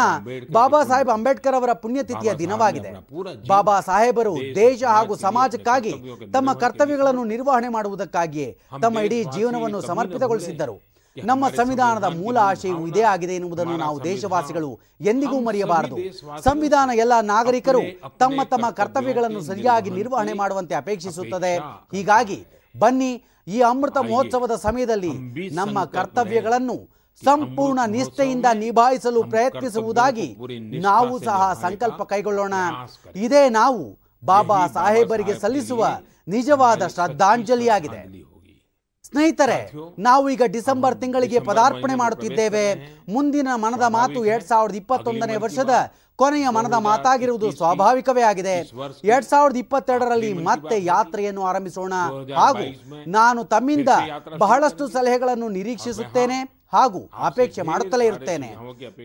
ಬಾಬಾ 0.52 0.84
ಸಾಹೇಬ್ 0.84 1.10
ಅಂಬೇಡ್ಕರ್ 1.10 1.54
ಅವರ 1.54 1.72
ಪುಣ್ಯತಿಥಿಯ 1.72 2.32
ದಿನವಾಗಿದೆ. 2.32 2.90
ಬಾಬಾ 3.48 3.76
ಸಾಹೇಬರು 3.80 4.34
ದೇಶ 4.54 4.80
ಹಾಗೂ 4.84 5.14
ಸಮಾಜಕ್ಕಾಗಿ 5.16 5.92
ತಮ್ಮ 6.32 6.52
ಕರ್ತವ್ಯಗಳನ್ನು 6.52 7.24
ನಿರ್ವಹಣೆ 7.24 7.68
ಮಾಡುವುದಕ್ಕಾಗಿಯೇ 7.68 8.48
ತಮ್ಮ 8.82 8.98
ಇಡೀ 8.98 9.18
ಜೀವನವನ್ನು 9.36 9.80
ಸಮರ್ಪಿತಗೊಳಿಸಿದ್ದರು. 9.80 10.76
ನಮ್ಮ 11.16 11.48
ಸಂವಿಧಾನದ 11.48 12.04
ಮೂಲ 12.04 12.36
ಆಶಯವು 12.38 12.82
ಇದೇ 12.86 13.04
ಆಗಿದೆ 13.12 13.34
ಎನ್ನುವುದನ್ನು 13.34 13.76
ನಾವು 13.76 14.04
ದೇಶವಾಸಿಗಳು 14.04 14.70
ಎಂದಿಗೂ 15.00 15.40
ಮರೆಯಬಾರದು. 15.40 15.96
ಸಂವಿಧಾನ 16.44 16.90
ಎಲ್ಲ 16.94 17.14
ನಾಗರಿಕರು 17.20 17.80
ತಮ್ಮ 18.18 18.40
ತಮ್ಮ 18.42 18.70
ಕರ್ತವ್ಯಗಳನ್ನು 18.70 19.40
ಸರಿಯಾಗಿ 19.40 19.90
ನಿರ್ವಹಣೆ 19.90 20.32
ಮಾಡುವಂತೆ 20.32 20.74
ಅಪೇಕ್ಷಿಸುತ್ತದೆ. 20.74 21.56
ಹೀಗಾಗಿ 21.92 22.38
ಬನ್ನಿ 22.78 23.10
ಈ 23.48 23.60
ಅಮೃತ 23.60 23.98
ಮಹೋತ್ಸವದ 23.98 24.54
ಸಮಯದಲ್ಲಿ 24.54 25.12
ನಮ್ಮ 25.54 25.84
ಕರ್ತವ್ಯಗಳನ್ನು 25.84 26.95
ಸಂಪೂರ್ಣ 27.24 27.80
ನಿಷ್ಠೆಯಿಂದ 27.86 28.47
ನಿಭಾಯಿಸಲು 28.55 29.22
ಪ್ರಯತ್ನಿಸುವುದಾಗಿ 29.22 30.36
ನಾವು 30.80 31.18
ಸಹ 31.18 31.52
ಸಂಕಲ್ಪ 31.62 32.02
ಕೈಗೊಳ್ಳೋಣ 32.02 32.55
ಇದೇ 33.16 33.48
ನಾವು 33.48 33.98
ಬಾಬಾ 34.24 34.66
ಸಾಹೇಬರಿಗೆ 34.66 35.38
ಸಲ್ಲಿಸುವ 35.38 35.86
ನಿಜವಾದ 36.28 36.86
ಶ್ರದ್ಧಾಂಜಲಿಯಾಗಿದೆ. 36.86 38.26
ಸ್ನೇಹಿತರೆ 39.05 39.72
ನಾವು 39.98 40.30
ಈಗ 40.30 40.43
ಡಿಸೆಂಬರ್ 40.47 41.01
ತಿಂಗಳಿಗೆ 41.01 41.38
ಪದಾರ್ಪಣೆ 41.38 41.94
ಮಾಡುತ್ತಿದ್ದೇವೆ. 41.94 42.74
ಮುಂದಿನ 43.09 43.48
ಮನದ 43.55 43.82
ಮಾತು 43.82 44.24
ಎರಡ್ 44.24 44.44
ಸಾವಿರದ 44.44 44.74
ಇಪ್ಪತ್ತೊಂದನೇ 44.74 45.36
ವರ್ಷದ 45.36 45.70
ಕೊನೆಯ 46.16 46.48
ಮನದ 46.48 46.72
ಮಾತಾಗಿರುವುದು 46.72 47.52
ಸ್ವಾಭಾವಿಕವೇ 47.52 48.22
ಆಗಿದೆ. 48.22 48.70
ಎರಡ್ 49.05 49.24
ಸಾವಿರದ 49.24 49.56
ಇಪ್ಪತ್ತೆರಡರಲ್ಲಿ 49.56 50.32
ಮತ್ತೆ 50.32 50.84
ಯಾತ್ರೆಯನ್ನು 50.84 51.44
ಆರಂಭಿಸೋಣ. 51.44 51.93
ಹಾಗೂ 52.36 52.64
ನಾನು 53.06 53.44
ತಮ್ಮಿಂದ 53.44 53.88
ಬಹಳಷ್ಟು 54.38 54.88
ಸಲಹೆಗಳನ್ನು 54.88 55.48
ನಿರೀಕ್ಷಿಸುತ್ತೇನೆ. 55.48 56.55
ಹಾಗೂ 56.76 57.00
ಅಪೇಕ್ಷೆ 57.18 57.62
ಮಾಡುತ್ತಲೇ 57.62 58.06
ಇರುತ್ತೇನೆ. 58.06 58.48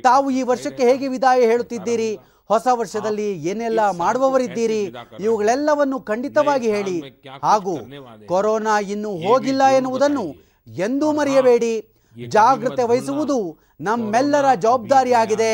ತಾವು 0.01 0.29
ಈ 0.31 0.41
ವರ್ಷಕ್ಕೆ 0.41 0.83
ಹೇಗೆ 0.83 1.07
ವಿದಾಯ 1.07 1.41
ಹೇಳುತ್ತಿದ್ದೀರಿ? 1.41 2.11
ಹೊಸ 2.47 2.67
ವರ್ಷದಲ್ಲಿ 2.71 3.27
ಏನೆಲ್ಲ 3.49 3.79
ಮಾಡುವವರಿದ್ದೀರಿ? 3.97 4.81
ಇವುಗಳೆಲ್ಲವನ್ನು 5.19 5.99
ಖಂಡಿತವಾಗಿ 6.01 6.69
ಹೇಳಿ. 6.71 6.97
ಹಾಗೂ 7.43 7.75
ಕೊರೋನಾ 8.25 8.79
ಇನ್ನೂ 8.79 9.11
ಹೋಗಿಲ್ಲ 9.17 9.63
ಎನ್ನುವುದನ್ನು 9.75 10.25
ಎಂದೂ 10.67 11.11
ಮರೆಯಬೇಡಿ. 11.11 11.73
ಜಾಗ್ರತೆ 12.27 12.83
ವಹಿಸುವುದು 12.83 13.37
ನಮ್ಮೆಲ್ಲರ 13.81 14.45
ಜವಾಬ್ದಾರಿಯಾಗಿದೆ. 14.55 15.53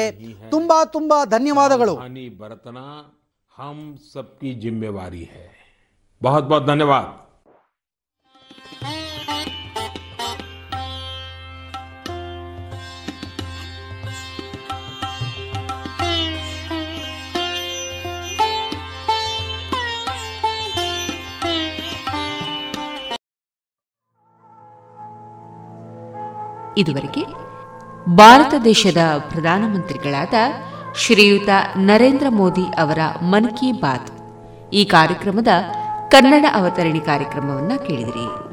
ತುಂಬಾ 0.49 0.85
ತುಂಬಾ 0.85 1.25
ಧನ್ಯವಾದಗಳು. 1.25 1.95
ಬರತನ 2.37 2.77
ಹಮ್ 3.51 3.97
ಸಬ್ಕಿ 4.13 4.53
ಜಿಮ್ಮೆವಾರಿ 4.53 5.29
ಬಹುತ್ 6.23 6.45
ಬಹುತ್ 6.45 6.67
ಧನ್ಯವಾದ. 6.67 7.26
ಇದುವರೆಗೆ 26.77 27.25
ಭಾರತ 28.15 28.53
ದೇಶದ 28.63 28.97
ಪ್ರಧಾನಮಂತ್ರಿಗಳಾದ 29.17 30.33
ಶ್ರೀಯುತ 30.95 31.49
ನರೇಂದ್ರ 31.77 32.25
ಮೋದಿ 32.29 32.63
ಅವರ 32.63 32.99
ಮನ್ 33.21 33.57
ಕಿ 33.57 33.71
ಬಾತ್ 33.71 34.11
ಈ 34.73 34.85
ಕಾರ್ಯಕ್ರಮದ 34.85 35.47
ಕನ್ನಡ 36.11 36.45
ಅವತರಣಿ 36.53 36.99
ಕಾರ್ಯಕ್ರಮವನ್ನು 36.99 37.87
ಕೇಳಿದಿರಿ. 37.87 38.47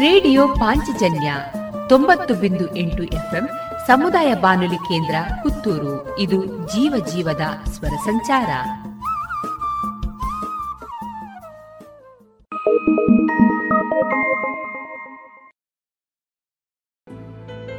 ರೇಡಿಯೋ 0.00 0.48
ಪಾಂಚಜನ್ಯ 0.48 1.34
ತೊಂಬತ್ತು 1.88 2.34
ಬಿಂದು 2.34 2.76
ಎಂಟು 2.76 3.02
ಎಫ್ಎಂ 3.02 3.48
ಸಮುದಾಯ 3.86 4.34
ಬಾನುಲಿ 4.34 4.76
ಕೇಂದ್ರ 4.76 5.14
ಪುತ್ತೂರು. 5.42 6.18
ಇದು 6.18 6.44
ಜೀವ 6.46 7.04
ಜೀವದ 7.06 7.40
ಸ್ವರ 7.68 7.92
ಸಂಚಾರ. 8.04 8.48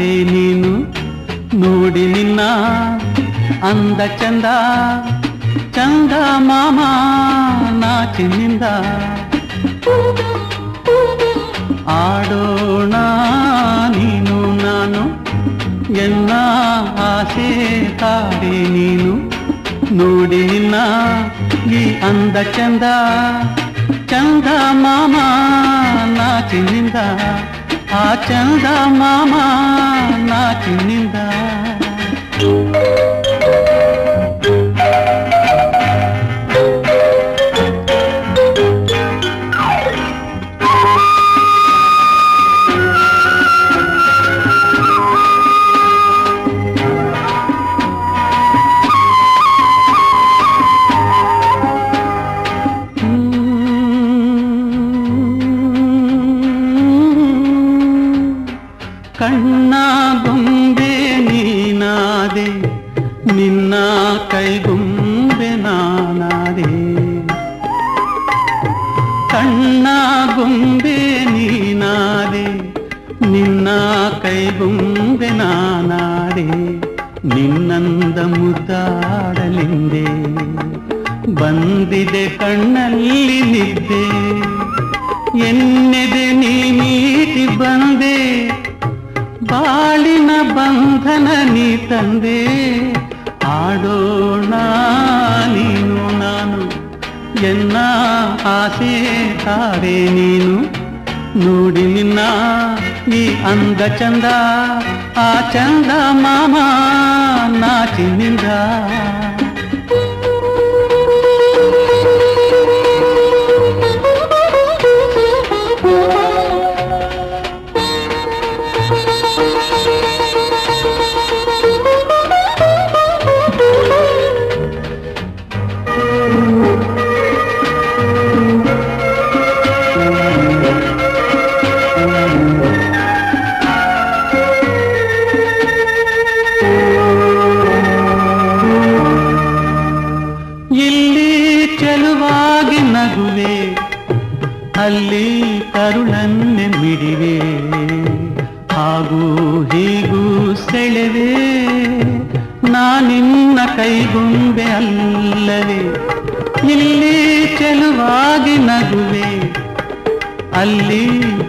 ತಾರೆ 0.00 0.12
ನೀನು 0.28 0.70
ನೋಡಿ 1.60 2.02
ನಿನ್ನ 2.12 2.40
ಅಂದ 3.62 4.00
ಚಂದ 4.20 4.46
ಚಂದ 5.76 6.12
ಮಾಮ 6.46 6.78
ನಾಚಿನಿಂದ 7.80 8.64
ಆಡೋಣ 11.98 12.94
ನೀನು 13.96 14.38
ನಾನು 14.64 15.02
ಎನ್ನ 15.98 16.32
ಆಸೆ 17.08 17.50
ತಾರೆ 18.02 18.56
ನೀನು 18.76 19.12
ನೋಡಿ 19.98 20.40
ನಿನ್ನ 20.46 20.76
ಈ 21.74 21.84
ಅಂದ 22.02 22.36
ಚಂದ 22.56 22.86
ಚಂದ 24.06 24.48
ಮಾಮ 24.78 25.16
ನಾಚಿನಿಂದ 26.14 26.98
ಆ 27.92 28.02
ಚಂದ 28.26 28.66
ಮಾಮ 28.98 29.32
ನಾಚಿನಿಂದ 30.28 31.16
ನಿನ್ನ 63.69 63.75
ಕೈಗೊಂಬೆ 64.31 65.49
ನಾನಾದೆ 65.63 66.69
ಕಣ್ಣ 69.31 69.87
ಗೊಂಬೆ 70.35 70.95
ನೀನಾದೆ 71.33 72.45
ನಿನ್ನ 73.33 73.67
ಕೈಗೊಂಬೆ 74.23 75.29
ನಾನಾದೆ 75.41 76.47
ನಿನ್ನಂದ 77.33 78.17
ಮುದ್ದಾಡಲಿಂದೆ 78.33 80.05
ಬಂದಿದೆ 81.35 82.25
ಕಣ್ಣಲ್ಲಿ 82.41 83.39
ನಿದ್ದೆ 83.53 84.03
ಎನ್ನೆದೆ 85.45 86.27
ನೀ 86.41 86.55
ಮೀಟಿ 86.79 87.47
ಬಂದೆ 87.57 88.17
ಬಾಳಿನ 89.45 90.31
ಬಂಧನ 90.57 91.27
ನೀ 91.53 91.69
ತಂದೆ 91.89 92.39
ಆಡೋಣ 93.70 94.54
ನೀನು 95.54 95.98
ನಾನು 96.20 96.60
ಎನ್ನ 97.48 97.76
ಆಸೆ 98.52 98.94
ತಾರೆ 99.44 99.96
ನೀನು 100.10 100.54
ನೋಡಿ 101.44 101.84
ನಿನ್ನ 101.86 102.20
ಈ 103.12 103.20
ಅಂದ 103.44 103.82
ಚಂದ 103.98 104.26
ಆ 105.18 105.28
ಚಂದ 105.52 105.90
ಮಾಮ 106.16 106.56
ನಾಚಿನಿಂದ 107.54 108.46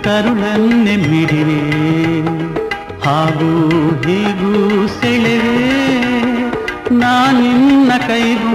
ಅಲ್ಲಿ 0.02 0.26
ಕರುಳನ್ನೆ 0.26 0.96
ಮಿಡಿವೆ 0.96 1.62
ಹಾಗೂ 3.06 3.50
ಹೀಗೂ 4.06 4.54
ಸೆಳೆವೆ. 4.88 5.58
ನಾನಿನ್ನ 6.92 7.92
ಕೈಗುಂಬೆ 8.08 8.51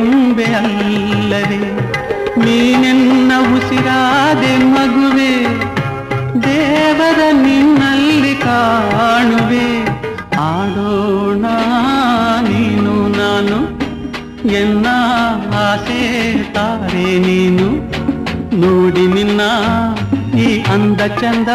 ಅಂದ 20.77 21.03
ಚಂದ 21.21 21.51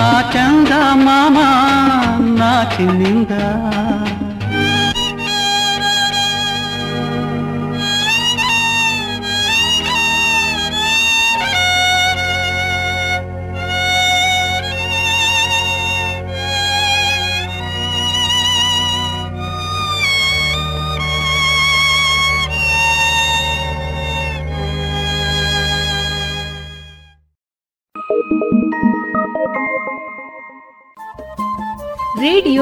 ಆ 0.00 0.10
ಚಂದ 0.32 0.72
ಮಾಮ 1.04 1.38
ನಾಚಿನಿಂದ 2.38 3.32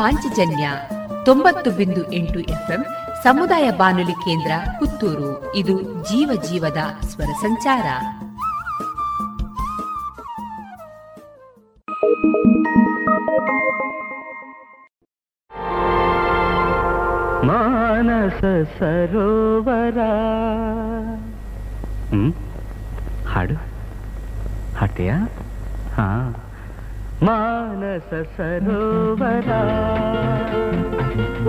ಪಾಂಚಜನ್ಯ 0.00 0.70
ತೊಂಬತ್ತು 1.24 1.70
ಬಿಂದು 1.70 2.12
ಎಂಟು 2.12 2.40
ಎಫ್ಎಂ 2.40 2.84
ಸಮುದಾಯ 3.22 3.70
ಬಾನುಲಿ 3.70 4.12
ಕೇಂದ್ರ 4.12 4.52
ಪುತ್ತೂರು. 4.78 5.56
ಇದು 5.56 5.82
ಜೀವ 5.82 6.42
ಜೀವದ 6.42 6.78
ಸ್ವರ 7.00 7.24
ಸಂಚಾರ. 7.24 7.86
ಮಾನಸ 17.44 18.40
ಸರೋವರ. 18.78 19.98
ಹ್ಮ್? 22.08 22.34
ಹಾಡು? 23.26 23.54
ಹಾಡ್ತೀಯಾ? 24.76 25.29
ಮಾನಸ 27.30 28.10
ಸರೋವರ 28.36 29.50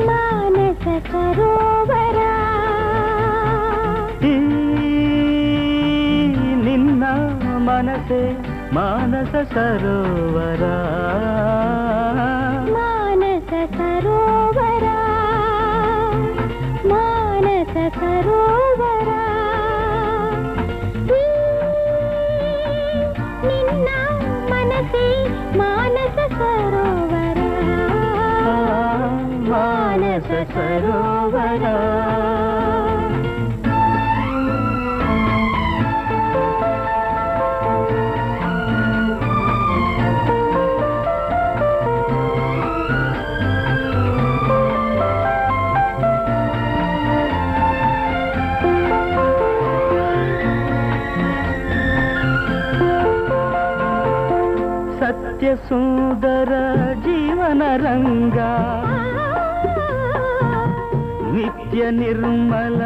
ಮಾನಸ 0.10 0.86
ಸರೋವರ 1.08 2.20
ಈ 4.24 4.34
ನಿನ್ನ 6.66 7.04
ಮನಸೆ 7.70 8.22
ಮಾನಸ 8.74 9.34
ಸರೋವರ 9.54 10.66
ಮಾನಸ 12.78 13.52
ಸರೋವರ 13.78 14.88
ಮಾನಸ 16.94 17.76
ಮನಸೆ 25.60 26.26
ಮಾನಸ 26.36 26.38
ಸರೋವರ 26.40 27.42
ಮಾನಸ 29.52 30.28
ಸರೋವರ 55.42 55.44
ಸತ್ಯ 55.44 55.54
ಸುಂದರ 55.68 56.52
ಜೀವನ 57.04 57.62
ರಂಗ 57.76 58.40
ನಿತ್ಯ 61.34 61.82
ನಿರ್ಮಲ 61.92 62.82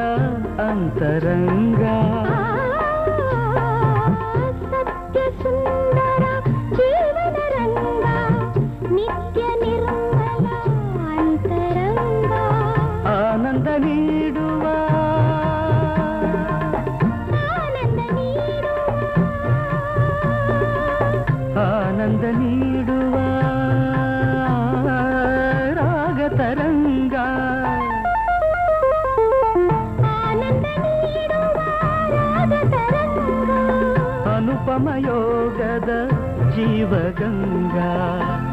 ಜೀವಗಂಗಾ 36.66 37.90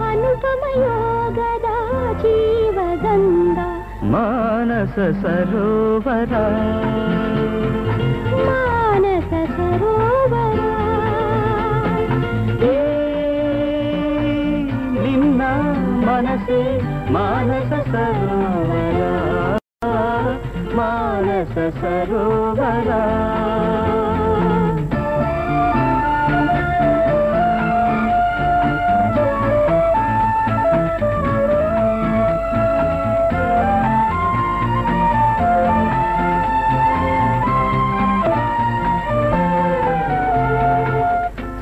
ಅನುಪಮ 0.06 0.62
ಯೋಗದ 0.80 1.68
ಜೀವಗಂಗ 2.22 3.58
ಮಾನಸ 4.12 4.96
ಸರೋವರ 5.22 6.32
ಮಾನಸ 8.48 9.30
ಸರೋವರ 9.54 10.60
ಏ 12.68 12.76
ನಿನ್ನ 14.98 15.42
ಮನಸೆ 16.06 16.62
ಮಾನಸ 17.10 17.72
ಸರೋವರ 17.92 19.00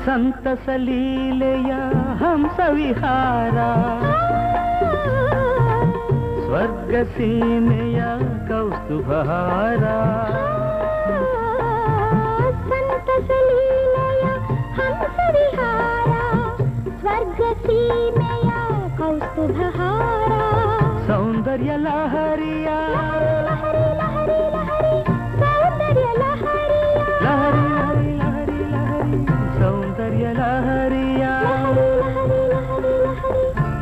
ಸರೋವರ 0.00 0.04
ಸಂತಸ 0.06 0.68
ಲೀಲೆಯ 0.76 1.72
ಹಂಸ 2.20 2.60
ವಿಹಾರ 2.74 3.58
ಸ್ವರ್ಗ 6.46 6.94
ಸೀಮೆಯ 7.16 8.00
ಕೌಸ್ತುಭಹಾರ 8.48 9.84
ಸಂತಸ 12.70 13.30
ಲೀಲೆಯ 13.48 14.26
ಹಂಸ 14.78 15.18
ವಿಹಾರ 15.34 16.12
ಸ್ವರ್ಗ 17.00 17.42
ಸೀಮೆಯ 17.66 18.50
ಕೌಸ್ತುಭಹಾರ 18.98 20.32
ಸೌಂದರ್ಯ 21.08 21.72
ಲಹರಿಯ 21.76 22.68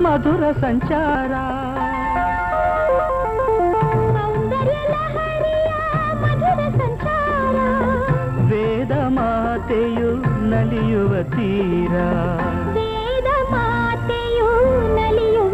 ಲಹರಿ 0.09 0.11
ಮಧುರ 0.11 0.45
ಸಂಚಾರ 0.61 1.33
ಸೌಂದರ್ಯ 4.15 4.77
ಲಹರಿಯ 4.91 5.71
ಮಧುರ 6.21 6.61
ಸಂಚಾರ 6.77 7.57
ವೇದ 12.75 13.27
ಮಾತೆಯು 13.49 14.49
ನಲಿಯುವ 14.97 15.53